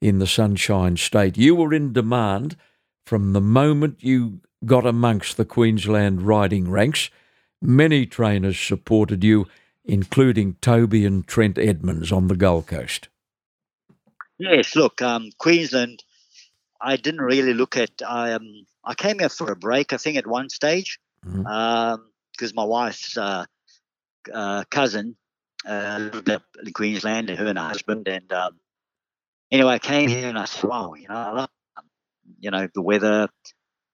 in 0.00 0.20
the 0.20 0.26
Sunshine 0.26 0.96
State. 0.96 1.36
You 1.36 1.54
were 1.54 1.74
in 1.74 1.92
demand 1.92 2.56
from 3.04 3.32
the 3.32 3.40
moment 3.40 3.98
you 4.00 4.40
got 4.64 4.86
amongst 4.86 5.36
the 5.36 5.44
Queensland 5.44 6.22
riding 6.22 6.70
ranks. 6.70 7.10
Many 7.60 8.06
trainers 8.06 8.58
supported 8.58 9.24
you, 9.24 9.46
including 9.84 10.54
Toby 10.60 11.04
and 11.04 11.26
Trent 11.26 11.58
Edmonds 11.58 12.12
on 12.12 12.28
the 12.28 12.36
Gold 12.36 12.66
Coast. 12.66 13.08
Yes, 14.38 14.76
look, 14.76 15.02
um, 15.02 15.30
Queensland. 15.38 16.04
I 16.80 16.96
didn't 16.96 17.22
really 17.22 17.54
look 17.54 17.76
at. 17.76 17.90
I 18.06 18.32
um, 18.32 18.64
I 18.84 18.94
came 18.94 19.18
here 19.18 19.28
for 19.28 19.50
a 19.50 19.56
break. 19.56 19.92
I 19.92 19.96
think 19.96 20.16
at 20.16 20.26
one 20.26 20.48
stage, 20.48 21.00
because 21.22 21.36
mm-hmm. 21.36 21.46
um, 21.46 22.54
my 22.54 22.64
wife's 22.64 23.18
uh, 23.18 23.44
uh, 24.32 24.62
cousin 24.70 25.16
uh, 25.66 26.10
lived 26.12 26.30
up 26.30 26.44
in 26.64 26.72
Queensland, 26.72 27.30
her 27.30 27.46
and 27.46 27.58
her 27.58 27.64
husband, 27.68 28.06
and 28.06 28.32
um, 28.32 28.60
anyway, 29.50 29.74
I 29.74 29.78
came 29.80 30.08
here 30.08 30.28
and 30.28 30.38
I 30.38 30.44
said, 30.44 30.64
"Wow, 30.64 30.94
you 30.94 31.08
know, 31.08 31.14
I 31.14 31.32
love, 31.32 31.50
you 32.38 32.50
know, 32.52 32.68
the 32.72 32.82
weather. 32.82 33.28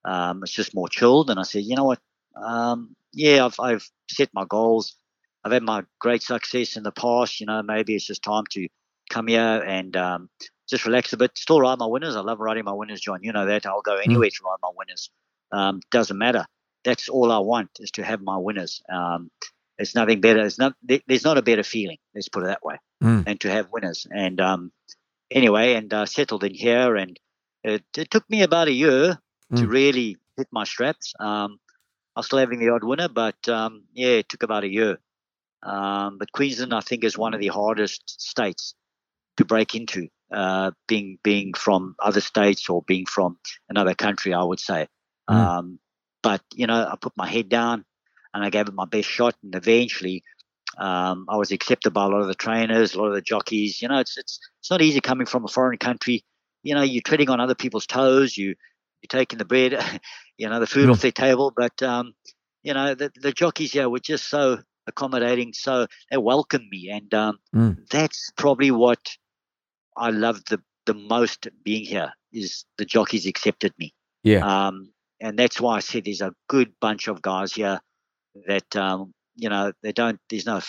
Um, 0.04 0.42
it's 0.42 0.52
just 0.52 0.74
more 0.74 0.88
chilled." 0.88 1.30
And 1.30 1.40
I 1.40 1.44
said, 1.44 1.64
"You 1.64 1.76
know 1.76 1.84
what? 1.84 2.00
Um, 2.36 2.94
yeah, 3.14 3.44
I've 3.44 3.58
I've 3.58 3.88
set 4.10 4.30
my 4.34 4.44
goals. 4.44 4.96
I've 5.44 5.52
had 5.52 5.62
my 5.62 5.84
great 6.00 6.22
success 6.22 6.76
in 6.76 6.82
the 6.82 6.92
past. 6.92 7.40
You 7.40 7.46
know, 7.46 7.62
maybe 7.62 7.94
it's 7.94 8.06
just 8.06 8.22
time 8.22 8.44
to 8.52 8.68
come 9.10 9.26
here 9.26 9.62
and 9.66 9.96
um, 9.96 10.28
just 10.68 10.86
relax 10.86 11.12
a 11.12 11.16
bit. 11.16 11.32
Still 11.36 11.60
ride 11.60 11.78
my 11.78 11.86
winners. 11.86 12.16
I 12.16 12.20
love 12.20 12.40
riding 12.40 12.64
my 12.64 12.72
winners, 12.72 13.00
John. 13.00 13.20
You 13.22 13.32
know 13.32 13.46
that. 13.46 13.66
I'll 13.66 13.82
go 13.82 13.96
mm. 13.96 14.04
anywhere 14.04 14.28
mm. 14.28 14.36
to 14.36 14.44
ride 14.44 14.58
my 14.62 14.70
winners. 14.74 15.10
Um, 15.52 15.80
doesn't 15.90 16.18
matter. 16.18 16.46
That's 16.84 17.08
all 17.08 17.32
I 17.32 17.38
want 17.38 17.70
is 17.78 17.90
to 17.92 18.04
have 18.04 18.20
my 18.20 18.36
winners. 18.36 18.82
Um, 18.92 19.30
it's 19.78 19.94
nothing 19.94 20.20
better. 20.20 20.44
It's 20.44 20.58
not. 20.58 20.74
There's 20.82 21.24
not 21.24 21.38
a 21.38 21.42
better 21.42 21.62
feeling. 21.62 21.98
Let's 22.14 22.28
put 22.28 22.44
it 22.44 22.46
that 22.46 22.64
way. 22.64 22.76
Mm. 23.02 23.24
And 23.26 23.40
to 23.40 23.50
have 23.50 23.72
winners. 23.72 24.06
And 24.10 24.40
um, 24.40 24.72
anyway, 25.30 25.74
and 25.74 25.92
uh, 25.92 26.06
settled 26.06 26.44
in 26.44 26.54
here, 26.54 26.96
and 26.96 27.18
it, 27.62 27.82
it, 27.96 28.10
took 28.10 28.28
me 28.30 28.42
about 28.42 28.68
a 28.68 28.72
year 28.72 29.18
mm. 29.52 29.58
to 29.58 29.66
really 29.66 30.16
hit 30.36 30.48
my 30.52 30.64
straps. 30.64 31.12
Um, 31.18 31.58
I 32.16 32.20
was 32.20 32.26
still 32.26 32.38
having 32.38 32.60
the 32.60 32.68
odd 32.68 32.84
winner, 32.84 33.08
but 33.08 33.48
um, 33.48 33.84
yeah, 33.92 34.18
it 34.18 34.28
took 34.28 34.42
about 34.42 34.64
a 34.64 34.68
year. 34.68 34.98
Um, 35.62 36.18
but 36.18 36.32
Queensland, 36.32 36.74
I 36.74 36.80
think, 36.80 37.04
is 37.04 37.18
one 37.18 37.34
of 37.34 37.40
the 37.40 37.48
hardest 37.48 38.20
states 38.20 38.74
to 39.36 39.44
break 39.44 39.74
into, 39.74 40.08
uh, 40.32 40.70
being 40.86 41.18
being 41.24 41.54
from 41.54 41.96
other 41.98 42.20
states 42.20 42.68
or 42.68 42.82
being 42.82 43.06
from 43.06 43.38
another 43.68 43.94
country. 43.94 44.32
I 44.34 44.44
would 44.44 44.60
say. 44.60 44.86
Mm. 45.28 45.34
Um, 45.34 45.78
but 46.22 46.42
you 46.54 46.66
know, 46.66 46.86
I 46.90 46.96
put 47.00 47.16
my 47.16 47.26
head 47.28 47.48
down 47.48 47.84
and 48.32 48.44
I 48.44 48.50
gave 48.50 48.68
it 48.68 48.74
my 48.74 48.86
best 48.86 49.08
shot, 49.08 49.34
and 49.42 49.54
eventually. 49.54 50.22
Um, 50.76 51.26
I 51.28 51.36
was 51.36 51.52
accepted 51.52 51.92
by 51.92 52.04
a 52.04 52.08
lot 52.08 52.22
of 52.22 52.26
the 52.26 52.34
trainers, 52.34 52.94
a 52.94 52.98
lot 52.98 53.06
of 53.06 53.14
the 53.14 53.20
jockeys. 53.20 53.80
You 53.80 53.86
know, 53.86 54.00
it's 54.00 54.18
it's 54.18 54.40
it's 54.58 54.70
not 54.72 54.82
easy 54.82 55.00
coming 55.00 55.24
from 55.24 55.44
a 55.44 55.48
foreign 55.48 55.78
country. 55.78 56.24
You 56.64 56.74
know, 56.74 56.82
you're 56.82 57.00
treading 57.00 57.30
on 57.30 57.38
other 57.38 57.54
people's 57.54 57.86
toes. 57.86 58.36
You 58.36 58.56
you're 59.04 59.20
taking 59.20 59.38
the 59.38 59.44
bread, 59.44 59.74
you 60.37 60.49
know, 60.49 60.61
the 60.61 60.66
food 60.66 60.89
mm. 60.89 60.93
off 60.93 61.01
their 61.01 61.12
table. 61.12 61.53
But 61.55 61.82
um, 61.82 62.14
you 62.62 62.74
know, 62.74 62.95
the 62.95 63.11
the 63.20 63.32
jockeys 63.32 63.72
here 63.72 63.89
were 63.89 64.01
just 64.01 64.28
so 64.28 64.59
accommodating, 64.87 65.53
so 65.53 65.87
they 66.11 66.16
welcomed 66.16 66.68
me, 66.70 66.91
and 66.91 67.12
um, 67.14 67.39
mm. 67.55 67.76
that's 67.89 68.30
probably 68.37 68.70
what 68.70 69.16
I 69.97 70.11
loved 70.11 70.49
the 70.51 70.61
the 70.87 70.95
most 70.95 71.49
being 71.62 71.85
here 71.85 72.12
is 72.32 72.64
the 72.76 72.85
jockeys 72.85 73.26
accepted 73.26 73.72
me. 73.78 73.95
Yeah. 74.22 74.66
Um, 74.66 74.91
and 75.20 75.39
that's 75.39 75.61
why 75.61 75.76
I 75.76 75.80
said 75.80 76.05
there's 76.05 76.20
a 76.20 76.35
good 76.49 76.72
bunch 76.80 77.09
of 77.09 77.22
guys 77.22 77.55
here 77.55 77.80
that 78.47 78.76
um, 78.76 79.14
you 79.37 79.49
know 79.49 79.72
they 79.82 79.93
don't. 79.93 80.20
There's 80.28 80.47
no 80.47 80.61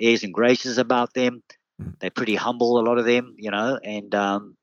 airs 0.00 0.22
and 0.22 0.34
graces 0.34 0.78
about 0.78 1.14
them. 1.14 1.42
Mm. 1.80 1.98
They're 2.00 2.10
pretty 2.10 2.34
humble, 2.34 2.78
a 2.78 2.82
lot 2.82 2.98
of 2.98 3.04
them, 3.04 3.34
you 3.38 3.50
know, 3.50 3.78
and 3.82 4.14
um, 4.14 4.56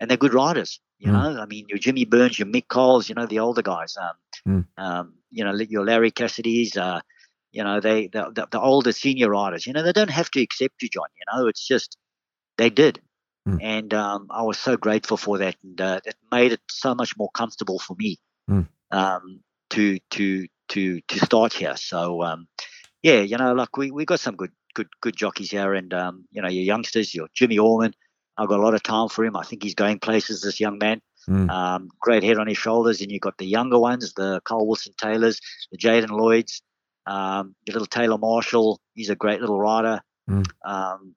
and 0.00 0.10
they're 0.10 0.16
good 0.16 0.34
riders. 0.34 0.80
You 0.98 1.10
mm. 1.10 1.12
know, 1.12 1.40
I 1.42 1.46
mean, 1.46 1.66
your 1.68 1.78
Jimmy 1.78 2.04
Burns, 2.04 2.38
your 2.38 2.48
Mick 2.48 2.68
Coles, 2.68 3.08
you 3.08 3.14
know, 3.14 3.26
the 3.26 3.38
older 3.38 3.62
guys. 3.62 3.96
Um, 3.96 4.66
mm. 4.76 4.82
um, 4.82 5.14
you 5.30 5.44
know, 5.44 5.54
your 5.54 5.84
Larry 5.84 6.10
Cassidy's. 6.10 6.76
Uh, 6.76 7.00
you 7.52 7.64
know, 7.64 7.80
they 7.80 8.08
the, 8.08 8.30
the, 8.34 8.46
the 8.50 8.60
older 8.60 8.92
senior 8.92 9.30
riders. 9.30 9.66
You 9.66 9.72
know, 9.72 9.82
they 9.82 9.92
don't 9.92 10.10
have 10.10 10.30
to 10.32 10.42
accept 10.42 10.82
you, 10.82 10.88
John. 10.88 11.08
You 11.16 11.24
know, 11.32 11.46
it's 11.48 11.66
just 11.66 11.96
they 12.58 12.68
did. 12.68 13.00
Mm. 13.48 13.58
And 13.62 13.94
um, 13.94 14.26
I 14.30 14.42
was 14.42 14.58
so 14.58 14.76
grateful 14.76 15.16
for 15.16 15.38
that, 15.38 15.56
and 15.62 15.80
uh, 15.80 16.00
it 16.04 16.16
made 16.30 16.52
it 16.52 16.60
so 16.70 16.94
much 16.94 17.16
more 17.16 17.30
comfortable 17.30 17.78
for 17.78 17.94
me 17.96 18.18
mm. 18.50 18.66
um, 18.90 19.40
to 19.70 19.98
to 20.10 20.46
to 20.68 21.00
to 21.00 21.18
start 21.20 21.52
here. 21.52 21.76
So 21.76 22.22
um, 22.22 22.48
yeah, 23.02 23.20
you 23.20 23.36
know, 23.38 23.54
like 23.54 23.76
we 23.76 23.90
we 23.90 24.04
got 24.04 24.20
some 24.20 24.36
good 24.36 24.52
good 24.74 24.88
good 25.00 25.16
jockeys 25.16 25.50
here, 25.50 25.74
and 25.74 25.94
um, 25.94 26.24
you 26.32 26.42
know, 26.42 26.48
your 26.48 26.64
youngsters, 26.64 27.14
your 27.14 27.28
Jimmy 27.34 27.58
Orman. 27.58 27.94
I've 28.38 28.48
got 28.48 28.58
a 28.58 28.62
lot 28.62 28.74
of 28.74 28.82
time 28.82 29.08
for 29.08 29.24
him. 29.24 29.36
I 29.36 29.42
think 29.42 29.62
he's 29.62 29.74
going 29.74 29.98
places. 29.98 30.42
This 30.42 30.60
young 30.60 30.78
man, 30.78 31.00
mm. 31.28 31.50
um, 31.50 31.90
great 32.00 32.22
head 32.22 32.38
on 32.38 32.46
his 32.46 32.58
shoulders, 32.58 33.00
and 33.00 33.10
you've 33.10 33.22
got 33.22 33.38
the 33.38 33.46
younger 33.46 33.78
ones, 33.78 34.12
the 34.14 34.40
Carl 34.44 34.66
Wilson 34.66 34.92
Taylors, 34.96 35.40
the 35.70 35.78
Jaden 35.78 36.10
Lloyds, 36.10 36.62
um, 37.06 37.54
little 37.66 37.86
Taylor 37.86 38.18
Marshall. 38.18 38.80
He's 38.94 39.10
a 39.10 39.16
great 39.16 39.40
little 39.40 39.58
rider. 39.58 40.00
Mm. 40.28 40.46
Um, 40.64 41.14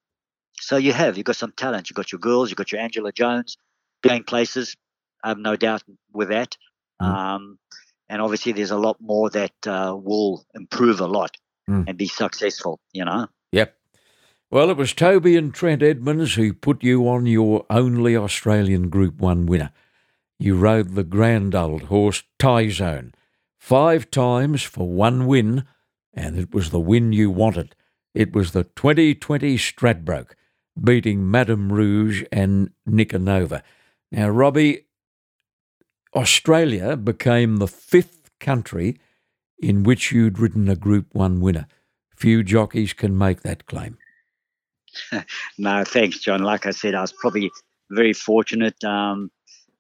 so 0.60 0.78
you 0.78 0.94
have 0.94 1.18
you've 1.18 1.26
got 1.26 1.36
some 1.36 1.54
talent. 1.56 1.90
You've 1.90 1.96
got 1.96 2.12
your 2.12 2.20
girls. 2.20 2.50
You've 2.50 2.58
got 2.58 2.72
your 2.72 2.82
Angela 2.82 3.12
Jones 3.12 3.58
going 4.02 4.24
places. 4.24 4.76
I 5.24 5.30
have 5.30 5.40
no 5.40 5.56
doubt 5.56 5.84
with 6.14 6.30
that. 6.30 6.56
Mm. 7.02 7.06
Um, 7.06 7.60
and 8.08 8.22
obviously, 8.22 8.54
there's 8.54 8.72
a 8.72 8.78
lot 8.78 8.98
more 9.00 9.30
that 9.32 9.54
uh, 9.68 9.96
will 9.96 10.46
improve 10.54 11.00
a 11.00 11.08
lot 11.08 11.36
mm. 11.70 11.86
and 11.88 11.98
be 11.98 12.08
successful. 12.08 12.80
You 12.94 13.06
know. 13.06 13.28
Well, 14.52 14.72
it 14.72 14.78
was 14.78 14.94
Toby 14.96 15.38
and 15.38 15.54
Trent 15.54 15.84
Edmonds 15.84 16.34
who 16.34 16.56
put 16.56 16.84
you 16.84 17.08
on 17.08 17.28
your 17.28 17.68
only 17.70 18.18
Australian 18.18 18.90
Group 18.90 19.20
One 19.20 19.46
winner. 19.46 19.72
You 20.40 20.56
rode 20.56 20.96
the 20.96 21.04
grand 21.04 21.54
old 21.54 21.84
horse 21.84 22.24
Tyzone 22.40 23.14
five 23.60 24.10
times 24.10 24.64
for 24.64 24.90
one 24.90 25.28
win, 25.28 25.66
and 26.16 26.36
it 26.36 26.52
was 26.52 26.72
the 26.72 26.80
win 26.80 27.14
you 27.14 27.30
wanted. 27.30 27.76
It 28.16 28.34
was 28.34 28.52
the 28.52 28.64
2020 28.64 29.56
Stradbroke 29.56 30.32
beating 30.84 31.30
Madame 31.30 31.72
Rouge 31.72 32.24
and 32.32 32.72
Nicanova. 32.90 33.62
Now, 34.12 34.30
Robbie, 34.30 34.88
Australia 36.16 36.98
became 36.98 37.58
the 37.58 37.68
fifth 37.68 38.32
country 38.40 38.98
in 39.60 39.84
which 39.84 40.12
you'd 40.12 40.40
ridden 40.40 40.68
a 40.68 40.76
Group 40.76 41.14
1 41.14 41.40
winner. 41.40 41.68
Few 42.16 42.44
jockeys 42.44 42.94
can 42.94 43.16
make 43.16 43.42
that 43.42 43.68
claim. 43.68 44.00
no, 45.58 45.84
thanks, 45.84 46.20
John. 46.20 46.42
Like 46.42 46.66
I 46.66 46.72
said, 46.72 46.96
I 46.96 47.02
was 47.02 47.14
probably 47.14 47.52
very 47.90 48.14
fortunate. 48.14 48.84
Um, 48.84 49.32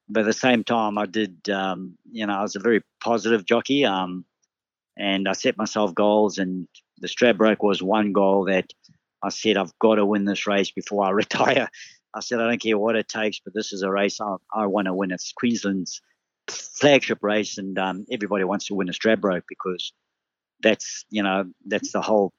but 0.07 0.21
at 0.21 0.25
the 0.25 0.33
same 0.33 0.63
time, 0.63 0.97
I 0.97 1.05
did, 1.05 1.49
um, 1.49 1.97
you 2.11 2.25
know, 2.25 2.33
I 2.33 2.41
was 2.41 2.55
a 2.55 2.59
very 2.59 2.81
positive 3.01 3.45
jockey. 3.45 3.85
Um, 3.85 4.25
and 4.97 5.29
I 5.29 5.33
set 5.33 5.57
myself 5.57 5.95
goals, 5.95 6.37
and 6.37 6.67
the 6.97 7.07
Stradbroke 7.07 7.63
was 7.63 7.81
one 7.81 8.11
goal 8.11 8.45
that 8.45 8.73
I 9.23 9.29
said, 9.29 9.55
I've 9.57 9.77
got 9.79 9.95
to 9.95 10.05
win 10.05 10.25
this 10.25 10.45
race 10.45 10.71
before 10.71 11.05
I 11.05 11.09
retire. 11.11 11.69
I 12.13 12.19
said, 12.19 12.39
I 12.39 12.47
don't 12.47 12.61
care 12.61 12.77
what 12.77 12.95
it 12.95 13.07
takes, 13.07 13.39
but 13.39 13.53
this 13.53 13.71
is 13.71 13.81
a 13.81 13.89
race 13.89 14.19
I, 14.19 14.35
I 14.53 14.65
want 14.65 14.87
to 14.87 14.93
win. 14.93 15.11
It's 15.11 15.31
Queensland's 15.31 16.01
flagship 16.49 17.19
race, 17.21 17.57
and 17.57 17.77
um, 17.79 18.05
everybody 18.11 18.43
wants 18.43 18.67
to 18.67 18.75
win 18.75 18.89
a 18.89 18.91
Stradbroke 18.91 19.43
because 19.47 19.93
that's, 20.61 21.05
you 21.09 21.23
know, 21.23 21.45
that's 21.65 21.93
the 21.93 22.01
whole 22.01 22.33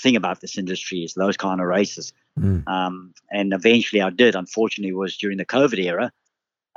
thing 0.00 0.16
about 0.16 0.40
this 0.40 0.58
industry 0.58 1.04
is 1.04 1.14
those 1.14 1.36
kind 1.36 1.60
of 1.60 1.66
races. 1.66 2.12
Mm. 2.38 2.66
Um, 2.68 3.14
and 3.30 3.52
eventually 3.52 4.02
I 4.02 4.10
did. 4.10 4.34
Unfortunately, 4.34 4.92
was 4.92 5.16
during 5.16 5.38
the 5.38 5.46
COVID 5.46 5.78
era. 5.84 6.12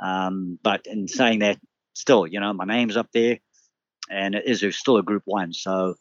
Um, 0.00 0.58
but 0.62 0.86
in 0.86 1.08
saying 1.08 1.40
that, 1.40 1.58
still, 1.94 2.26
you 2.26 2.40
know, 2.40 2.52
my 2.52 2.64
name's 2.64 2.96
up 2.96 3.10
there, 3.12 3.38
and 4.10 4.34
it 4.34 4.44
is 4.46 4.76
still 4.76 4.96
a 4.96 5.02
Group 5.02 5.22
One. 5.26 5.52
So 5.52 5.94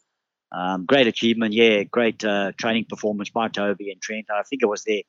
um, 0.52 0.86
great 0.86 1.08
achievement, 1.08 1.54
yeah. 1.54 1.84
Great 1.84 2.24
uh, 2.26 2.52
training 2.58 2.86
performance 2.90 3.30
by 3.30 3.48
Toby 3.48 3.92
and 3.92 4.02
Trent. 4.02 4.28
I 4.34 4.44
think 4.44 4.64
it 4.64 4.68
was 4.68 4.84
their 4.84 5.02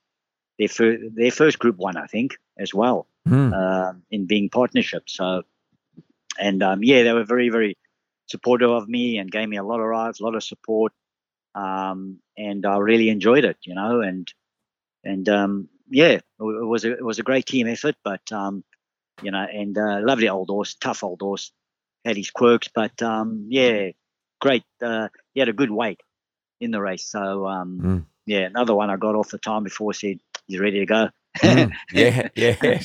their 0.59 0.69
first 0.69 1.03
their 1.15 1.31
first 1.31 1.59
Group 1.59 1.77
One, 1.79 1.97
I 1.97 2.07
think, 2.07 2.37
as 2.59 2.75
well, 2.75 3.07
mm. 3.27 3.53
uh, 3.53 3.95
in 4.11 4.27
being 4.27 4.51
partnership. 4.51 5.05
So, 5.09 5.43
and 6.39 6.63
um, 6.63 6.83
yeah, 6.83 7.03
they 7.03 7.13
were 7.13 7.25
very 7.25 7.49
very 7.49 7.77
supportive 8.27 8.71
of 8.71 8.89
me 8.89 9.19
and 9.19 9.31
gave 9.31 9.49
me 9.49 9.57
a 9.57 9.65
lot 9.65 9.81
of 9.81 9.87
rides, 9.87 10.21
a 10.21 10.25
lot 10.25 10.35
of 10.35 10.45
support, 10.45 10.93
um, 11.55 12.19
and 12.37 12.65
I 12.65 12.79
really 12.79 13.09
enjoyed 13.09 13.45
it, 13.45 13.59
you 13.65 13.75
know, 13.75 14.01
and 14.01 14.33
and 15.05 15.29
um, 15.29 15.69
yeah, 15.89 16.19
it 16.19 16.25
was 16.39 16.85
a 16.85 16.93
it 16.93 17.05
was 17.05 17.19
a 17.19 17.23
great 17.23 17.47
team 17.47 17.67
effort, 17.67 17.97
but 18.05 18.31
um, 18.33 18.65
you 19.23 19.31
know, 19.31 19.47
and 19.51 19.77
uh, 19.77 20.01
lovely 20.03 20.29
old 20.29 20.49
horse, 20.49 20.75
tough 20.75 21.05
old 21.05 21.21
horse, 21.21 21.53
had 22.05 22.17
his 22.17 22.31
quirks, 22.31 22.69
but 22.75 23.03
um, 23.03 23.47
yeah, 23.49 23.91
great. 24.41 24.65
Uh, 24.83 25.09
he 25.35 25.41
had 25.41 25.49
a 25.49 25.53
good 25.53 25.71
weight 25.71 26.01
in 26.61 26.71
the 26.71 26.81
race. 26.81 27.05
So 27.05 27.47
um, 27.47 27.81
mm. 27.83 28.05
yeah, 28.27 28.41
another 28.41 28.75
one 28.75 28.91
I 28.91 28.97
got 28.97 29.15
off 29.15 29.31
the 29.31 29.39
time 29.39 29.65
before 29.65 29.93
said 29.93 30.19
he's 30.47 30.61
ready 30.61 30.81
to 30.81 30.87
go. 30.87 31.09
mm. 31.39 31.73
Yeah, 31.93 32.29
yeah. 32.35 32.83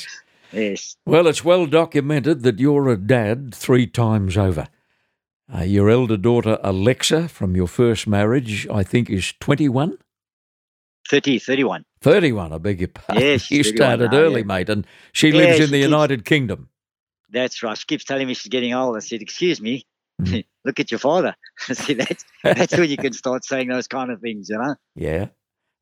Yes. 0.52 0.96
Well, 1.06 1.28
it's 1.28 1.44
well 1.44 1.66
documented 1.66 2.44
that 2.44 2.60
you're 2.60 2.88
a 2.88 2.98
dad 2.98 3.54
three 3.54 3.86
times 3.86 4.38
over. 4.38 4.68
Uh, 5.54 5.62
your 5.62 5.90
elder 5.90 6.18
daughter, 6.18 6.60
Alexa, 6.64 7.30
from 7.30 7.56
your 7.56 7.68
first 7.68 8.06
marriage, 8.08 8.68
I 8.68 8.84
think 8.84 9.10
is 9.10 9.34
21? 9.40 9.98
30, 11.10 11.40
31. 11.40 11.86
31, 12.02 12.52
I 12.54 12.58
beg 12.58 12.80
your 12.82 12.90
pardon. 12.90 13.24
Yes, 13.24 13.50
you 13.52 13.64
started 13.64 14.12
now, 14.12 14.18
early, 14.18 14.42
yeah. 14.42 14.46
mate, 14.48 14.70
and 14.70 14.86
she 15.14 15.30
Yeah, 15.30 15.36
lives 15.36 15.60
in 15.62 15.72
the 15.72 15.78
keeps- 15.78 15.86
United 15.86 16.26
Kingdom. 16.26 16.70
That's 17.30 17.62
right. 17.64 17.78
She 17.78 17.86
keeps 17.86 18.04
telling 18.06 18.28
me 18.28 18.34
she's 18.34 18.50
getting 18.50 18.74
old. 18.74 18.96
I 18.96 19.00
said, 19.00 19.22
excuse 19.22 19.62
me, 19.62 19.86
Mhm. 20.22 20.46
look 20.66 20.80
at 20.80 20.92
your 20.92 21.00
father. 21.00 21.36
I 21.70 21.74
said, 21.74 21.98
that's, 22.00 22.26
that's 22.44 22.78
when 22.78 22.90
you 22.90 22.98
can 22.98 23.14
start 23.14 23.46
saying 23.46 23.68
those 23.70 23.88
kind 23.88 24.12
of 24.12 24.20
things, 24.22 24.50
you 24.50 24.58
know? 24.58 24.76
Yeah. 24.96 25.28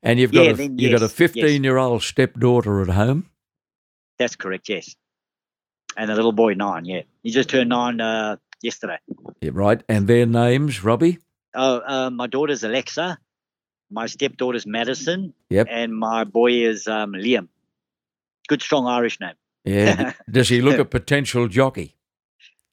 And 0.02 0.20
you've 0.20 0.32
got 0.32 0.44
Yeah, 0.44 0.50
a, 0.50 0.54
then 0.54 0.78
you've 0.78 0.92
got 0.92 1.00
a 1.02 1.06
yes, 1.06 1.18
yes. 1.20 1.30
15 1.32 1.64
year 1.64 1.76
old 1.78 2.02
stepdaughter 2.02 2.80
at 2.82 2.88
home. 2.88 3.30
That's 4.18 4.36
correct, 4.36 4.68
yes. 4.68 4.94
And 5.96 6.10
a 6.10 6.14
little 6.14 6.32
boy, 6.32 6.54
nine, 6.54 6.84
yeah. 6.84 7.02
He 7.22 7.30
just 7.30 7.48
turned 7.48 7.70
nine 7.70 8.00
uh, 8.00 8.36
yesterday. 8.66 8.98
Yeah, 9.40 9.50
right. 9.54 9.82
And 9.88 10.06
their 10.06 10.26
names, 10.26 10.84
Robbie? 10.84 11.18
Oh, 11.54 11.80
uh, 11.86 12.10
my 12.10 12.26
daughter's 12.26 12.62
Alexa. 12.64 13.18
My 13.90 14.06
stepdaughter's 14.06 14.66
Madison. 14.66 15.32
Yep. 15.50 15.68
And 15.70 15.96
my 15.96 16.24
boy 16.24 16.52
is 16.52 16.86
um, 16.86 17.12
Liam. 17.12 17.48
Good, 18.48 18.60
strong 18.60 18.86
Irish 18.86 19.18
name. 19.20 19.34
Yeah. 19.64 20.12
Does 20.30 20.48
he 20.48 20.60
look 20.60 20.78
a 20.78 20.84
potential 20.84 21.48
jockey? 21.48 21.96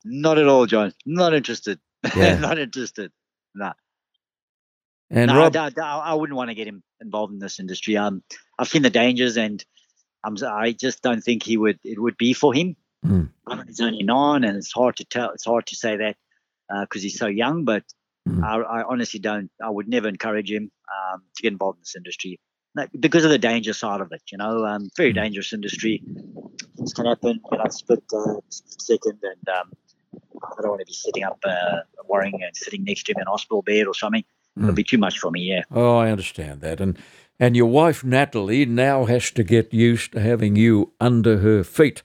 Not 0.04 0.38
at 0.38 0.48
all, 0.48 0.66
John. 0.66 0.94
Not 1.06 1.34
interested. 1.34 1.80
Yeah. 2.16 2.38
Not 2.38 2.60
interested. 2.60 3.12
No. 3.56 3.72
And 5.10 5.30
no, 5.30 5.38
Rob, 5.38 5.56
I, 5.56 5.72
I, 5.82 5.98
I 6.00 6.14
wouldn't 6.16 6.36
want 6.36 6.50
to 6.50 6.56
get 6.56 6.68
him 6.68 6.84
involved 7.00 7.32
in 7.32 7.40
this 7.40 7.60
industry. 7.60 7.96
Um, 7.96 8.24
I've 8.60 8.68
seen 8.68 8.82
the 8.82 8.90
dangers, 8.90 9.38
and 9.38 9.64
I'm, 10.24 10.34
s- 10.34 10.44
I 10.44 10.72
just 10.74 11.02
don't 11.02 11.22
think 11.22 11.44
he 11.44 11.56
would. 11.56 11.80
It 11.84 12.00
would 12.00 12.18
be 12.18 12.34
for 12.34 12.54
him. 12.54 12.76
Mm. 13.06 13.30
He's 13.68 13.82
only 13.82 14.04
nine, 14.04 14.44
and 14.44 14.58
it's 14.58 14.72
hard 14.72 14.96
to 14.98 15.06
tell. 15.06 15.32
It's 15.32 15.46
hard 15.46 15.66
to 15.68 15.76
say 15.76 15.98
that 15.98 16.16
because 16.82 17.04
he's 17.04 17.18
so 17.18 17.28
young. 17.28 17.66
But 17.66 17.84
Mm. 18.26 18.42
I, 18.42 18.80
I 18.80 18.84
honestly 18.84 19.20
don't. 19.20 19.52
I 19.62 19.70
would 19.70 19.90
never 19.90 20.08
encourage 20.08 20.50
him 20.50 20.72
um, 20.96 21.24
to 21.36 21.42
get 21.44 21.52
involved 21.52 21.80
in 21.80 21.82
this 21.82 21.96
industry 21.98 22.40
No, 22.74 22.88
because 22.98 23.26
of 23.26 23.32
the 23.32 23.38
danger 23.38 23.74
side 23.74 24.00
of 24.00 24.14
it. 24.14 24.22
You 24.32 24.38
know, 24.38 24.66
um, 24.66 24.90
very 24.96 25.12
Mm. 25.12 25.16
dangerous 25.16 25.52
industry. 25.52 26.02
Things 26.78 26.94
can 26.94 27.06
happen. 27.06 27.42
You 27.52 27.58
know, 27.58 27.66
split 27.70 28.02
uh, 28.16 28.36
second, 28.50 29.20
and 29.24 29.50
um, 29.58 29.72
I 30.42 30.62
don't 30.62 30.70
want 30.70 30.80
to 30.80 30.86
be 30.86 30.94
sitting 30.94 31.26
up 31.26 31.38
uh, 31.46 31.82
worrying 32.08 32.40
and 32.46 32.56
sitting 32.56 32.86
next 32.86 33.04
to 33.08 33.12
him 33.12 33.18
in 33.22 33.28
a 33.28 33.32
hospital 33.32 33.62
bed 33.62 33.88
or 33.88 33.94
something. 33.94 34.24
It'll 34.56 34.72
Mm. 34.72 34.76
be 34.76 34.84
too 34.86 34.98
much 35.00 35.20
for 35.20 35.30
me. 35.30 35.42
Yeah. 35.42 35.64
oh, 35.72 35.98
I 35.98 36.10
understand 36.10 36.62
that. 36.62 36.80
And 36.80 36.98
and 37.42 37.58
your 37.58 37.70
wife 37.70 38.06
Natalie 38.06 38.66
now 38.66 39.04
has 39.06 39.32
to 39.32 39.44
get 39.44 39.74
used 39.74 40.14
to 40.14 40.22
having 40.22 40.56
you 40.56 40.94
under 41.02 41.40
her 41.40 41.64
feet 41.66 42.04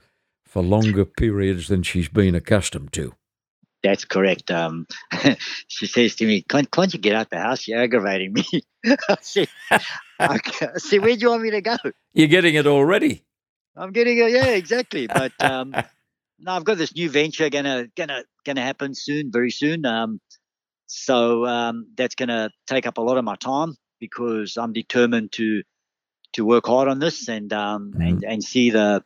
for 0.59 0.65
longer 0.65 1.05
periods 1.05 1.69
than 1.69 1.85
she's 1.85 2.09
been 2.09 2.35
accustomed 2.35 2.93
to. 2.93 3.15
That's 3.85 4.05
correct. 4.05 4.51
Um, 4.51 4.89
she 5.69 5.87
says 5.87 6.17
to 6.17 6.27
me, 6.27 6.43
can't, 6.43 6.69
can't 6.69 6.93
you 6.93 6.99
get 6.99 7.15
out 7.15 7.31
the 7.31 7.39
house? 7.39 7.69
You're 7.69 7.81
aggravating 7.81 8.33
me. 8.33 8.45
I 9.09 9.17
said, 9.21 9.49
okay. 10.21 10.67
I 10.67 10.99
where 10.99 11.15
do 11.15 11.21
you 11.21 11.31
want 11.31 11.43
me 11.43 11.53
to 11.53 11.61
go? 11.61 11.77
You're 12.13 12.27
getting 12.27 12.57
it 12.57 12.67
already. 12.67 13.25
I'm 13.77 13.93
getting 13.93 14.19
it. 14.19 14.33
Yeah, 14.33 14.49
exactly. 14.49 15.07
But 15.07 15.33
um, 15.39 15.73
no, 16.41 16.53
I've 16.53 16.65
got 16.65 16.77
this 16.77 16.93
new 16.93 17.09
venture 17.09 17.49
gonna 17.51 17.87
gonna 17.97 18.25
gonna 18.45 18.63
happen 18.63 18.97
soon, 18.97 19.31
very 19.31 19.53
soon. 19.53 19.87
Um, 19.87 20.21
so 20.89 21.47
um, 21.47 21.87
that's 21.97 22.17
gonna 22.17 22.51
take 22.67 22.89
up 22.89 22.99
a 22.99 23.03
lot 23.03 23.17
of 23.17 23.25
my 23.25 23.37
time 23.37 23.77
because 24.01 24.57
I'm 24.57 24.73
determined 24.73 25.31
to 25.33 25.63
to 26.33 26.45
work 26.45 26.67
hard 26.67 26.89
on 26.89 26.99
this 26.99 27.29
and 27.29 27.53
um, 27.53 27.93
and 28.01 28.25
and 28.25 28.43
see 28.43 28.71
the 28.71 29.05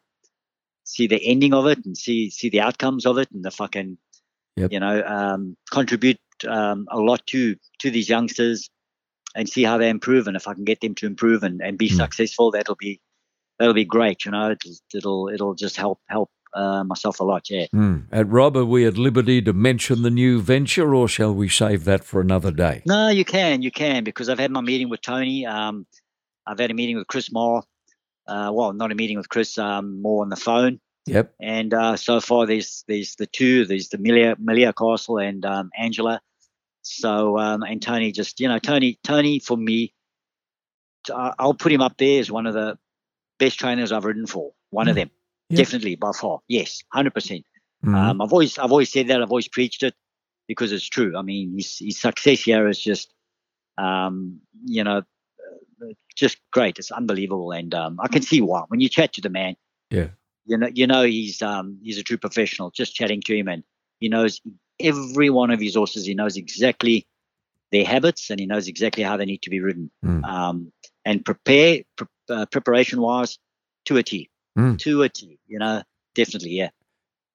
see 0.94 1.06
the 1.06 1.20
ending 1.32 1.54
of 1.54 1.64
it 1.72 1.78
and 1.86 1.96
see 1.96 2.30
see 2.38 2.48
the 2.54 2.60
outcomes 2.60 3.04
of 3.06 3.16
it 3.22 3.28
and 3.34 3.44
if 3.46 3.60
I 3.60 3.68
can 3.76 3.98
Yep. 4.56 4.70
you 4.72 4.80
know 4.80 4.96
um, 5.16 5.56
contribute 5.70 6.20
um, 6.46 6.86
a 6.90 6.98
lot 7.08 7.26
to 7.28 7.56
to 7.80 7.90
these 7.90 8.08
youngsters 8.14 8.68
and 9.34 9.48
see 9.48 9.62
how 9.64 9.78
they 9.78 9.88
improve 9.88 10.26
and 10.28 10.36
if 10.36 10.46
I 10.46 10.52
can 10.52 10.64
get 10.64 10.80
them 10.82 10.94
to 10.96 11.06
improve 11.06 11.42
and, 11.42 11.62
and 11.62 11.78
be 11.78 11.88
Mm. 11.88 11.96
successful 12.02 12.50
that'll 12.50 12.76
be 12.88 13.00
that'll 13.58 13.72
be 13.84 13.86
great 13.96 14.18
you 14.26 14.30
know 14.32 14.50
it'll 14.50 14.72
it'll, 14.98 15.28
it'll 15.34 15.54
just 15.54 15.76
help 15.84 16.00
help 16.16 16.30
uh, 16.54 16.84
myself 16.84 17.18
a 17.20 17.24
lot 17.24 17.48
yeah. 17.48 17.64
At 18.20 18.28
Rob, 18.28 18.58
are 18.58 18.64
we 18.74 18.84
at 18.90 18.98
liberty 18.98 19.40
to 19.40 19.54
mention 19.54 20.02
the 20.02 20.10
new 20.10 20.38
venture, 20.42 20.94
or 20.94 21.08
shall 21.08 21.32
we 21.34 21.48
save 21.48 21.84
that 21.90 22.04
for 22.04 22.20
another 22.20 22.50
day? 22.66 22.82
no 22.84 23.08
you 23.08 23.24
can 23.24 23.62
you 23.62 23.70
can 23.70 24.04
because 24.04 24.28
I've 24.28 24.38
had 24.44 24.50
my 24.50 24.60
meeting 24.60 24.90
with 24.90 25.00
Tony 25.00 25.46
um, 25.46 25.86
I've 26.46 26.58
had 26.58 26.70
a 26.70 26.74
meeting 26.74 26.96
with 26.98 27.06
Chris 27.12 27.32
Moore 27.32 27.62
uh, 28.28 28.50
well 28.52 28.74
not 28.74 28.92
a 28.92 28.94
meeting 29.02 29.16
with 29.16 29.30
Chris 29.30 29.56
um, 29.56 30.02
more 30.02 30.20
on 30.24 30.28
the 30.28 30.36
phone 30.48 30.74
Yep. 31.06 31.34
and 31.40 31.74
uh, 31.74 31.96
so 31.96 32.20
far 32.20 32.46
there's 32.46 32.84
there's 32.88 33.16
the 33.16 33.26
two 33.26 33.64
there's 33.64 33.88
the 33.88 33.98
Melia, 33.98 34.36
Melia 34.38 34.72
Castle 34.72 35.18
and 35.18 35.44
um, 35.44 35.70
Angela 35.76 36.20
so 36.82 37.38
um, 37.38 37.62
and 37.62 37.80
Tony 37.82 38.12
just 38.12 38.38
you 38.40 38.48
know 38.48 38.58
Tony 38.58 38.98
Tony 39.02 39.38
for 39.40 39.56
me 39.56 39.92
I'll 41.12 41.54
put 41.54 41.72
him 41.72 41.80
up 41.80 41.96
there 41.98 42.20
as 42.20 42.30
one 42.30 42.46
of 42.46 42.54
the 42.54 42.78
best 43.38 43.58
trainers 43.58 43.90
I've 43.90 44.04
ridden 44.04 44.26
for 44.26 44.52
one 44.70 44.88
of 44.88 44.94
Mm. 44.94 45.00
them 45.00 45.10
Yeah. 45.50 45.56
definitely 45.58 45.96
by 45.96 46.12
far 46.12 46.40
yes 46.48 46.82
100% 46.94 47.44
Mhm. 47.84 47.94
um, 47.94 48.20
I've 48.22 48.32
always 48.32 48.58
I've 48.58 48.70
always 48.70 48.92
said 48.92 49.08
that 49.08 49.20
I've 49.20 49.30
always 49.30 49.48
preached 49.48 49.82
it 49.82 49.94
because 50.46 50.70
it's 50.72 50.88
true 50.88 51.16
I 51.16 51.22
mean 51.22 51.54
his, 51.56 51.78
his 51.78 51.98
success 52.00 52.42
here 52.42 52.68
is 52.68 52.78
just 52.80 53.12
um, 53.78 54.40
you 54.64 54.84
know 54.84 54.98
uh, 54.98 55.92
just 56.14 56.38
great 56.52 56.78
it's 56.78 56.92
unbelievable 56.92 57.50
and 57.50 57.74
um, 57.74 57.98
I 58.00 58.06
can 58.08 58.22
see 58.22 58.40
why 58.40 58.62
when 58.68 58.78
you 58.80 58.88
chat 58.88 59.12
to 59.14 59.20
the 59.20 59.30
man 59.30 59.56
Yeah. 59.90 60.10
You 60.46 60.56
know 60.56 60.68
you 60.72 60.86
know 60.86 61.02
he's 61.02 61.40
um 61.42 61.78
he's 61.82 61.98
a 61.98 62.02
true 62.02 62.16
professional 62.18 62.70
just 62.70 62.94
chatting 62.94 63.20
to 63.22 63.36
him 63.36 63.48
and 63.48 63.62
he 64.00 64.08
knows 64.08 64.40
every 64.80 65.30
one 65.30 65.50
of 65.50 65.60
his 65.60 65.74
horses 65.76 66.04
he 66.06 66.14
knows 66.14 66.36
exactly 66.36 67.06
their 67.70 67.84
habits 67.84 68.30
and 68.30 68.40
he 68.40 68.46
knows 68.46 68.68
exactly 68.68 69.02
how 69.02 69.16
they 69.16 69.24
need 69.24 69.42
to 69.42 69.50
be 69.50 69.60
ridden 69.60 69.90
Mm. 70.04 70.24
um 70.24 70.72
and 71.04 71.24
prepare 71.24 71.82
pre- 71.96 72.06
uh, 72.28 72.46
preparation 72.46 73.00
wise 73.00 73.38
to 73.86 73.96
a 73.96 74.02
t 74.02 74.28
Mm. 74.58 74.78
to 74.78 75.02
a 75.02 75.08
t 75.08 75.38
you 75.46 75.58
know 75.58 75.82
definitely 76.14 76.50
yeah 76.50 76.70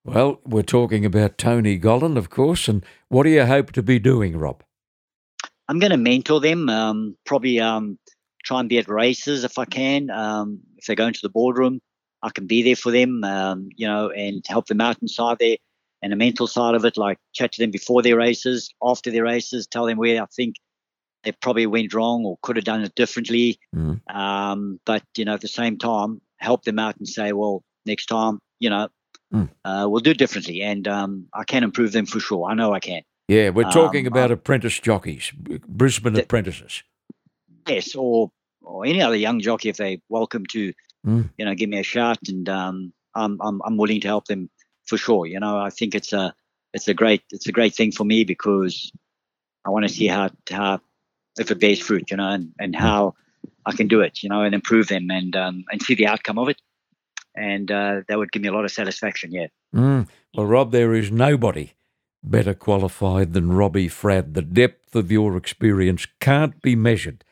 Well, 0.05 0.39
we're 0.45 0.61
talking 0.63 1.03
about 1.05 1.37
Tony 1.37 1.77
Gollan, 1.77 2.15
of 2.17 2.29
course, 2.29 2.69
and 2.69 2.85
what 3.09 3.23
do 3.23 3.29
you 3.29 3.45
hope 3.45 3.71
to 3.73 3.83
be 3.83 3.99
doing, 3.99 4.37
Rob? 4.37 4.63
i'm 5.69 5.79
going 5.79 5.91
to 5.91 5.97
mentor 5.97 6.39
them 6.39 6.69
um 6.69 7.17
probably 7.25 7.59
um 7.59 7.97
try 8.43 8.59
and 8.59 8.69
be 8.69 8.77
at 8.77 8.87
races 8.87 9.43
if 9.43 9.57
i 9.57 9.65
can 9.65 10.09
um 10.09 10.59
if 10.77 10.85
they 10.85 10.95
go 10.95 11.07
into 11.07 11.19
the 11.21 11.29
boardroom 11.29 11.81
i 12.23 12.29
can 12.29 12.47
be 12.47 12.63
there 12.63 12.75
for 12.75 12.91
them 12.91 13.23
um 13.23 13.69
you 13.75 13.87
know 13.87 14.09
and 14.09 14.43
help 14.47 14.65
them 14.67 14.81
out 14.81 14.97
inside 15.01 15.37
there 15.39 15.57
and 16.03 16.11
the 16.11 16.15
mental 16.15 16.45
side 16.45 16.75
of 16.75 16.85
it, 16.85 16.95
like 16.95 17.17
chat 17.33 17.53
to 17.53 17.59
them 17.63 17.71
before 17.71 18.03
their 18.03 18.15
races, 18.15 18.71
after 18.83 19.09
their 19.09 19.23
races, 19.23 19.65
tell 19.65 19.87
them 19.87 19.97
where 19.97 20.21
I 20.21 20.27
think 20.27 20.57
they 21.23 21.31
probably 21.31 21.65
went 21.65 21.91
wrong 21.91 22.23
or 22.23 22.37
could 22.43 22.55
have 22.55 22.65
done 22.65 22.83
it 22.83 22.93
differently. 22.93 23.57
Mm. 23.75 23.99
Um, 24.15 24.79
but 24.85 25.01
you 25.17 25.25
know, 25.25 25.33
at 25.33 25.41
the 25.41 25.47
same 25.47 25.79
time, 25.79 26.21
help 26.37 26.65
them 26.65 26.77
out 26.77 26.97
and 26.97 27.07
say, 27.07 27.31
well, 27.33 27.63
next 27.87 28.05
time, 28.05 28.37
you 28.59 28.69
know, 28.69 28.89
Mm. 29.33 29.49
uh, 29.65 29.87
we'll 29.89 30.01
do 30.01 30.11
it 30.11 30.19
differently, 30.19 30.61
and 30.61 30.87
um, 30.87 31.25
I 31.33 31.43
can 31.45 31.63
improve 31.63 31.93
them 31.93 32.05
for 32.05 32.19
sure. 32.19 32.47
I 32.47 32.53
know 32.53 32.73
I 32.75 32.79
can. 32.79 33.01
Yeah, 33.27 33.49
we're 33.49 33.71
talking 33.71 34.05
Um, 34.05 34.13
about 34.13 34.29
apprentice 34.31 34.79
jockeys, 34.79 35.31
Brisbane 35.67 36.13
The- 36.13 36.21
apprentices. 36.23 36.83
Yes, 37.67 37.95
or 37.95 38.31
or 38.61 38.85
any 38.85 39.01
other 39.01 39.15
young 39.15 39.39
jockey 39.39 39.69
if 39.69 39.77
they 39.77 39.99
welcome 40.09 40.45
to, 40.51 40.73
Mm. 41.05 41.29
you 41.37 41.45
know, 41.45 41.55
give 41.55 41.69
me 41.69 41.79
a 41.79 41.83
shout, 41.83 42.19
and 42.27 42.47
um, 42.49 42.93
I'm 43.15 43.39
I'm 43.41 43.61
I'm 43.63 43.77
willing 43.77 44.01
to 44.01 44.07
help 44.07 44.25
them 44.25 44.49
for 44.85 44.97
sure. 44.97 45.25
You 45.25 45.39
know, 45.39 45.57
I 45.57 45.69
think 45.69 45.95
it's 45.95 46.13
a 46.13 46.33
it's 46.73 46.87
a 46.87 46.93
great 46.93 47.23
it's 47.31 47.47
a 47.47 47.51
great 47.51 47.75
thing 47.75 47.91
for 47.91 48.03
me 48.03 48.23
because 48.23 48.91
I 49.65 49.69
want 49.69 49.87
to 49.87 49.93
see 49.93 50.07
how 50.07 50.29
how 50.49 50.81
if 51.39 51.51
it 51.51 51.59
bears 51.59 51.79
fruit, 51.79 52.09
you 52.09 52.17
know, 52.17 52.29
and, 52.29 52.51
and 52.59 52.75
how 52.75 53.13
I 53.65 53.73
can 53.73 53.87
do 53.87 54.01
it, 54.01 54.23
you 54.23 54.29
know, 54.29 54.41
and 54.41 54.55
improve 54.55 54.87
them 54.87 55.09
and 55.11 55.35
um, 55.35 55.65
and 55.71 55.81
see 55.81 55.95
the 55.95 56.07
outcome 56.07 56.39
of 56.39 56.49
it, 56.49 56.61
and 57.35 57.71
uh, 57.71 58.01
that 58.07 58.17
would 58.17 58.31
give 58.31 58.41
me 58.41 58.49
a 58.49 58.53
lot 58.53 58.65
of 58.65 58.71
satisfaction. 58.71 59.31
Yeah, 59.31 59.47
Mm. 59.73 60.07
Well, 60.35 60.45
Rob, 60.45 60.71
there 60.71 60.93
is 60.93 61.11
nobody 61.11 61.73
better 62.23 62.53
qualified 62.53 63.33
than 63.33 63.53
Robbie 63.53 63.89
Fradd. 63.89 64.33
The 64.33 64.41
depth 64.41 64.95
of 64.95 65.11
your 65.11 65.37
experience 65.37 66.07
can't 66.19 66.61
be 66.61 66.75
measured, 66.75 67.23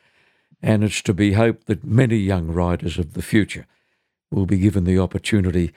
and 0.62 0.82
it's 0.82 1.02
to 1.02 1.14
be 1.14 1.32
hoped 1.32 1.66
that 1.66 1.84
many 1.84 2.16
young 2.16 2.48
riders 2.48 2.98
of 2.98 3.14
the 3.14 3.22
future 3.22 3.66
will 4.30 4.46
be 4.46 4.58
given 4.58 4.84
the 4.84 4.98
opportunity 4.98 5.72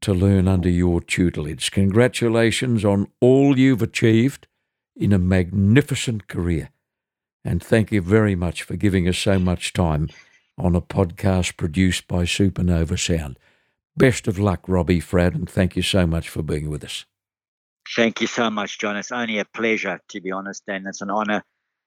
to 0.00 0.12
learn 0.12 0.46
under 0.46 0.68
your 0.68 1.00
tutelage. 1.00 1.70
Congratulations 1.70 2.84
on 2.84 3.08
all 3.20 3.58
you've 3.58 3.82
achieved 3.82 4.46
in 4.96 5.12
a 5.12 5.18
magnificent 5.18 6.28
career. 6.28 6.70
And 7.44 7.62
thank 7.62 7.92
you 7.92 8.00
very 8.00 8.34
much 8.34 8.62
for 8.62 8.76
giving 8.76 9.08
us 9.08 9.18
so 9.18 9.38
much 9.38 9.72
time 9.72 10.08
on 10.56 10.74
a 10.74 10.80
podcast 10.80 11.56
produced 11.56 12.06
by 12.06 12.24
Supernova 12.24 12.98
Sound. 12.98 13.38
Best 13.96 14.26
of 14.28 14.38
luck, 14.38 14.68
Robbie 14.68 15.00
Fradd, 15.00 15.34
and 15.34 15.48
thank 15.48 15.76
you 15.76 15.82
so 15.82 16.06
much 16.06 16.28
for 16.28 16.42
being 16.42 16.68
with 16.68 16.84
us. 16.84 17.04
thank 17.96 18.20
you 18.20 18.26
so 18.26 18.50
much, 18.50 18.78
John. 18.78 18.96
It's 18.96 19.12
only 19.12 19.38
a 19.38 19.44
pleasure 19.44 20.00
to 20.08 20.20
be 20.20 20.30
honest, 20.32 20.62
and 20.68 20.86
it's 20.86 21.00
an 21.00 21.10
honour 21.10 21.44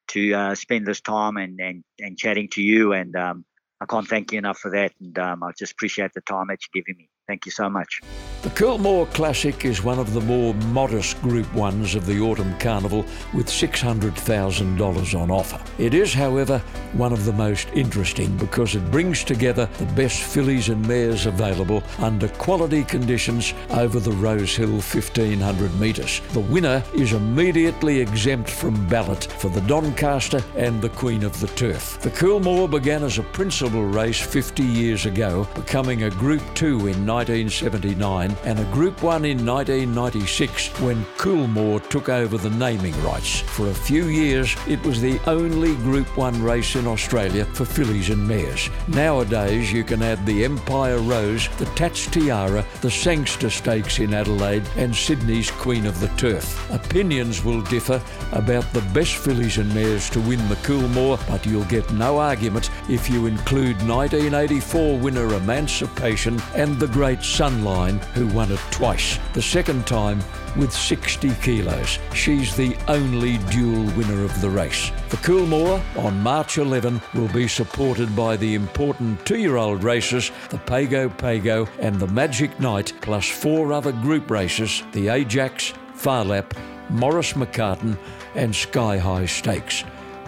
to 0.10 0.34
uh, 0.34 0.56
spend 0.56 0.86
this 0.86 1.02
time 1.02 1.38
and, 1.38 1.60
and 1.60 1.84
and 2.00 2.18
chatting 2.18 2.50
to 2.54 2.62
you. 2.62 2.94
And 2.94 3.16
um, 3.16 3.46
I 3.82 3.86
can't 3.86 4.08
thank 4.08 4.32
you 4.32 4.38
enough 4.38 4.60
for 4.60 4.72
that. 4.72 4.94
And 5.00 5.18
um, 5.20 5.44
I 5.44 5.52
just 5.58 5.74
appreciate 5.74 6.12
the 6.14 6.22
time 6.22 6.48
that 6.48 6.60
you're 6.62 6.82
giving 6.82 6.98
me. 6.98 7.10
Thank 7.28 7.46
you 7.46 7.52
so 7.52 7.70
much. 7.70 8.02
The 8.44 8.50
Coolmore 8.52 9.12
Classic 9.14 9.66
is 9.66 9.84
one 9.84 10.00
of 10.00 10.14
the 10.14 10.22
more 10.22 10.54
modest 10.54 11.22
Group 11.22 11.48
1s 11.48 11.96
of 11.96 12.06
the 12.06 12.22
Autumn 12.22 12.58
Carnival 12.60 13.06
with 13.34 13.48
$600,000 13.48 15.20
on 15.20 15.32
offer. 15.32 15.62
It 15.78 15.94
is, 15.94 16.14
however, 16.14 16.60
one 16.94 17.12
of 17.12 17.26
the 17.26 17.34
most 17.34 17.68
interesting 17.74 18.38
because 18.38 18.76
it 18.76 18.92
brings 18.92 19.26
together 19.26 19.68
the 19.78 19.86
best 19.88 20.22
fillies 20.22 20.70
and 20.70 20.88
mares 20.88 21.26
available 21.26 21.84
under 21.98 22.30
quality 22.30 22.86
conditions 22.86 23.54
over 23.72 24.00
the 24.00 24.12
Rosehill 24.12 24.70
1500 24.70 25.80
metres. 25.80 26.22
The 26.32 26.40
winner 26.40 26.82
is 26.94 27.12
immediately 27.12 28.00
exempt 28.00 28.50
from 28.50 28.88
ballot 28.88 29.26
for 29.26 29.50
the 29.50 29.62
Doncaster 29.62 30.42
and 30.56 30.82
the 30.82 30.90
Queen 30.90 31.24
of 31.24 31.38
the 31.42 31.48
Turf. 31.48 32.00
The 32.00 32.12
Coolmore 32.12 32.70
began 32.70 33.04
as 33.04 33.18
a 33.18 33.24
principal 33.24 33.84
race 33.84 34.22
50 34.22 34.64
years 34.64 35.06
ago, 35.06 35.46
becoming 35.56 36.04
a 36.04 36.10
Group 36.12 36.44
2 36.54 36.88
in 36.88 37.06
1979 37.18 38.38
and 38.44 38.60
a 38.60 38.64
Group 38.66 39.02
1 39.02 39.26
in 39.26 39.44
1996 39.44 40.68
when 40.82 41.04
Coolmore 41.18 41.80
took 41.90 42.10
over 42.10 42.38
the 42.38 42.52
naming 42.52 42.94
rights. 43.02 43.40
For 43.40 43.70
a 43.70 43.74
few 43.74 44.06
years, 44.06 44.56
it 44.68 44.80
was 44.86 45.02
the 45.02 45.20
only 45.26 45.74
Group 45.78 46.16
1 46.16 46.44
race 46.44 46.76
in 46.76 46.86
Australia 46.86 47.46
for 47.46 47.66
fillies 47.66 48.12
and 48.12 48.28
mares. 48.28 48.70
Nowadays, 48.88 49.74
you 49.74 49.84
can 49.84 50.04
add 50.04 50.24
the 50.28 50.46
Empire 50.46 51.00
Rose, 51.00 51.50
the 51.58 51.66
Tats 51.78 52.06
Tiara, 52.06 52.64
the 52.82 52.92
Sangster 52.92 53.50
Stakes 53.50 53.98
in 53.98 54.14
Adelaide, 54.14 54.70
and 54.76 54.96
Sydney's 54.96 55.50
Queen 55.50 55.88
of 55.88 56.00
the 56.00 56.10
Turf. 56.18 56.70
Opinions 56.70 57.44
will 57.44 57.64
differ 57.64 58.00
about 58.32 58.72
the 58.74 58.88
best 58.94 59.16
fillies 59.16 59.58
and 59.58 59.74
mares 59.74 60.08
to 60.12 60.20
win 60.22 60.48
the 60.50 60.56
Coolmore, 60.58 61.20
but 61.28 61.48
you'll 61.48 61.66
get 61.66 61.92
no 61.94 62.20
argument 62.20 62.70
if 62.90 63.10
you 63.10 63.26
include 63.26 63.78
1984 63.88 65.00
winner 65.00 65.34
Emancipation 65.34 66.40
and 66.54 66.78
the 66.78 66.88
Great 66.88 67.07
Sunline, 67.16 68.04
who 68.14 68.28
won 68.28 68.52
it 68.52 68.60
twice. 68.72 69.20
The 69.34 69.42
second 69.42 69.88
time 69.88 70.20
with 70.58 70.74
60 70.74 71.32
kilos. 71.42 72.00
She's 72.14 72.56
the 72.56 72.76
only 72.88 73.38
dual 73.50 73.84
winner 73.96 74.24
of 74.24 74.42
the 74.42 74.50
race. 74.50 74.92
The 75.10 75.18
Coolmore 75.18 75.82
on 75.98 76.22
March 76.22 76.58
11 76.58 77.02
will 77.14 77.28
be 77.30 77.48
supported 77.48 78.16
by 78.16 78.38
the 78.38 78.56
important 78.56 79.24
two 79.26 79.38
year 79.38 79.58
old 79.58 79.84
races, 79.84 80.32
the 80.50 80.58
Pago 80.58 81.10
Pago 81.10 81.68
and 81.80 82.00
the 82.00 82.08
Magic 82.08 82.60
Night, 82.60 82.94
plus 83.02 83.28
four 83.28 83.72
other 83.72 83.92
group 83.92 84.30
races 84.32 84.84
the 84.92 85.10
Ajax, 85.10 85.74
Farlap, 85.96 86.52
Maurice 86.90 87.34
McCarten, 87.34 87.98
and 88.36 88.56
Sky 88.56 88.98
High 88.98 89.26
Stakes. 89.26 89.84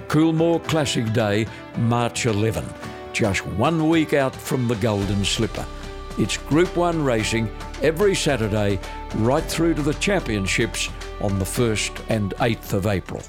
Coolmore 0.08 0.64
Classic 0.68 1.12
Day, 1.14 1.46
March 1.78 2.26
11, 2.26 2.66
just 3.14 3.46
one 3.46 3.90
week 3.90 4.14
out 4.14 4.36
from 4.36 4.68
the 4.68 4.76
Golden 4.76 5.24
Slipper. 5.24 5.66
It's 6.20 6.36
Group 6.36 6.76
1 6.76 7.02
racing 7.02 7.50
every 7.82 8.14
Saturday 8.14 8.78
right 9.16 9.44
through 9.44 9.76
to 9.76 9.82
the 9.82 9.94
championships 9.94 10.90
on 11.22 11.40
the 11.40 11.46
1st 11.46 12.04
and 12.10 12.32
8th 12.40 12.74
of 12.74 12.88
April. 12.88 13.22